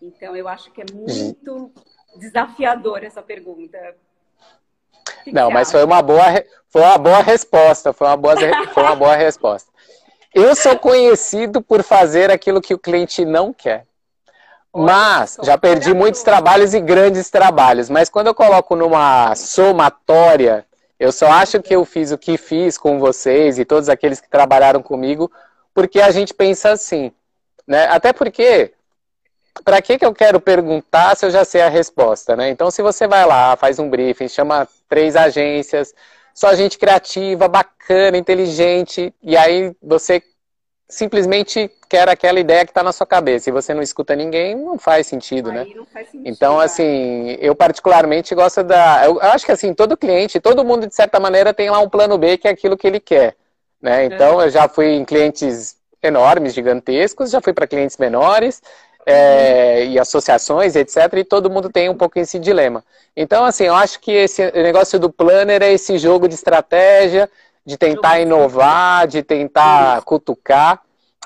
Então, 0.00 0.36
eu 0.36 0.46
acho 0.46 0.70
que 0.70 0.82
é 0.82 0.84
muito 0.92 1.72
desafiador 2.16 3.02
essa 3.02 3.20
pergunta. 3.20 3.78
Não, 5.26 5.50
mas 5.50 5.72
foi 5.72 5.84
uma 5.84 6.00
boa, 6.00 6.22
foi 6.68 6.82
uma 6.82 6.98
boa 6.98 7.20
resposta, 7.20 7.92
foi 7.92 8.06
uma 8.06 8.16
boa, 8.16 8.36
foi 8.72 8.82
uma 8.82 8.96
boa 8.96 9.16
resposta. 9.16 9.70
Eu 10.32 10.54
sou 10.54 10.78
conhecido 10.78 11.60
por 11.60 11.82
fazer 11.82 12.30
aquilo 12.30 12.60
que 12.60 12.74
o 12.74 12.78
cliente 12.78 13.24
não 13.24 13.52
quer. 13.52 13.86
Mas 14.72 15.38
já 15.42 15.56
perdi 15.56 15.94
muitos 15.94 16.22
trabalhos 16.22 16.74
e 16.74 16.80
grandes 16.80 17.30
trabalhos. 17.30 17.88
Mas 17.88 18.10
quando 18.10 18.26
eu 18.26 18.34
coloco 18.34 18.76
numa 18.76 19.34
somatória, 19.34 20.66
eu 20.98 21.12
só 21.12 21.26
acho 21.26 21.62
que 21.62 21.74
eu 21.74 21.84
fiz 21.84 22.10
o 22.10 22.18
que 22.18 22.36
fiz 22.36 22.78
com 22.78 22.98
vocês 22.98 23.58
e 23.58 23.64
todos 23.64 23.88
aqueles 23.88 24.20
que 24.20 24.28
trabalharam 24.28 24.82
comigo, 24.82 25.30
porque 25.74 26.00
a 26.00 26.10
gente 26.10 26.32
pensa 26.32 26.70
assim. 26.70 27.12
Né? 27.66 27.86
Até 27.88 28.12
porque, 28.12 28.72
para 29.64 29.82
que, 29.82 29.98
que 29.98 30.06
eu 30.06 30.14
quero 30.14 30.40
perguntar 30.40 31.16
se 31.16 31.26
eu 31.26 31.30
já 31.30 31.44
sei 31.44 31.60
a 31.60 31.68
resposta? 31.68 32.34
Né? 32.34 32.48
Então, 32.48 32.70
se 32.70 32.80
você 32.80 33.06
vai 33.06 33.26
lá, 33.26 33.56
faz 33.56 33.78
um 33.78 33.90
briefing, 33.90 34.28
chama 34.28 34.66
três 34.88 35.16
agências, 35.16 35.92
só 36.34 36.54
gente 36.54 36.78
criativa, 36.78 37.48
bacana, 37.48 38.16
inteligente, 38.16 39.14
e 39.22 39.36
aí 39.36 39.74
você 39.82 40.22
simplesmente 40.88 41.70
quer 41.88 42.08
aquela 42.08 42.38
ideia 42.38 42.64
que 42.64 42.70
está 42.70 42.82
na 42.82 42.92
sua 42.92 43.06
cabeça 43.06 43.48
e 43.48 43.52
você 43.52 43.74
não 43.74 43.82
escuta 43.82 44.14
ninguém, 44.14 44.54
não 44.54 44.78
faz 44.78 45.06
sentido, 45.06 45.50
né? 45.50 45.66
Não 45.74 45.84
faz 45.86 46.08
sentido, 46.10 46.28
então, 46.28 46.60
assim, 46.60 47.36
eu 47.40 47.54
particularmente 47.54 48.34
gosto 48.34 48.62
da. 48.62 49.04
Eu 49.04 49.20
acho 49.20 49.44
que 49.44 49.52
assim, 49.52 49.74
todo 49.74 49.96
cliente, 49.96 50.40
todo 50.40 50.64
mundo, 50.64 50.86
de 50.86 50.94
certa 50.94 51.18
maneira, 51.18 51.52
tem 51.52 51.70
lá 51.70 51.80
um 51.80 51.88
plano 51.88 52.16
B, 52.16 52.38
que 52.38 52.46
é 52.46 52.50
aquilo 52.50 52.76
que 52.76 52.86
ele 52.86 53.00
quer. 53.00 53.34
Né? 53.80 54.04
Então, 54.04 54.40
é. 54.40 54.46
eu 54.46 54.50
já 54.50 54.68
fui 54.68 54.94
em 54.94 55.04
clientes 55.04 55.76
enormes, 56.02 56.54
gigantescos, 56.54 57.30
já 57.30 57.40
fui 57.40 57.52
para 57.52 57.66
clientes 57.66 57.96
menores 57.96 58.62
é, 59.04 59.84
e 59.86 59.98
associações, 59.98 60.74
etc. 60.74 61.12
E 61.16 61.24
todo 61.24 61.50
mundo 61.50 61.70
tem 61.70 61.88
um 61.88 61.94
pouco 61.94 62.18
esse 62.18 62.38
dilema. 62.38 62.84
Então, 63.16 63.44
assim, 63.44 63.64
eu 63.64 63.74
acho 63.74 64.00
que 64.00 64.10
esse 64.10 64.50
negócio 64.52 64.98
do 64.98 65.10
planner 65.10 65.62
é 65.62 65.72
esse 65.72 65.96
jogo 65.98 66.28
de 66.28 66.34
estratégia, 66.34 67.30
de 67.66 67.76
tentar 67.76 68.20
inovar, 68.20 69.08
de 69.08 69.22
tentar 69.22 70.00
cutucar. 70.02 70.80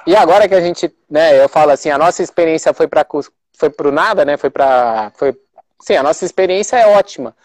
E 0.07 0.16
agora 0.16 0.49
que 0.49 0.55
a 0.55 0.61
gente, 0.61 0.91
né, 1.09 1.41
eu 1.43 1.49
falo 1.49 1.70
assim, 1.70 1.91
a 1.91 1.99
nossa 1.99 2.22
experiência 2.22 2.72
foi 2.72 2.88
para 2.88 3.07
foi 3.53 3.68
pro 3.68 3.93
nada, 3.93 4.24
né? 4.24 4.38
Foi 4.38 4.49
para 4.49 5.12
foi 5.14 5.38
sim, 5.82 5.95
a 5.95 6.03
nossa 6.03 6.24
experiência 6.24 6.76
é 6.76 6.97
ótima. 6.97 7.36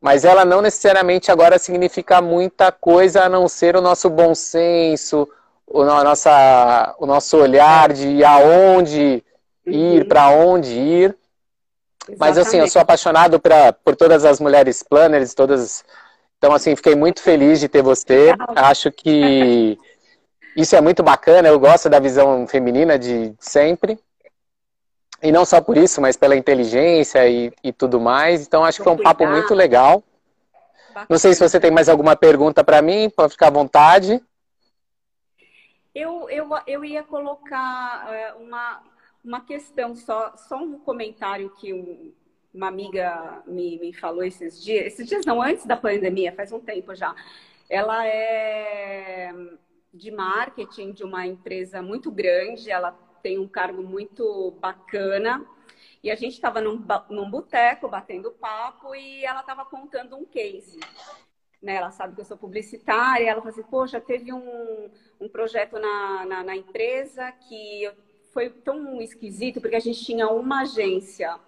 Mas 0.00 0.24
ela 0.24 0.44
não 0.44 0.60
necessariamente 0.60 1.30
agora 1.30 1.60
significa 1.60 2.20
muita 2.20 2.72
coisa 2.72 3.22
a 3.22 3.28
não 3.28 3.46
ser 3.48 3.76
o 3.76 3.80
nosso 3.80 4.10
bom 4.10 4.34
senso, 4.34 5.28
o, 5.64 5.84
nossa, 5.84 6.96
o 6.98 7.06
nosso 7.06 7.36
olhar 7.36 7.92
de 7.92 8.24
aonde 8.24 9.22
ir, 9.64 10.02
uhum. 10.02 10.08
para 10.08 10.30
onde 10.30 10.72
ir. 10.72 11.16
Exatamente. 12.08 12.18
Mas 12.18 12.36
assim, 12.36 12.58
eu 12.58 12.68
sou 12.68 12.82
apaixonado 12.82 13.38
pra, 13.38 13.72
por 13.72 13.94
todas 13.94 14.24
as 14.24 14.40
mulheres 14.40 14.82
planners, 14.82 15.34
todas. 15.34 15.84
Então, 16.42 16.52
assim, 16.52 16.74
fiquei 16.74 16.96
muito 16.96 17.22
feliz 17.22 17.60
de 17.60 17.68
ter 17.68 17.82
você. 17.82 18.34
Acho 18.56 18.90
que 18.90 19.78
isso 20.56 20.74
é 20.74 20.80
muito 20.80 21.00
bacana. 21.00 21.46
Eu 21.46 21.60
gosto 21.60 21.88
da 21.88 22.00
visão 22.00 22.48
feminina 22.48 22.98
de 22.98 23.32
sempre. 23.38 23.96
E 25.22 25.30
não 25.30 25.44
só 25.44 25.60
por 25.60 25.76
isso, 25.76 26.00
mas 26.00 26.16
pela 26.16 26.34
inteligência 26.34 27.28
e, 27.28 27.52
e 27.62 27.72
tudo 27.72 28.00
mais. 28.00 28.44
Então, 28.44 28.64
acho 28.64 28.78
que 28.78 28.82
foi 28.82 28.92
um 28.92 29.00
papo 29.00 29.24
muito 29.24 29.54
legal. 29.54 30.02
Não 31.08 31.16
sei 31.16 31.32
se 31.32 31.48
você 31.48 31.60
tem 31.60 31.70
mais 31.70 31.88
alguma 31.88 32.16
pergunta 32.16 32.64
para 32.64 32.82
mim, 32.82 33.08
pode 33.08 33.34
ficar 33.34 33.46
à 33.46 33.50
vontade. 33.50 34.20
Eu, 35.94 36.28
eu, 36.28 36.48
eu 36.66 36.84
ia 36.84 37.04
colocar 37.04 38.12
é, 38.12 38.32
uma, 38.34 38.82
uma 39.24 39.40
questão, 39.42 39.94
só, 39.94 40.34
só 40.36 40.56
um 40.56 40.76
comentário 40.80 41.50
que 41.50 41.72
um, 41.72 42.12
uma 42.52 42.68
amiga 42.68 43.42
me, 43.46 43.78
me 43.78 43.92
falou 43.92 44.22
esses 44.22 44.62
dias, 44.62 44.86
esses 44.86 45.08
dias 45.08 45.24
não, 45.24 45.40
antes 45.40 45.64
da 45.66 45.76
pandemia, 45.76 46.32
faz 46.32 46.52
um 46.52 46.60
tempo 46.60 46.94
já. 46.94 47.14
Ela 47.68 48.06
é 48.06 49.32
de 49.92 50.10
marketing 50.10 50.92
de 50.92 51.04
uma 51.04 51.26
empresa 51.26 51.82
muito 51.82 52.10
grande, 52.10 52.70
ela 52.70 52.92
tem 53.22 53.38
um 53.38 53.48
cargo 53.48 53.82
muito 53.82 54.52
bacana. 54.60 55.46
E 56.02 56.10
a 56.10 56.16
gente 56.16 56.32
estava 56.32 56.60
num, 56.60 56.84
num 57.10 57.30
boteco 57.30 57.88
batendo 57.88 58.32
papo 58.32 58.94
e 58.94 59.24
ela 59.24 59.40
estava 59.40 59.64
contando 59.64 60.16
um 60.16 60.24
case. 60.24 60.80
Né? 61.62 61.76
Ela 61.76 61.92
sabe 61.92 62.14
que 62.14 62.20
eu 62.20 62.24
sou 62.24 62.36
publicitária. 62.36 63.24
Ela 63.24 63.40
falou 63.40 63.50
assim: 63.50 63.62
Poxa, 63.62 64.00
teve 64.00 64.32
um, 64.32 64.90
um 65.20 65.28
projeto 65.28 65.78
na, 65.78 66.24
na, 66.24 66.42
na 66.42 66.56
empresa 66.56 67.30
que 67.32 67.88
foi 68.32 68.50
tão 68.50 69.00
esquisito 69.00 69.60
porque 69.60 69.76
a 69.76 69.80
gente 69.80 70.04
tinha 70.04 70.28
uma 70.28 70.62
agência 70.62 71.38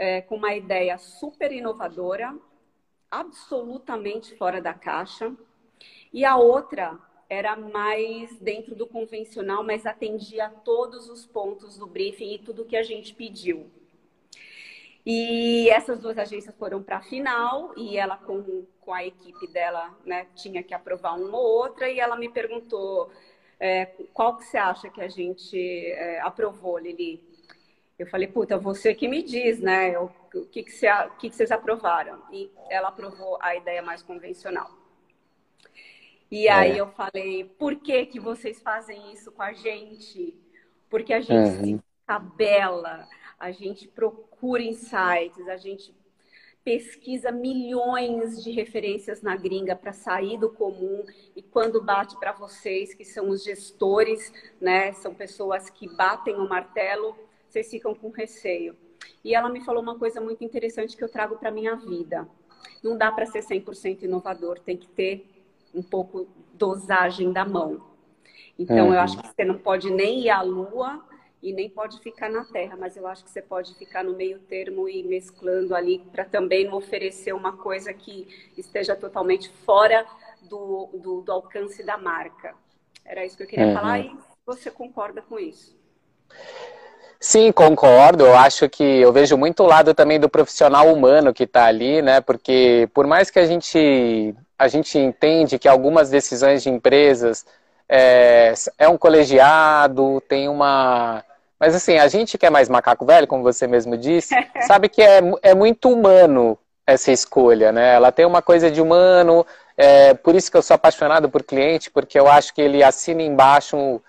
é, 0.00 0.22
com 0.22 0.36
uma 0.36 0.54
ideia 0.54 0.96
super 0.96 1.52
inovadora, 1.52 2.34
absolutamente 3.10 4.34
fora 4.34 4.58
da 4.58 4.72
caixa, 4.72 5.30
e 6.10 6.24
a 6.24 6.38
outra 6.38 6.98
era 7.28 7.54
mais 7.54 8.34
dentro 8.40 8.74
do 8.74 8.86
convencional, 8.86 9.62
mas 9.62 9.84
atendia 9.84 10.46
a 10.46 10.50
todos 10.50 11.10
os 11.10 11.26
pontos 11.26 11.76
do 11.76 11.86
briefing 11.86 12.32
e 12.32 12.38
tudo 12.38 12.64
que 12.64 12.78
a 12.78 12.82
gente 12.82 13.12
pediu. 13.12 13.70
E 15.04 15.68
essas 15.68 16.00
duas 16.00 16.16
agências 16.16 16.54
foram 16.56 16.82
para 16.82 16.96
a 16.96 17.02
final 17.02 17.74
e 17.76 17.98
ela 17.98 18.16
com, 18.16 18.64
com 18.80 18.94
a 18.94 19.04
equipe 19.04 19.46
dela 19.48 19.94
né, 20.06 20.26
tinha 20.34 20.62
que 20.62 20.72
aprovar 20.72 21.14
uma 21.18 21.38
ou 21.38 21.44
outra 21.44 21.90
e 21.90 22.00
ela 22.00 22.16
me 22.16 22.30
perguntou 22.30 23.10
é, 23.58 23.84
qual 24.14 24.38
que 24.38 24.44
você 24.44 24.56
acha 24.56 24.88
que 24.88 25.02
a 25.02 25.08
gente 25.08 25.58
é, 25.92 26.20
aprovou, 26.20 26.78
Lili? 26.78 27.22
Eu 28.00 28.06
falei, 28.06 28.26
puta, 28.26 28.56
você 28.56 28.94
que 28.94 29.06
me 29.06 29.22
diz, 29.22 29.60
né? 29.60 29.98
O, 29.98 30.10
o 30.34 30.46
que, 30.46 30.62
que, 30.62 30.88
o 30.88 31.10
que, 31.18 31.28
que 31.28 31.36
vocês 31.36 31.52
aprovaram? 31.52 32.22
E 32.32 32.50
ela 32.70 32.88
aprovou 32.88 33.36
a 33.42 33.54
ideia 33.54 33.82
mais 33.82 34.02
convencional. 34.02 34.70
E 36.30 36.46
é. 36.46 36.52
aí 36.52 36.78
eu 36.78 36.88
falei, 36.92 37.44
por 37.58 37.76
que, 37.76 38.06
que 38.06 38.18
vocês 38.18 38.62
fazem 38.62 39.12
isso 39.12 39.30
com 39.30 39.42
a 39.42 39.52
gente? 39.52 40.34
Porque 40.88 41.12
a 41.12 41.20
gente 41.20 41.58
uhum. 41.58 41.78
se 41.78 41.84
tabela, 42.06 43.06
a 43.38 43.50
gente 43.50 43.86
procura 43.86 44.62
insights, 44.62 45.46
a 45.46 45.58
gente 45.58 45.94
pesquisa 46.64 47.30
milhões 47.30 48.42
de 48.42 48.50
referências 48.50 49.20
na 49.20 49.36
gringa 49.36 49.76
para 49.76 49.92
sair 49.92 50.38
do 50.38 50.50
comum 50.50 51.04
e 51.36 51.42
quando 51.42 51.82
bate 51.82 52.18
para 52.18 52.32
vocês, 52.32 52.94
que 52.94 53.04
são 53.04 53.28
os 53.28 53.44
gestores, 53.44 54.32
né, 54.60 54.92
são 54.92 55.14
pessoas 55.14 55.68
que 55.68 55.88
batem 55.88 56.36
o 56.36 56.48
martelo, 56.48 57.16
vocês 57.50 57.70
ficam 57.70 57.94
com 57.94 58.10
receio. 58.10 58.76
E 59.24 59.34
ela 59.34 59.48
me 59.48 59.64
falou 59.64 59.82
uma 59.82 59.98
coisa 59.98 60.20
muito 60.20 60.44
interessante 60.44 60.96
que 60.96 61.02
eu 61.04 61.08
trago 61.08 61.36
para 61.36 61.50
minha 61.50 61.74
vida. 61.76 62.28
Não 62.82 62.96
dá 62.96 63.10
para 63.10 63.26
ser 63.26 63.40
100% 63.42 64.02
inovador, 64.02 64.58
tem 64.60 64.76
que 64.76 64.88
ter 64.88 65.26
um 65.74 65.82
pouco 65.82 66.28
dosagem 66.54 67.32
da 67.32 67.44
mão. 67.44 67.82
Então, 68.58 68.88
uhum. 68.88 68.94
eu 68.94 69.00
acho 69.00 69.18
que 69.20 69.26
você 69.26 69.44
não 69.44 69.58
pode 69.58 69.90
nem 69.90 70.20
ir 70.20 70.30
à 70.30 70.42
lua 70.42 71.04
e 71.42 71.52
nem 71.52 71.70
pode 71.70 71.98
ficar 72.00 72.28
na 72.28 72.44
terra, 72.44 72.76
mas 72.78 72.96
eu 72.96 73.06
acho 73.06 73.24
que 73.24 73.30
você 73.30 73.40
pode 73.40 73.74
ficar 73.74 74.04
no 74.04 74.14
meio 74.14 74.38
termo 74.40 74.88
e 74.88 75.02
mesclando 75.02 75.74
ali 75.74 76.00
para 76.12 76.24
também 76.24 76.66
não 76.66 76.74
oferecer 76.74 77.32
uma 77.32 77.56
coisa 77.56 77.94
que 77.94 78.50
esteja 78.58 78.94
totalmente 78.94 79.48
fora 79.64 80.06
do, 80.42 80.90
do, 80.94 81.22
do 81.22 81.32
alcance 81.32 81.82
da 81.82 81.96
marca. 81.96 82.54
Era 83.04 83.24
isso 83.24 83.36
que 83.36 83.42
eu 83.42 83.46
queria 83.46 83.68
uhum. 83.68 83.74
falar 83.74 84.00
e 84.00 84.14
você 84.44 84.70
concorda 84.70 85.22
com 85.22 85.38
isso? 85.38 85.78
Sim, 87.20 87.52
concordo. 87.52 88.24
Eu 88.24 88.34
acho 88.34 88.68
que 88.68 88.82
eu 88.82 89.12
vejo 89.12 89.36
muito 89.36 89.62
o 89.62 89.66
lado 89.66 89.92
também 89.92 90.18
do 90.18 90.28
profissional 90.28 90.92
humano 90.92 91.34
que 91.34 91.44
está 91.44 91.66
ali, 91.66 92.00
né? 92.00 92.20
Porque 92.20 92.88
por 92.94 93.06
mais 93.06 93.30
que 93.30 93.38
a 93.38 93.46
gente 93.46 94.34
a 94.58 94.68
gente 94.68 94.98
entende 94.98 95.58
que 95.58 95.68
algumas 95.68 96.10
decisões 96.10 96.62
de 96.62 96.70
empresas 96.70 97.44
é, 97.88 98.54
é 98.78 98.88
um 98.88 98.96
colegiado, 98.96 100.20
tem 100.22 100.48
uma 100.48 101.22
mas 101.58 101.74
assim, 101.74 101.98
a 101.98 102.08
gente 102.08 102.38
que 102.38 102.46
é 102.46 102.50
mais 102.50 102.70
macaco 102.70 103.04
velho, 103.04 103.26
como 103.26 103.42
você 103.42 103.66
mesmo 103.66 103.98
disse, 103.98 104.34
sabe 104.66 104.88
que 104.88 105.02
é, 105.02 105.20
é 105.42 105.54
muito 105.54 105.90
humano 105.90 106.58
essa 106.86 107.12
escolha, 107.12 107.70
né? 107.70 107.94
Ela 107.94 108.10
tem 108.10 108.24
uma 108.24 108.40
coisa 108.40 108.70
de 108.70 108.80
humano, 108.80 109.46
é, 109.76 110.14
por 110.14 110.34
isso 110.34 110.50
que 110.50 110.56
eu 110.56 110.62
sou 110.62 110.74
apaixonado 110.74 111.28
por 111.28 111.42
cliente, 111.42 111.90
porque 111.90 112.18
eu 112.18 112.28
acho 112.28 112.54
que 112.54 112.62
ele 112.62 112.82
assina 112.82 113.22
embaixo 113.22 114.00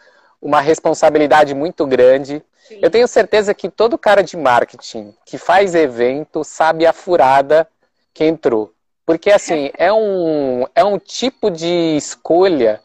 uma 0.42 0.60
responsabilidade 0.60 1.54
muito 1.54 1.86
grande. 1.86 2.44
Sim. 2.68 2.80
Eu 2.82 2.90
tenho 2.90 3.08
certeza 3.08 3.54
que 3.54 3.70
todo 3.70 3.98
cara 3.98 4.24
de 4.24 4.36
marketing 4.36 5.14
que 5.26 5.38
faz 5.38 5.76
evento 5.76 6.44
sabe 6.44 6.86
a 6.86 6.94
furada 6.94 7.68
que 8.14 8.26
entrou. 8.26 8.74
Porque, 9.06 9.32
assim, 9.32 9.72
é 9.78 9.92
um, 9.92 10.66
é 10.74 10.84
um 10.84 10.98
tipo 10.98 11.52
de 11.52 11.96
escolha 11.96 12.82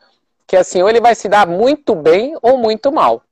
que, 0.47 0.57
assim, 0.57 0.83
ou 0.83 0.89
ele 0.89 1.01
vai 1.01 1.15
se 1.15 1.29
dar 1.29 1.47
muito 1.47 1.95
bem 1.95 2.37
ou 2.43 2.59
muito 2.59 2.93
mal. 2.93 3.23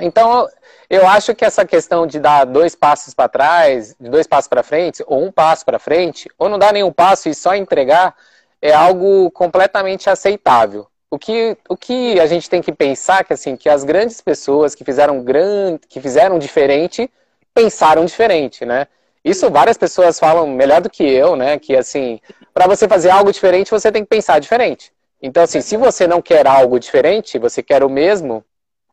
Então, 0.00 0.48
eu 0.90 1.06
acho 1.06 1.34
que 1.34 1.44
essa 1.44 1.64
questão 1.64 2.06
de 2.06 2.18
dar 2.18 2.44
dois 2.44 2.74
passos 2.74 3.14
para 3.14 3.28
trás, 3.28 3.94
dois 3.98 4.26
passos 4.26 4.48
para 4.48 4.62
frente, 4.62 5.04
ou 5.06 5.24
um 5.24 5.30
passo 5.30 5.64
para 5.64 5.78
frente, 5.78 6.28
ou 6.36 6.48
não 6.48 6.58
dar 6.58 6.72
nenhum 6.72 6.92
passo 6.92 7.28
e 7.28 7.34
só 7.34 7.54
entregar, 7.54 8.16
é 8.60 8.72
algo 8.72 9.30
completamente 9.30 10.10
aceitável. 10.10 10.86
O 11.12 11.18
que, 11.18 11.58
o 11.68 11.76
que 11.76 12.18
a 12.18 12.24
gente 12.24 12.48
tem 12.48 12.62
que 12.62 12.72
pensar 12.72 13.22
que 13.22 13.34
assim 13.34 13.54
que 13.54 13.68
as 13.68 13.84
grandes 13.84 14.22
pessoas 14.22 14.74
que 14.74 14.82
fizeram 14.82 15.22
grande, 15.22 15.82
que 15.86 16.00
fizeram 16.00 16.38
diferente, 16.38 17.10
pensaram 17.52 18.06
diferente, 18.06 18.64
né? 18.64 18.86
Isso 19.22 19.50
várias 19.50 19.76
pessoas 19.76 20.18
falam 20.18 20.46
melhor 20.46 20.80
do 20.80 20.88
que 20.88 21.04
eu, 21.04 21.36
né? 21.36 21.58
Que 21.58 21.76
assim, 21.76 22.18
para 22.54 22.66
você 22.66 22.88
fazer 22.88 23.10
algo 23.10 23.30
diferente, 23.30 23.70
você 23.70 23.92
tem 23.92 24.04
que 24.04 24.08
pensar 24.08 24.38
diferente. 24.38 24.90
Então, 25.20 25.42
assim, 25.42 25.60
se 25.60 25.76
você 25.76 26.06
não 26.06 26.22
quer 26.22 26.46
algo 26.46 26.80
diferente, 26.80 27.38
você 27.38 27.62
quer 27.62 27.84
o 27.84 27.90
mesmo, 27.90 28.42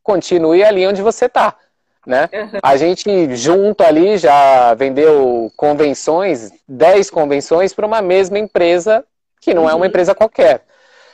continue 0.03 0.61
ali 0.61 0.86
onde 0.86 1.01
você 1.01 1.28
está. 1.28 1.55
Né? 2.05 2.30
Uhum. 2.34 2.59
A 2.61 2.76
gente 2.76 3.34
junto 3.34 3.82
ali 3.82 4.17
já 4.17 4.74
vendeu 4.74 5.49
convenções, 5.55 6.51
10 6.67 7.09
convenções 7.11 7.74
para 7.74 7.88
uma 7.88 8.01
mesma 8.01 8.38
empresa 8.38 9.05
que 9.39 9.53
não 9.53 9.63
uhum. 9.63 9.70
é 9.70 9.74
uma 9.74 9.80
uhum. 9.80 9.86
empresa 9.86 10.13
qualquer. 10.13 10.63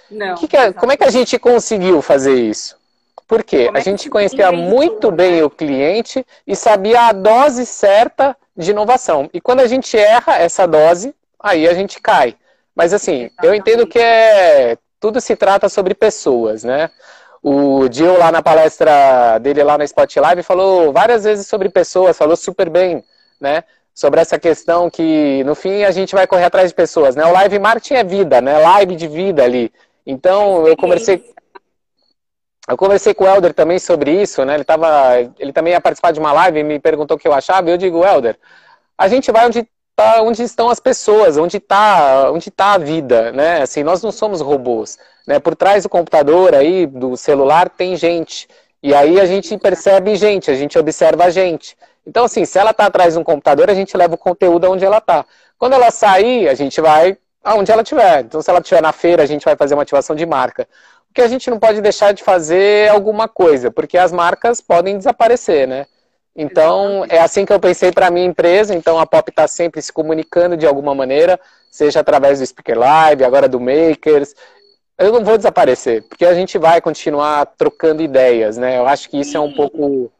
Não, 0.09 0.35
que 0.35 0.47
que 0.47 0.57
é, 0.57 0.73
como 0.73 0.91
é 0.91 0.97
que 0.97 1.03
a 1.03 1.11
gente 1.11 1.37
conseguiu 1.39 2.01
fazer 2.01 2.35
isso? 2.35 2.77
Por 3.27 3.43
quê? 3.43 3.71
a 3.73 3.79
gente 3.79 4.09
conhecia 4.09 4.51
muito 4.51 5.11
bem 5.11 5.37
né? 5.37 5.43
o 5.43 5.49
cliente 5.49 6.25
e 6.45 6.55
sabia 6.55 7.07
a 7.07 7.11
dose 7.11 7.65
certa 7.65 8.37
de 8.55 8.71
inovação. 8.71 9.29
E 9.33 9.41
quando 9.41 9.61
a 9.61 9.67
gente 9.67 9.97
erra 9.97 10.37
essa 10.37 10.67
dose, 10.67 11.13
aí 11.39 11.67
a 11.67 11.73
gente 11.73 11.99
cai. 11.99 12.35
Mas 12.75 12.93
assim, 12.93 13.23
Exatamente. 13.23 13.45
eu 13.47 13.55
entendo 13.55 13.87
que 13.87 13.97
é 13.97 14.77
tudo 14.99 15.19
se 15.19 15.35
trata 15.35 15.69
sobre 15.69 15.93
pessoas, 15.95 16.63
né? 16.63 16.89
O 17.41 17.87
Dio 17.87 18.17
lá 18.17 18.31
na 18.31 18.41
palestra 18.41 19.37
dele 19.39 19.63
lá 19.63 19.77
na 19.77 19.83
Spot 19.85 20.15
Live 20.15 20.43
falou 20.43 20.91
várias 20.91 21.23
vezes 21.23 21.47
sobre 21.47 21.69
pessoas, 21.69 22.17
falou 22.17 22.35
super 22.35 22.69
bem, 22.69 23.03
né? 23.39 23.63
Sobre 23.93 24.19
essa 24.19 24.37
questão 24.37 24.89
que 24.89 25.43
no 25.45 25.55
fim 25.55 25.83
a 25.83 25.91
gente 25.91 26.15
vai 26.15 26.27
correr 26.27 26.45
atrás 26.45 26.69
de 26.69 26.75
pessoas, 26.75 27.15
né? 27.15 27.23
O 27.23 27.31
live 27.31 27.59
marketing 27.59 27.93
é 27.93 28.03
vida, 28.03 28.41
né? 28.41 28.57
Live 28.57 28.95
de 28.95 29.07
vida 29.07 29.43
ali. 29.43 29.71
Então 30.05 30.67
eu 30.67 30.75
conversei 30.77 31.33
eu 32.67 32.75
conversei 32.75 33.13
com 33.13 33.25
o 33.25 33.27
Helder 33.27 33.53
também 33.53 33.77
sobre 33.77 34.11
isso, 34.11 34.43
né? 34.43 34.55
Ele 34.55 34.63
tava, 34.63 34.87
ele 35.37 35.53
também 35.53 35.73
ia 35.73 35.81
participar 35.81 36.11
de 36.11 36.19
uma 36.19 36.33
live 36.33 36.59
e 36.59 36.63
me 36.63 36.79
perguntou 36.79 37.15
o 37.15 37.19
que 37.19 37.27
eu 37.27 37.33
achava, 37.33 37.69
e 37.69 37.73
eu 37.73 37.77
digo, 37.77 38.03
Helder, 38.03 38.39
a 38.97 39.07
gente 39.07 39.31
vai 39.31 39.45
onde 39.45 39.67
tá, 39.95 40.21
onde 40.23 40.41
estão 40.41 40.69
as 40.69 40.79
pessoas, 40.79 41.37
onde 41.37 41.57
está 41.57 42.31
onde 42.31 42.49
tá 42.49 42.73
a 42.73 42.77
vida, 42.79 43.31
né? 43.31 43.61
Assim, 43.61 43.83
nós 43.83 44.01
não 44.01 44.11
somos 44.11 44.41
robôs, 44.41 44.97
né? 45.27 45.39
Por 45.39 45.55
trás 45.55 45.83
do 45.83 45.89
computador 45.89 46.55
aí, 46.55 46.87
do 46.87 47.15
celular, 47.15 47.69
tem 47.69 47.95
gente. 47.95 48.47
E 48.81 48.93
aí 48.93 49.19
a 49.19 49.25
gente 49.25 49.57
percebe 49.57 50.15
gente, 50.15 50.49
a 50.49 50.55
gente 50.55 50.77
observa 50.77 51.25
a 51.25 51.29
gente. 51.29 51.77
Então, 52.05 52.25
assim, 52.25 52.45
se 52.45 52.57
ela 52.59 52.71
está 52.71 52.85
atrás 52.85 53.13
de 53.13 53.19
um 53.19 53.23
computador, 53.23 53.69
a 53.69 53.73
gente 53.73 53.95
leva 53.97 54.15
o 54.15 54.17
conteúdo 54.17 54.69
onde 54.71 54.85
ela 54.85 54.99
está. 54.99 55.25
Quando 55.57 55.73
ela 55.73 55.89
sair, 55.91 56.47
a 56.49 56.53
gente 56.53 56.79
vai 56.81 57.17
aonde 57.45 57.71
ela 57.71 57.83
estiver. 57.83 58.25
Então, 58.25 58.41
se 58.41 58.49
ela 58.49 58.59
estiver 58.59 58.81
na 58.81 58.91
feira, 58.91 59.23
a 59.23 59.25
gente 59.25 59.45
vai 59.45 59.55
fazer 59.55 59.75
uma 59.75 59.83
ativação 59.83 60.15
de 60.15 60.25
marca. 60.25 60.67
Porque 61.07 61.21
a 61.21 61.27
gente 61.27 61.49
não 61.49 61.59
pode 61.59 61.79
deixar 61.79 62.11
de 62.11 62.23
fazer 62.23 62.89
alguma 62.89 63.27
coisa, 63.27 63.71
porque 63.71 63.97
as 63.97 64.11
marcas 64.11 64.59
podem 64.59 64.97
desaparecer, 64.97 65.67
né? 65.67 65.85
Então, 66.35 67.05
é 67.07 67.19
assim 67.19 67.45
que 67.45 67.53
eu 67.53 67.59
pensei 67.59 67.91
para 67.91 68.07
a 68.07 68.11
minha 68.11 68.25
empresa. 68.25 68.75
Então, 68.75 68.99
a 68.99 69.05
Pop 69.05 69.29
está 69.29 69.47
sempre 69.47 69.81
se 69.81 69.93
comunicando 69.93 70.57
de 70.57 70.67
alguma 70.67 70.93
maneira, 70.93 71.39
seja 71.71 72.01
através 72.01 72.39
do 72.39 72.45
Speaker 72.45 72.77
Live, 72.77 73.23
agora 73.23 73.47
do 73.47 73.59
Makers. 73.59 74.35
Eu 74.97 75.13
não 75.13 75.23
vou 75.23 75.37
desaparecer, 75.37 76.03
porque 76.09 76.25
a 76.25 76.33
gente 76.33 76.57
vai 76.57 76.81
continuar 76.81 77.45
trocando 77.57 78.01
ideias, 78.01 78.57
né? 78.57 78.77
Eu 78.77 78.87
acho 78.87 79.09
que 79.09 79.19
isso 79.19 79.37
é 79.37 79.39
um 79.39 79.53
pouco 79.53 80.11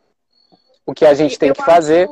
o 0.86 0.94
que 0.94 1.06
a 1.06 1.14
gente 1.14 1.38
tem 1.38 1.52
que 1.52 1.64
fazer. 1.64 2.08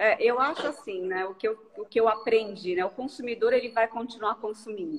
É, 0.00 0.16
eu 0.18 0.40
acho 0.40 0.66
assim, 0.66 1.06
né? 1.06 1.26
O 1.26 1.34
que 1.34 1.46
eu, 1.46 1.58
o 1.76 1.84
que 1.84 2.00
eu 2.00 2.08
aprendi, 2.08 2.74
né? 2.74 2.82
O 2.86 2.88
consumidor 2.88 3.52
ele 3.52 3.68
vai 3.68 3.86
continuar 3.86 4.36
consumindo, 4.36 4.98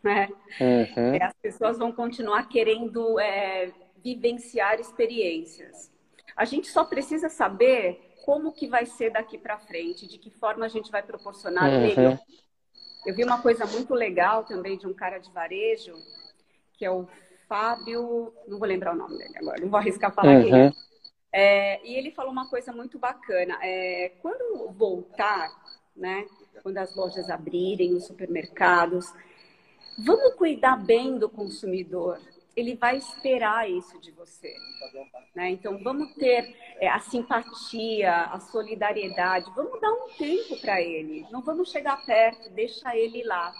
né? 0.00 0.28
Uhum. 0.60 1.14
É, 1.16 1.24
as 1.24 1.32
pessoas 1.42 1.76
vão 1.76 1.90
continuar 1.90 2.48
querendo 2.48 3.18
é, 3.18 3.72
vivenciar 3.96 4.78
experiências. 4.78 5.90
A 6.36 6.44
gente 6.44 6.68
só 6.68 6.84
precisa 6.84 7.28
saber 7.28 8.14
como 8.24 8.52
que 8.52 8.68
vai 8.68 8.86
ser 8.86 9.10
daqui 9.10 9.36
para 9.36 9.58
frente, 9.58 10.06
de 10.06 10.18
que 10.18 10.30
forma 10.30 10.66
a 10.66 10.68
gente 10.68 10.88
vai 10.88 11.02
proporcionar 11.02 11.68
uhum. 11.68 12.16
Eu 13.04 13.16
vi 13.16 13.24
uma 13.24 13.42
coisa 13.42 13.66
muito 13.66 13.92
legal 13.92 14.44
também 14.44 14.78
de 14.78 14.86
um 14.86 14.94
cara 14.94 15.18
de 15.18 15.32
varejo, 15.32 15.94
que 16.74 16.84
é 16.84 16.90
o 16.92 17.08
Fábio, 17.48 18.32
não 18.46 18.56
vou 18.56 18.68
lembrar 18.68 18.94
o 18.94 18.96
nome 18.96 19.18
dele 19.18 19.36
agora, 19.36 19.60
não 19.60 19.68
vou 19.68 19.80
arriscar 19.80 20.14
falar 20.14 20.36
uhum. 20.36 20.42
quem 20.44 20.60
é. 20.60 20.72
É. 21.32 21.84
E 21.86 21.94
ele 21.94 22.10
falou 22.10 22.32
uma 22.32 22.48
coisa 22.48 22.72
muito 22.72 22.98
bacana. 22.98 23.58
É, 23.62 24.12
quando 24.20 24.70
voltar, 24.72 25.50
né, 25.96 26.26
quando 26.62 26.78
as 26.78 26.94
lojas 26.94 27.30
abrirem, 27.30 27.94
os 27.94 28.06
supermercados, 28.06 29.12
vamos 29.98 30.34
cuidar 30.34 30.76
bem 30.76 31.18
do 31.18 31.28
consumidor 31.28 32.18
ele 32.54 32.74
vai 32.76 32.96
esperar 32.96 33.70
isso 33.70 33.98
de 34.00 34.10
você. 34.10 34.54
Né? 35.34 35.50
Então, 35.50 35.82
vamos 35.82 36.14
ter 36.14 36.54
é, 36.78 36.88
a 36.88 37.00
simpatia, 37.00 38.24
a 38.24 38.38
solidariedade, 38.40 39.50
vamos 39.54 39.80
dar 39.80 39.92
um 39.92 40.08
tempo 40.18 40.60
para 40.60 40.80
ele. 40.80 41.26
Não 41.30 41.40
vamos 41.40 41.70
chegar 41.70 42.04
perto, 42.04 42.50
deixa 42.50 42.94
ele 42.96 43.22
lá. 43.24 43.52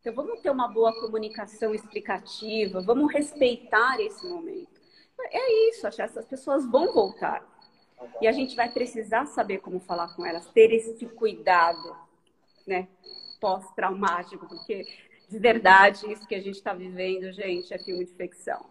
Então, 0.00 0.12
vamos 0.12 0.40
ter 0.40 0.50
uma 0.50 0.66
boa 0.66 0.92
comunicação 1.00 1.72
explicativa, 1.72 2.80
vamos 2.80 3.12
respeitar 3.12 4.00
esse 4.00 4.26
momento. 4.28 4.81
É 5.20 5.68
isso, 5.68 5.88
que 5.90 6.02
essas 6.02 6.26
pessoas 6.26 6.66
vão 6.70 6.92
voltar. 6.92 7.42
E 8.20 8.26
a 8.26 8.32
gente 8.32 8.56
vai 8.56 8.70
precisar 8.70 9.26
saber 9.26 9.58
como 9.58 9.80
falar 9.80 10.14
com 10.14 10.26
elas, 10.26 10.46
ter 10.48 10.72
esse 10.72 11.06
cuidado, 11.06 11.96
né? 12.66 12.88
Pós-traumático, 13.40 14.46
porque 14.46 14.86
de 15.28 15.38
verdade, 15.38 16.12
isso 16.12 16.26
que 16.26 16.34
a 16.34 16.40
gente 16.40 16.56
está 16.56 16.74
vivendo, 16.74 17.32
gente, 17.32 17.72
é 17.72 17.78
filme 17.78 18.04
de 18.04 18.12
ficção. 18.12 18.66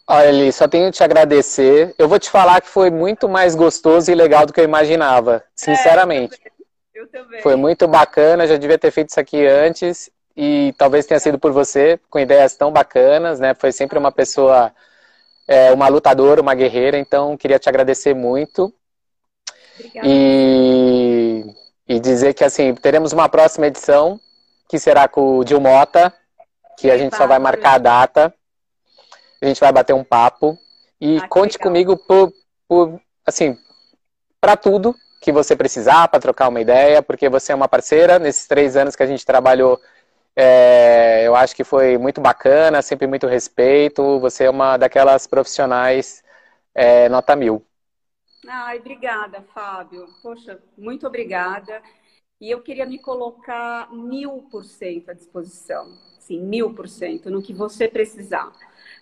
Olha, 0.08 0.28
Eli, 0.28 0.52
só 0.52 0.68
tenho 0.68 0.86
que 0.86 0.98
te 0.98 1.02
agradecer. 1.02 1.94
Eu 1.98 2.08
vou 2.08 2.18
te 2.18 2.30
falar 2.30 2.60
que 2.60 2.68
foi 2.68 2.90
muito 2.90 3.28
mais 3.28 3.56
gostoso 3.56 4.10
e 4.10 4.14
legal 4.14 4.46
do 4.46 4.52
que 4.52 4.60
eu 4.60 4.64
imaginava, 4.64 5.42
sinceramente. 5.54 6.38
É, 6.44 6.48
eu, 6.94 7.08
também. 7.08 7.18
eu 7.18 7.24
também. 7.24 7.42
Foi 7.42 7.56
muito 7.56 7.88
bacana, 7.88 8.46
já 8.46 8.56
devia 8.56 8.78
ter 8.78 8.92
feito 8.92 9.08
isso 9.08 9.18
aqui 9.18 9.44
antes 9.44 10.10
e 10.36 10.74
talvez 10.76 11.06
tenha 11.06 11.20
sido 11.20 11.38
por 11.38 11.52
você, 11.52 11.98
com 12.10 12.18
ideias 12.18 12.56
tão 12.56 12.70
bacanas, 12.70 13.40
né? 13.40 13.54
Foi 13.54 13.72
sempre 13.72 13.98
uma 13.98 14.12
pessoa, 14.12 14.72
é, 15.48 15.72
uma 15.72 15.88
lutadora, 15.88 16.40
uma 16.40 16.54
guerreira, 16.54 16.98
então 16.98 17.36
queria 17.36 17.58
te 17.58 17.68
agradecer 17.68 18.14
muito. 18.14 18.72
Obrigada. 19.78 20.06
E 20.08 21.44
e 21.88 22.00
dizer 22.00 22.34
que 22.34 22.44
assim 22.44 22.74
teremos 22.74 23.12
uma 23.12 23.28
próxima 23.28 23.66
edição 23.66 24.20
que 24.68 24.78
será 24.78 25.06
com 25.06 25.38
o 25.38 25.44
Dilmota, 25.44 26.12
que 26.76 26.90
a 26.90 26.98
gente 26.98 27.16
só 27.16 27.26
vai 27.26 27.38
marcar 27.38 27.74
a 27.74 27.78
data. 27.78 28.34
A 29.40 29.46
gente 29.46 29.60
vai 29.60 29.70
bater 29.70 29.92
um 29.92 30.02
papo 30.02 30.58
e 31.00 31.18
ah, 31.18 31.28
conte 31.28 31.52
legal. 31.52 31.68
comigo 31.68 31.96
por, 31.96 32.32
por 32.66 33.00
assim 33.24 33.56
para 34.40 34.56
tudo 34.56 34.94
que 35.20 35.30
você 35.30 35.54
precisar 35.54 36.08
para 36.08 36.20
trocar 36.20 36.48
uma 36.48 36.60
ideia, 36.60 37.02
porque 37.02 37.28
você 37.28 37.52
é 37.52 37.54
uma 37.54 37.68
parceira 37.68 38.18
nesses 38.18 38.46
três 38.46 38.76
anos 38.76 38.96
que 38.96 39.02
a 39.02 39.06
gente 39.06 39.24
trabalhou. 39.24 39.80
É, 40.38 41.26
eu 41.26 41.34
acho 41.34 41.56
que 41.56 41.64
foi 41.64 41.96
muito 41.96 42.20
bacana, 42.20 42.82
sempre 42.82 43.06
muito 43.06 43.26
respeito. 43.26 44.20
Você 44.20 44.44
é 44.44 44.50
uma 44.50 44.76
daquelas 44.76 45.26
profissionais 45.26 46.22
é, 46.74 47.08
nota 47.08 47.34
mil. 47.34 47.64
Ai, 48.46 48.78
obrigada, 48.78 49.42
Fábio. 49.54 50.06
Poxa, 50.22 50.60
muito 50.76 51.06
obrigada. 51.06 51.80
E 52.38 52.50
eu 52.50 52.60
queria 52.60 52.84
me 52.84 52.98
colocar 52.98 53.90
mil 53.90 54.46
por 54.50 54.62
cento 54.62 55.10
à 55.10 55.14
disposição. 55.14 55.96
Sim, 56.20 56.42
mil 56.42 56.74
por 56.74 56.86
cento, 56.86 57.30
no 57.30 57.40
que 57.40 57.54
você 57.54 57.88
precisar. 57.88 58.52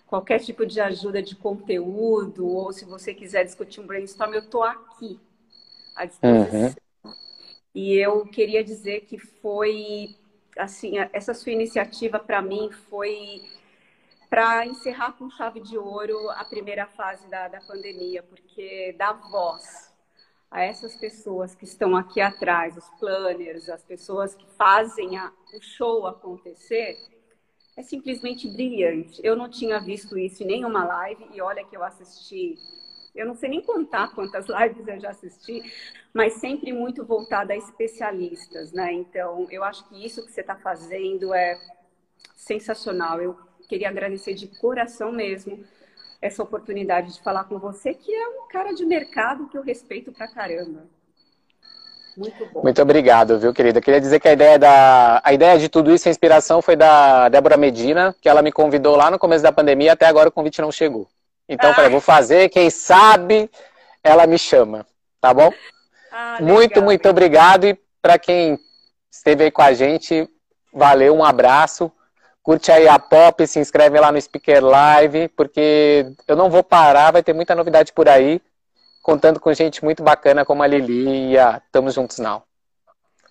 qualquer 0.05 0.39
tipo 0.39 0.65
de 0.65 0.79
ajuda 0.79 1.21
de 1.21 1.35
conteúdo, 1.35 2.47
ou 2.47 2.71
se 2.71 2.85
você 2.85 3.13
quiser 3.13 3.43
discutir 3.43 3.81
um 3.81 3.87
brainstorm, 3.87 4.33
eu 4.33 4.39
estou 4.41 4.63
aqui 4.63 5.19
à 5.95 6.05
disposição. 6.05 6.75
Uhum. 7.03 7.13
E 7.73 7.93
eu 7.95 8.25
queria 8.27 8.63
dizer 8.63 9.01
que 9.01 9.17
foi, 9.17 10.15
assim, 10.57 10.93
essa 11.11 11.33
sua 11.33 11.51
iniciativa 11.51 12.19
para 12.19 12.41
mim 12.41 12.69
foi 12.89 13.43
para 14.29 14.65
encerrar 14.65 15.13
com 15.13 15.29
chave 15.29 15.61
de 15.61 15.77
ouro 15.77 16.29
a 16.31 16.43
primeira 16.43 16.87
fase 16.87 17.27
da, 17.29 17.47
da 17.47 17.61
pandemia, 17.61 18.23
porque 18.23 18.93
dá 18.97 19.13
voz 19.13 19.93
a 20.49 20.61
essas 20.61 20.95
pessoas 20.95 21.53
que 21.53 21.65
estão 21.65 21.95
aqui 21.95 22.21
atrás, 22.21 22.77
os 22.77 22.89
planners, 22.99 23.69
as 23.69 23.83
pessoas 23.83 24.35
que 24.35 24.45
fazem 24.57 25.17
a, 25.17 25.31
o 25.53 25.61
show 25.61 26.07
acontecer, 26.07 26.97
é 27.77 27.83
simplesmente 27.83 28.47
brilhante. 28.47 29.19
Eu 29.23 29.35
não 29.35 29.49
tinha 29.49 29.79
visto 29.79 30.17
isso 30.17 30.43
em 30.43 30.47
nenhuma 30.47 30.85
live 30.85 31.27
e 31.33 31.41
olha 31.41 31.63
que 31.63 31.75
eu 31.75 31.83
assisti, 31.83 32.57
eu 33.15 33.25
não 33.25 33.35
sei 33.35 33.49
nem 33.49 33.61
contar 33.61 34.13
quantas 34.13 34.45
lives 34.49 34.87
eu 34.87 34.99
já 34.99 35.09
assisti, 35.09 35.63
mas 36.13 36.33
sempre 36.33 36.73
muito 36.73 37.05
voltada 37.05 37.53
a 37.53 37.57
especialistas, 37.57 38.71
né? 38.71 38.91
Então, 38.93 39.47
eu 39.49 39.63
acho 39.63 39.87
que 39.87 40.05
isso 40.05 40.25
que 40.25 40.31
você 40.31 40.41
está 40.41 40.55
fazendo 40.55 41.33
é 41.33 41.57
sensacional. 42.35 43.21
Eu 43.21 43.37
queria 43.67 43.89
agradecer 43.89 44.33
de 44.33 44.47
coração 44.47 45.11
mesmo 45.11 45.63
essa 46.21 46.43
oportunidade 46.43 47.13
de 47.13 47.21
falar 47.21 47.45
com 47.45 47.59
você, 47.59 47.93
que 47.93 48.13
é 48.13 48.27
um 48.27 48.47
cara 48.47 48.73
de 48.73 48.85
mercado 48.85 49.47
que 49.47 49.57
eu 49.57 49.61
respeito 49.61 50.11
pra 50.11 50.27
caramba. 50.27 50.83
Muito 52.17 52.45
bom. 52.45 52.61
Muito 52.63 52.81
obrigado, 52.81 53.37
viu, 53.37 53.53
querida? 53.53 53.81
Queria 53.81 53.99
dizer 53.99 54.19
que 54.21 54.27
a 54.27 54.33
ideia, 54.33 54.57
da, 54.57 55.21
a 55.23 55.33
ideia 55.33 55.59
de 55.59 55.67
tudo 55.67 55.93
isso, 55.93 56.07
a 56.07 56.11
inspiração 56.11 56.61
foi 56.61 56.75
da 56.75 57.27
Débora 57.27 57.57
Medina, 57.57 58.15
que 58.21 58.29
ela 58.29 58.41
me 58.41 58.51
convidou 58.51 58.95
lá 58.95 59.11
no 59.11 59.19
começo 59.19 59.43
da 59.43 59.51
pandemia, 59.51 59.93
até 59.93 60.05
agora 60.05 60.29
o 60.29 60.31
convite 60.31 60.61
não 60.61 60.71
chegou. 60.71 61.09
Então, 61.47 61.71
ah. 61.71 61.73
falei, 61.73 61.89
vou 61.89 62.01
fazer, 62.01 62.49
quem 62.49 62.69
sabe 62.69 63.49
ela 64.03 64.25
me 64.27 64.37
chama, 64.37 64.85
tá 65.21 65.33
bom? 65.33 65.51
Ah, 66.11 66.37
muito, 66.41 66.81
muito 66.81 67.07
obrigado. 67.09 67.65
E 67.65 67.79
para 68.01 68.17
quem 68.17 68.59
esteve 69.11 69.45
aí 69.45 69.51
com 69.51 69.61
a 69.61 69.73
gente, 69.73 70.29
valeu, 70.73 71.15
um 71.15 71.23
abraço. 71.23 71.91
Curte 72.41 72.71
aí 72.71 72.87
a 72.87 72.99
Pop, 72.99 73.45
se 73.47 73.59
inscreve 73.59 73.99
lá 73.99 74.11
no 74.11 74.21
Speaker 74.21 74.63
Live, 74.63 75.29
porque 75.29 76.05
eu 76.27 76.35
não 76.35 76.49
vou 76.49 76.63
parar, 76.63 77.11
vai 77.11 77.23
ter 77.23 77.33
muita 77.33 77.55
novidade 77.55 77.91
por 77.91 78.07
aí, 78.07 78.39
contando 79.01 79.39
com 79.39 79.51
gente 79.51 79.83
muito 79.83 80.03
bacana 80.03 80.45
como 80.45 80.61
a 80.61 80.67
Lili 80.67 81.31
e 81.31 81.39
a 81.39 81.59
Tamo 81.71 81.89
Juntos 81.89 82.19
Now. 82.19 82.43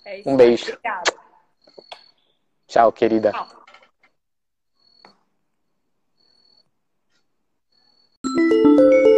É 0.05 0.23
um 0.27 0.37
beijo. 0.37 0.65
Obrigada. 0.73 1.15
Tchau, 2.67 2.91
querida. 2.91 3.31
Tchau. 3.31 3.64
Música 8.35 9.14